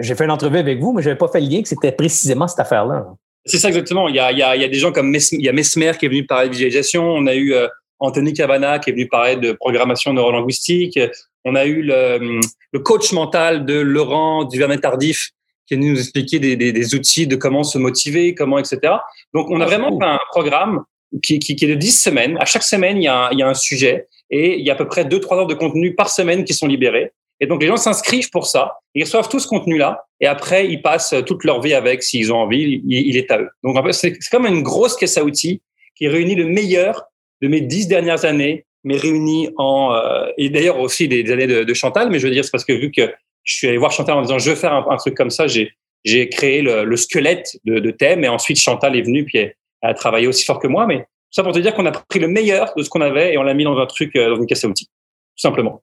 [0.00, 1.92] j'ai fait une entrevue avec vous, mais je n'avais pas fait le lien que c'était
[1.92, 3.06] précisément cette affaire-là.
[3.44, 4.08] C'est ça exactement.
[4.08, 5.48] Il y, a, il, y a, il y a des gens comme Mesmer, il y
[5.48, 7.04] a Mesmer qui est venu parler de visualisation.
[7.04, 7.68] On a eu euh,
[7.98, 10.98] Anthony Cavana qui est venu parler de programmation neurolinguistique.
[11.44, 12.40] On a eu le,
[12.72, 15.30] le coach mental de Laurent Duvernay Tardif
[15.72, 18.92] qui est venu nous expliquer des, des, des, outils de comment se motiver, comment, etc.
[19.32, 20.84] Donc, on a ah, vraiment un programme
[21.22, 22.36] qui, qui, qui, est de 10 semaines.
[22.40, 24.70] À chaque semaine, il y, a un, il y a un sujet et il y
[24.70, 27.12] a à peu près 2-3 heures de contenu par semaine qui sont libérés.
[27.40, 28.76] Et donc, les gens s'inscrivent pour ça.
[28.94, 32.38] Ils reçoivent tout ce contenu-là et après, ils passent toute leur vie avec s'ils ont
[32.38, 32.82] envie.
[32.86, 33.48] Il, il, est à eux.
[33.64, 35.62] Donc, c'est comme une grosse caisse à outils
[35.96, 37.04] qui réunit le meilleur
[37.40, 39.94] de mes 10 dernières années, mais réunis en...
[39.94, 42.64] Euh, et d'ailleurs aussi des, années de, de Chantal, mais je veux dire, c'est parce
[42.64, 43.12] que vu que
[43.44, 45.46] je suis allé voir Chantal en disant je veux faire un, truc comme ça.
[45.46, 45.72] J'ai
[46.04, 49.54] j'ai créé le, le squelette de, de, thème et ensuite Chantal est venue puis elle,
[49.82, 50.86] a travaillé aussi fort que moi.
[50.86, 53.38] Mais ça pour te dire qu'on a pris le meilleur de ce qu'on avait et
[53.38, 55.82] on l'a mis dans un truc euh, dans une caisse à outils, tout simplement.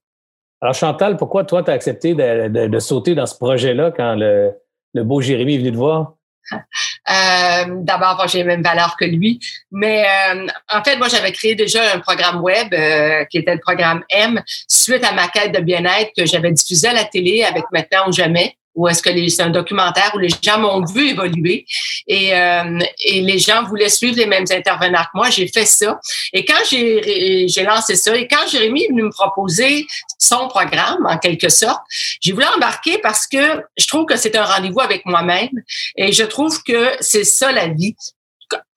[0.61, 4.15] Alors Chantal, pourquoi toi tu as accepté de, de, de, sauter dans ce projet-là quand
[4.15, 4.51] le,
[4.93, 6.15] le beau Jérémy est venu te voir?
[7.09, 9.39] Euh, D'abord, j'ai les mêmes valeurs que lui.
[9.71, 13.59] Mais euh, en fait, moi, j'avais créé déjà un programme web euh, qui était le
[13.59, 17.63] programme M suite à ma quête de bien-être que j'avais diffusé à la télé avec
[17.71, 21.65] Maintenant ou jamais ou est-ce que c'est un documentaire où les gens m'ont vu évoluer
[22.07, 25.29] et, euh, et les gens voulaient suivre les mêmes intervenants que moi.
[25.29, 25.99] J'ai fait ça.
[26.31, 29.85] Et quand j'ai lancé ça, et quand Jérémy est venu me proposer
[30.17, 31.81] son programme, en quelque sorte,
[32.21, 35.49] j'ai voulu embarquer parce que je trouve que c'est un rendez-vous avec moi-même
[35.97, 37.95] et je trouve que c'est ça la vie.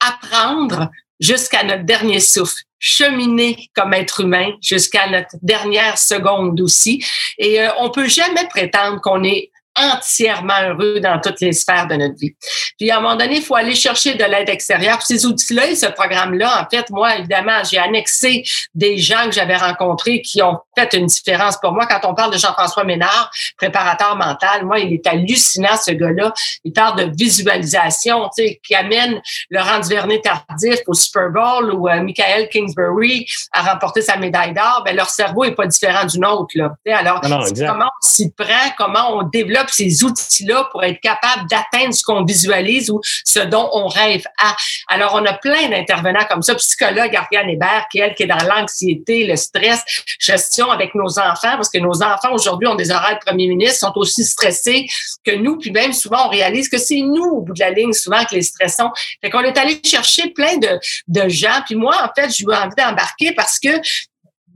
[0.00, 7.04] Apprendre jusqu'à notre dernier souffle cheminer comme être humain jusqu'à notre dernière seconde aussi.
[7.38, 11.94] Et euh, on peut jamais prétendre qu'on est entièrement heureux dans toutes les sphères de
[11.94, 12.34] notre vie.
[12.78, 14.98] Puis à un moment donné, il faut aller chercher de l'aide extérieure.
[14.98, 18.44] Puis ces outils-là et ce programme-là, en fait, moi, évidemment, j'ai annexé
[18.74, 21.86] des gens que j'avais rencontrés qui ont fait une différence pour moi.
[21.86, 26.32] Quand on parle de Jean-François Ménard, préparateur mental, moi, il est hallucinant, ce gars-là.
[26.64, 29.20] Il parle de visualisation, tu sais, qui amène
[29.50, 34.82] Laurent Duvernay-Tardif au Super Bowl ou euh, Michael Kingsbury à remporter sa médaille d'or.
[34.84, 36.72] Ben, leur cerveau est pas différent du nôtre, là.
[36.86, 42.02] alors, comment on s'y prend, comment on développe ces outils-là pour être capable d'atteindre ce
[42.02, 44.56] qu'on visualise ou ce dont on rêve à.
[44.88, 46.54] Alors, on a plein d'intervenants comme ça.
[46.54, 49.82] Psychologue Ariane Hébert, qui elle, qui est dans l'anxiété, le stress,
[50.18, 53.80] gestion avec nos enfants, parce que nos enfants aujourd'hui ont des horaires de premier ministre,
[53.80, 54.86] sont aussi stressés
[55.24, 57.92] que nous, puis même souvent, on réalise que c'est nous, au bout de la ligne,
[57.92, 58.90] souvent, que les stressons.
[59.20, 61.62] Fait qu'on est allé chercher plein de, gens.
[61.66, 63.68] Puis moi, en fait, j'ai eu envie d'embarquer parce que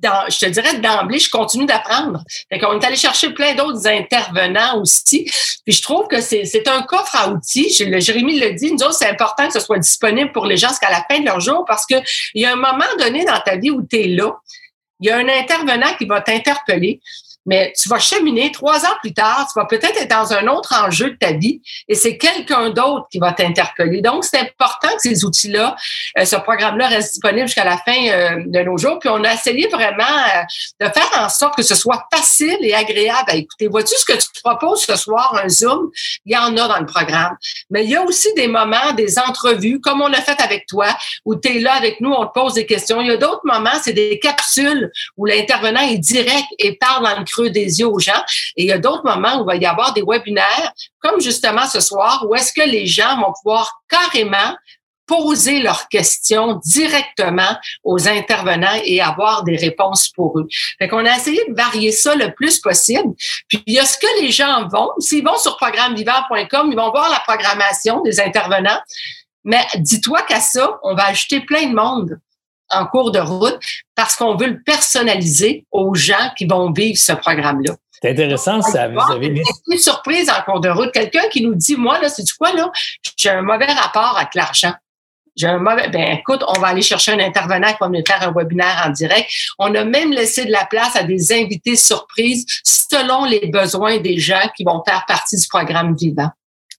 [0.03, 2.23] je te dirais d'emblée, je continue d'apprendre.
[2.51, 5.25] Fait qu'on est allé chercher plein d'autres intervenants aussi.
[5.65, 7.71] Puis je trouve que c'est un coffre à outils.
[7.71, 10.91] Jérémy le dit, nous autres, c'est important que ce soit disponible pour les gens jusqu'à
[10.91, 12.03] la fin de leur jour parce qu'il
[12.35, 14.33] y a un moment donné dans ta vie où tu es là.
[15.01, 17.01] Il y a un intervenant qui va t'interpeller
[17.47, 20.75] mais tu vas cheminer trois ans plus tard, tu vas peut-être être dans un autre
[20.75, 24.01] enjeu de ta vie et c'est quelqu'un d'autre qui va t'interpeller.
[24.03, 25.77] Donc, c'est important que ces outils-là,
[26.19, 28.99] euh, ce programme-là reste disponible jusqu'à la fin euh, de nos jours.
[28.99, 32.75] Puis, on a essayé vraiment euh, de faire en sorte que ce soit facile et
[32.75, 33.69] agréable à écouter.
[33.69, 35.91] Vois-tu ce que tu proposes ce soir, un Zoom?
[36.25, 37.37] Il y en a dans le programme.
[37.71, 40.87] Mais il y a aussi des moments, des entrevues, comme on l'a fait avec toi,
[41.25, 43.01] où tu es là avec nous, on te pose des questions.
[43.01, 47.19] Il y a d'autres moments, c'est des capsules où l'intervenant est direct et parle dans
[47.19, 48.23] le des yeux aux gens.
[48.57, 51.67] Et il y a d'autres moments où il va y avoir des webinaires, comme justement
[51.67, 54.55] ce soir, où est-ce que les gens vont pouvoir carrément
[55.07, 60.49] poser leurs questions directement aux intervenants et avoir des réponses pour eux.
[60.79, 63.15] Fait qu'on a essayé de varier ça le plus possible.
[63.49, 66.91] Puis il y a ce que les gens vont, s'ils vont sur programmevivant.com, ils vont
[66.91, 68.81] voir la programmation des intervenants.
[69.45, 72.19] Mais dis-toi qu'à ça, on va ajouter plein de monde
[72.71, 73.59] en cours de route
[73.95, 77.75] parce qu'on veut le personnaliser aux gens qui vont vivre ce programme-là.
[78.01, 78.89] C'est intéressant, ça.
[78.89, 80.93] Vous avez une surprise en cours de route.
[80.93, 82.71] Quelqu'un qui nous dit, moi, là, c'est du quoi, là?
[83.17, 84.75] J'ai un mauvais rapport avec l'argent.
[85.35, 88.23] J'ai un mauvais, ben, écoute, on va aller chercher un intervenant qui va me faire
[88.23, 89.31] un webinaire en direct.
[89.59, 94.19] On a même laissé de la place à des invités surprises selon les besoins des
[94.19, 96.31] gens qui vont faire partie du programme vivant.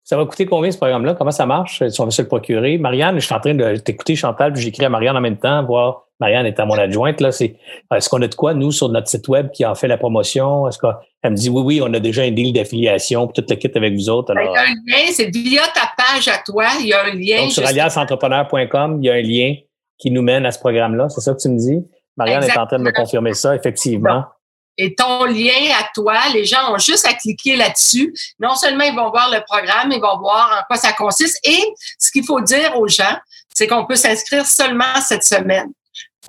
[0.07, 1.15] Ça va coûter combien ce programme-là?
[1.15, 1.85] Comment ça marche?
[1.89, 2.77] Si on veut se le procurer?
[2.77, 5.65] Marianne, je suis en train de t'écouter, Chantal, puis j'écris à Marianne en même temps,
[5.65, 7.19] voir Marianne est à mon adjointe.
[7.19, 7.57] Là, c'est,
[7.93, 10.65] est-ce qu'on a de quoi, nous, sur notre site web qui en fait la promotion?
[10.69, 13.57] Est-ce qu'elle me dit oui, oui, on a déjà un deal d'affiliation, puis tout le
[13.57, 14.33] kit avec vous autres.
[14.33, 17.13] Il y a un lien, c'est via ta page à toi, il y a un
[17.13, 17.41] lien.
[17.41, 19.55] Donc, sur aliasentrepreneur.com, il y a un lien
[19.97, 21.09] qui nous mène à ce programme-là.
[21.09, 21.85] C'est ça que tu me dis?
[22.15, 24.23] Marianne est en train de me confirmer ça, effectivement
[24.77, 28.13] et ton lien à toi, les gens ont juste à cliquer là-dessus.
[28.39, 31.39] Non seulement ils vont voir le programme, ils vont voir en quoi ça consiste.
[31.43, 31.63] Et
[31.97, 33.17] ce qu'il faut dire aux gens,
[33.53, 35.71] c'est qu'on peut s'inscrire seulement cette semaine.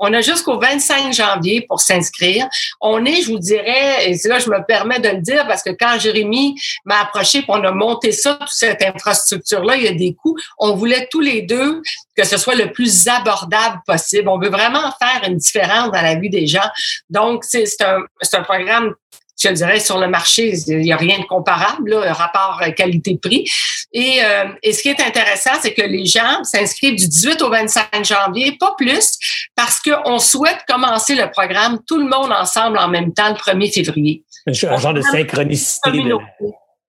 [0.00, 2.48] On a jusqu'au 25 janvier pour s'inscrire.
[2.80, 5.70] On est, je vous dirais, et là je me permets de le dire parce que
[5.70, 9.92] quand Jérémy m'a approché pour on a monté ça, toute cette infrastructure-là, il y a
[9.92, 10.36] des coûts.
[10.58, 11.82] On voulait tous les deux
[12.16, 14.28] que ce soit le plus abordable possible.
[14.28, 16.68] On veut vraiment faire une différence dans la vie des gens.
[17.10, 18.00] Donc, c'est un,
[18.32, 18.94] un programme
[19.38, 23.48] je dirais, sur le marché, il n'y a rien de comparable, là, rapport qualité-prix.
[23.92, 27.50] Et, euh, et ce qui est intéressant, c'est que les gens s'inscrivent du 18 au
[27.50, 29.18] 25 janvier, pas plus,
[29.54, 33.72] parce qu'on souhaite commencer le programme tout le monde ensemble en même temps le 1er
[33.72, 34.24] février.
[34.46, 35.90] Un genre de synchronicité.
[35.90, 36.14] De...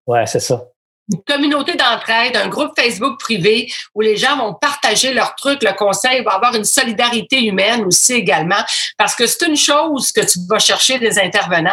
[0.07, 0.63] Ouais, c'est ça
[1.11, 5.73] une communauté d'entraide, un groupe Facebook privé où les gens vont partager leurs trucs, le
[5.73, 8.63] conseil, va avoir une solidarité humaine aussi également,
[8.97, 11.71] parce que c'est une chose que tu vas chercher des intervenants,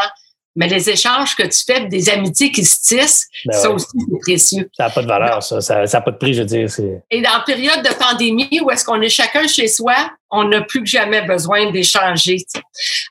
[0.57, 4.21] mais les échanges que tu fais, des amitiés qui se tissent, ben ça aussi, c'est
[4.21, 4.71] précieux.
[4.77, 5.61] Ça n'a pas de valeur, ça.
[5.61, 6.69] Ça n'a pas de prix, je veux dire.
[7.11, 9.95] Et dans la période de pandémie où est-ce qu'on est chacun chez soi,
[10.31, 12.39] on n'a plus que jamais besoin d'échanger.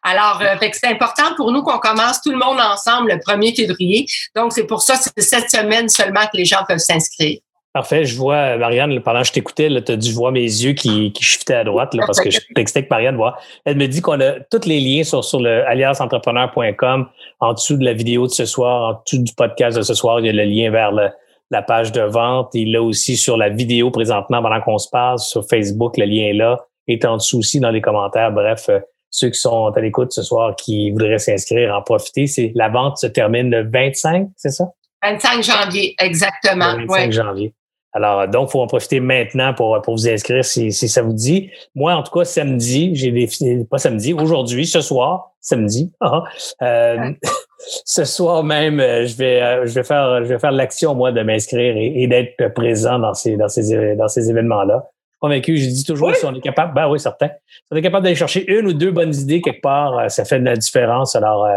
[0.04, 4.06] Alors, euh, c'est important pour nous qu'on commence tout le monde ensemble le 1er février.
[4.36, 7.40] Donc, c'est pour ça que c'est cette semaine seulement que les gens peuvent s'inscrire.
[7.76, 8.06] Parfait.
[8.06, 11.24] Je vois, Marianne, pendant que je t'écoutais, tu as dû voir mes yeux qui, qui
[11.26, 13.38] shiftaient à droite là, parce que je textais que Marianne voit.
[13.66, 17.10] Elle me dit qu'on a tous les liens sur, sur le allianceentrepreneur.com
[17.42, 20.22] en dessous de la vidéo de ce soir, en dessous du podcast de ce soir.
[20.22, 22.52] Il y a le lien vers la page de vente.
[22.54, 25.98] Il là aussi sur la vidéo présentement pendant qu'on se parle sur Facebook.
[25.98, 26.66] Le lien est là.
[26.88, 28.32] est en dessous aussi dans les commentaires.
[28.32, 28.80] Bref, euh,
[29.10, 32.28] ceux qui sont à l'écoute ce soir qui voudraient s'inscrire, en profiter.
[32.28, 34.64] C'est la vente se termine le 25, c'est ça?
[35.04, 36.78] 25 janvier, exactement.
[36.78, 37.54] Le 25 janvier.
[37.96, 41.50] Alors, donc, faut en profiter maintenant pour, pour vous inscrire si, si ça vous dit.
[41.76, 46.24] Moi, en tout cas, samedi, j'ai défini, pas samedi, aujourd'hui, ce soir, samedi, ah,
[46.62, 47.12] euh,
[47.86, 51.14] ce soir même, euh, je vais, euh, je vais faire, je vais faire l'action, moi,
[51.14, 54.84] de m'inscrire et, d'être présent dans ces, dans ces, dans ces événements-là.
[54.84, 57.30] Je suis convaincu, je dis toujours, si on est capable, ben oui, certain.
[57.48, 60.42] Si on est capable d'aller chercher une ou deux bonnes idées quelque part, ça fait
[60.42, 61.16] de la différence.
[61.16, 61.48] Alors,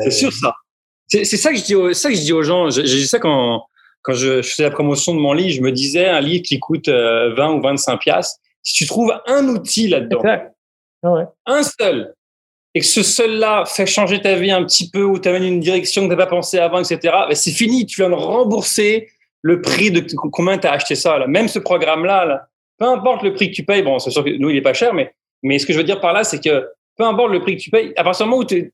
[0.00, 0.52] c'est sûr, ça.
[1.06, 2.68] C'est ça que je dis, ça que je dis aux gens.
[2.68, 3.62] J'ai dit ça quand,
[4.02, 6.88] quand je, faisais la promotion de mon livre, je me disais un livre qui coûte
[6.88, 12.14] 20 euh, ou 25 piastres, si tu trouves un outil là-dedans, ah un seul,
[12.74, 16.04] et que ce seul-là fait changer ta vie un petit peu ou t'amène une direction
[16.04, 16.98] que t'as pas pensé avant, etc.,
[17.28, 17.86] ben c'est fini.
[17.86, 19.08] Tu viens de rembourser
[19.42, 21.18] le prix de combien tu as acheté ça.
[21.18, 21.26] Là.
[21.26, 22.48] Même ce programme-là, là,
[22.78, 24.74] peu importe le prix que tu payes, bon, c'est sûr que nous, il est pas
[24.74, 25.12] cher, mais,
[25.42, 27.62] mais ce que je veux dire par là, c'est que peu importe le prix que
[27.62, 28.72] tu payes, à partir du moment où tu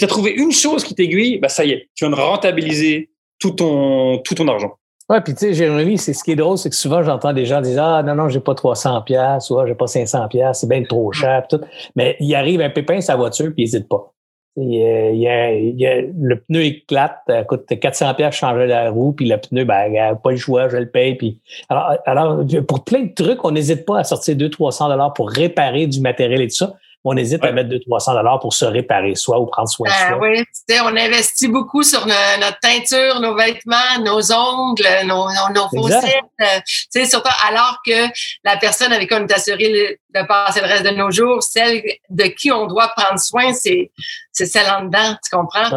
[0.00, 3.10] t'as trouvé une chose qui t'aiguille, bah ça y est, tu viens de rentabiliser
[3.44, 4.72] tout ton, tout ton argent.
[5.10, 7.44] Ouais, puis tu sais, Jérémy, c'est ce qui est drôle, c'est que souvent j'entends des
[7.44, 10.60] gens dire ah non non j'ai pas 300 pièces ou ah, j'ai pas 500 pièces,
[10.60, 11.60] c'est bien trop cher tout.
[11.94, 14.14] Mais il arrive un pépin sa voiture puis il hésite pas.
[14.56, 19.66] Il il le pneu éclate, ça coûte 400 pièces changer la roue puis le pneu
[19.66, 21.38] ben il a pas le choix, je le paye puis
[21.68, 25.28] alors alors pour plein de trucs, on n'hésite pas à sortir 2 300 dollars pour
[25.28, 29.14] réparer du matériel et tout ça on hésite à mettre 200-300 dollars pour se réparer
[29.14, 30.28] soi ou prendre soin de ben soi.
[30.28, 36.24] Oui, on investit beaucoup sur notre teinture, nos vêtements, nos ongles, nos, nos, faussettes.
[36.40, 38.06] Euh, surtout alors que
[38.42, 41.82] la personne avec qui on est assuré de passer le reste de nos jours, celle
[42.08, 43.90] de qui on doit prendre soin, c'est
[44.32, 45.70] c'est celle en dedans, tu comprends?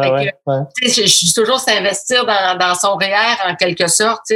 [0.82, 4.32] Je, je, dis toujours s'investir dans, dans son REER en quelque sorte.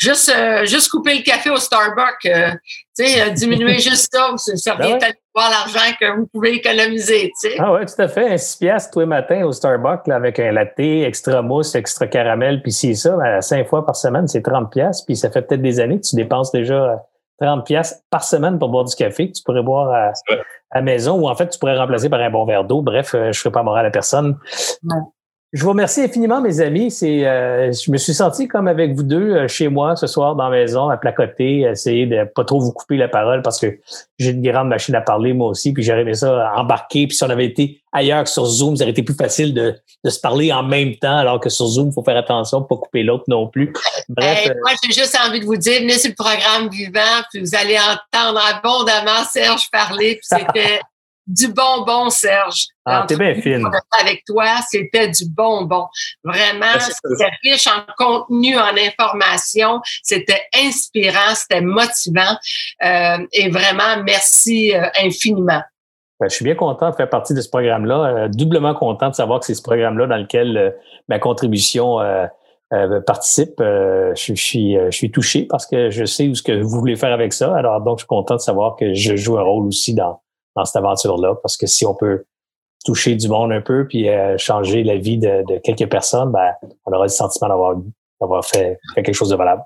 [0.00, 2.50] Juste, euh, juste couper le café au Starbucks, euh,
[2.92, 7.32] sais, diminuer juste ça, ça revient ben voir l'argent que vous pouvez économiser.
[7.36, 7.56] sais.
[7.58, 8.32] Ah oui, tout à fait.
[8.32, 12.06] Un 6 piastres tous les matins au Starbucks là, avec un latte, extra mousse, extra
[12.06, 15.42] caramel, puis c'est ça, ben, cinq fois par semaine, c'est 30 piastres, puis ça fait
[15.42, 17.02] peut-être des années que tu dépenses déjà
[17.40, 20.12] 30 pièces par semaine pour boire du café que tu pourrais boire à,
[20.74, 22.82] la maison ou en fait tu pourrais remplacer par un bon verre d'eau.
[22.82, 24.38] Bref, euh, je ne ferai pas moral à personne.
[25.52, 26.90] Je vous remercie infiniment, mes amis.
[26.90, 30.34] C'est, euh, je me suis senti comme avec vous deux euh, chez moi ce soir
[30.34, 33.78] dans la maison, à placoter, essayer de pas trop vous couper la parole parce que
[34.18, 37.06] j'ai une grande machine à parler moi aussi, puis j'aurais aimé ça embarquer.
[37.06, 39.74] Puis si on avait été ailleurs que sur Zoom, ça aurait été plus facile de,
[40.02, 42.76] de se parler en même temps, alors que sur Zoom, il faut faire attention, pas
[42.76, 43.74] couper l'autre non plus.
[44.08, 47.40] Bref, euh, moi, j'ai juste envie de vous dire, venez sur le programme vivant, puis
[47.40, 50.80] vous allez entendre abondamment Serge parler, puis c'était
[51.26, 52.66] du bonbon, Serge.
[52.84, 53.64] Ah, t'es bien fine.
[54.00, 55.86] Avec toi, c'était du bonbon.
[56.24, 59.80] Vraiment, c'était riche en contenu, en information.
[60.02, 62.36] C'était inspirant, c'était motivant.
[62.84, 65.62] Euh, et vraiment, merci euh, infiniment.
[66.18, 68.04] Ben, je suis bien content de faire partie de ce programme-là.
[68.04, 70.76] Euh, doublement content de savoir que c'est ce programme-là dans lequel
[71.08, 71.98] ma contribution
[73.06, 73.54] participe.
[73.60, 77.12] je, suis, je suis touché parce que je sais où ce que vous voulez faire
[77.12, 77.54] avec ça.
[77.56, 80.21] Alors donc, je suis content de savoir que je joue un rôle aussi dans,
[80.56, 82.24] dans cette aventure-là, parce que si on peut
[82.84, 86.52] toucher du monde un peu puis euh, changer la vie de, quelques personnes, ben,
[86.84, 87.76] on aura le sentiment d'avoir
[88.20, 89.62] d'avoir fait, quelque chose de valable.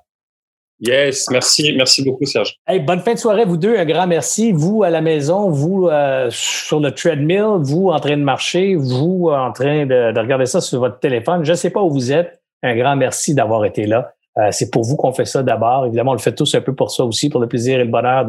[0.80, 2.56] Yes, merci, merci beaucoup, Serge.
[2.66, 3.76] Hey, bonne fin de soirée, vous deux.
[3.78, 4.52] Un grand merci.
[4.52, 9.28] Vous à la maison, vous euh, sur le treadmill, vous en train de marcher, vous
[9.30, 11.44] en train de, de regarder ça sur votre téléphone.
[11.44, 12.42] Je ne sais pas où vous êtes.
[12.62, 14.15] Un grand merci d'avoir été là.
[14.38, 15.86] Euh, c'est pour vous qu'on fait ça d'abord.
[15.86, 17.90] Évidemment, on le fait tous un peu pour ça aussi, pour le plaisir et le
[17.90, 18.26] bonheur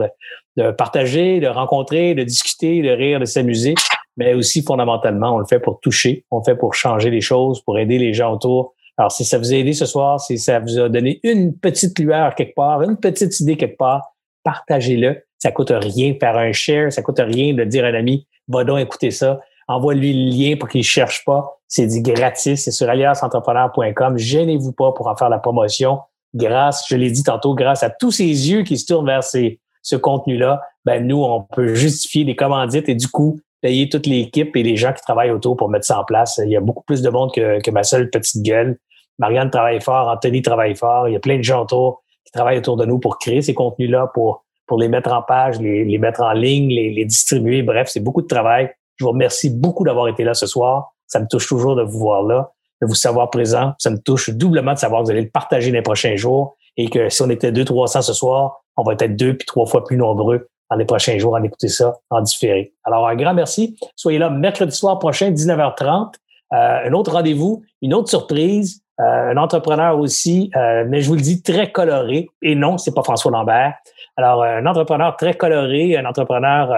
[0.55, 3.75] de, partager, de rencontrer, de discuter, de rire, de s'amuser.
[4.15, 7.61] Mais aussi, fondamentalement, on le fait pour toucher, on le fait pour changer les choses,
[7.61, 8.73] pour aider les gens autour.
[8.97, 11.99] Alors, si ça vous a aidé ce soir, si ça vous a donné une petite
[11.99, 15.21] lueur quelque part, une petite idée quelque part, partagez-le.
[15.38, 18.27] Ça coûte rien de faire un share, ça coûte rien de dire à un ami,
[18.47, 21.56] va donc écouter ça envoie-lui le lien pour qu'il cherche pas.
[21.68, 22.64] C'est dit gratis.
[22.64, 24.18] C'est sur aliasentrepreneur.com.
[24.18, 25.99] Gênez-vous pas pour en faire la promotion.
[26.34, 29.60] Grâce, je l'ai dit tantôt, grâce à tous ces yeux qui se tournent vers ces,
[29.81, 34.56] ce contenu-là, ben nous, on peut justifier les commandites et du coup, payer toute l'équipe
[34.56, 36.39] et les gens qui travaillent autour pour mettre ça en place.
[36.44, 38.77] Il y a beaucoup plus de monde que, que ma seule petite gueule.
[39.19, 41.07] Marianne travaille fort, Anthony travaille fort.
[41.07, 43.53] Il y a plein de gens autour qui travaillent autour de nous pour créer ces
[43.53, 47.64] contenus-là, pour, pour les mettre en page, les, les mettre en ligne, les, les distribuer.
[47.64, 48.69] Bref, c'est beaucoup de travail.
[48.98, 50.94] Je vous remercie beaucoup d'avoir été là ce soir.
[51.07, 52.51] Ça me touche toujours de vous voir là,
[52.81, 53.73] de vous savoir présent.
[53.79, 56.89] Ça me touche doublement de savoir que vous allez le partager les prochains jours et
[56.89, 59.84] que si on était deux, 300 ce soir, on va être deux puis trois fois
[59.84, 62.73] plus nombreux dans les prochains jours à écouter ça en différé.
[62.84, 63.77] Alors, un grand merci.
[63.95, 66.13] Soyez là mercredi soir prochain, 19h30.
[66.53, 71.15] Euh, un autre rendez-vous, une autre surprise, euh, un entrepreneur aussi, euh, mais je vous
[71.15, 72.29] le dis, très coloré.
[72.41, 73.73] Et non, c'est pas François Lambert.
[74.18, 76.76] Alors, un entrepreneur très coloré, un entrepreneur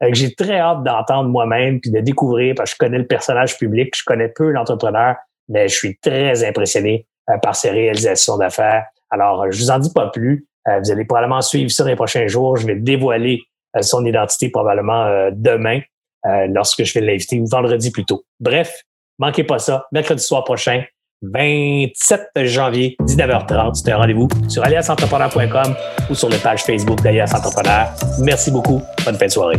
[0.00, 3.58] que j'ai très hâte d'entendre moi-même puis de découvrir parce que je connais le personnage
[3.58, 5.16] public, je connais peu l'entrepreneur,
[5.48, 7.06] mais je suis très impressionné
[7.42, 8.86] par ses réalisations d'affaires.
[9.10, 10.48] Alors, je vous en dis pas plus.
[10.66, 12.56] vous allez probablement suivre ça dans les prochains jours.
[12.56, 13.42] Je vais dévoiler
[13.82, 15.80] son identité probablement demain
[16.24, 18.24] lorsque je vais l'inviter ou vendredi plutôt.
[18.40, 18.82] Bref,
[19.18, 19.86] Manquez pas ça.
[19.92, 20.84] Mercredi soir prochain,
[21.22, 23.74] 27 janvier, 19h30.
[23.74, 25.74] C'est un rendez-vous sur aliasentrepreneur.com
[26.10, 27.88] ou sur les pages Facebook d'Alias Entrepreneur.
[28.20, 28.82] Merci beaucoup.
[29.04, 29.58] Bonne fin de soirée.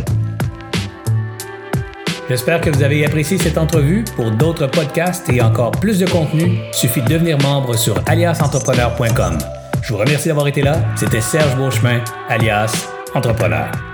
[2.28, 4.04] J'espère que vous avez apprécié cette entrevue.
[4.14, 9.38] Pour d'autres podcasts et encore plus de contenu, suffit de devenir membre sur aliasentrepreneur.com.
[9.82, 10.76] Je vous remercie d'avoir été là.
[10.94, 13.89] C'était Serge Beauchemin, alias Entrepreneur.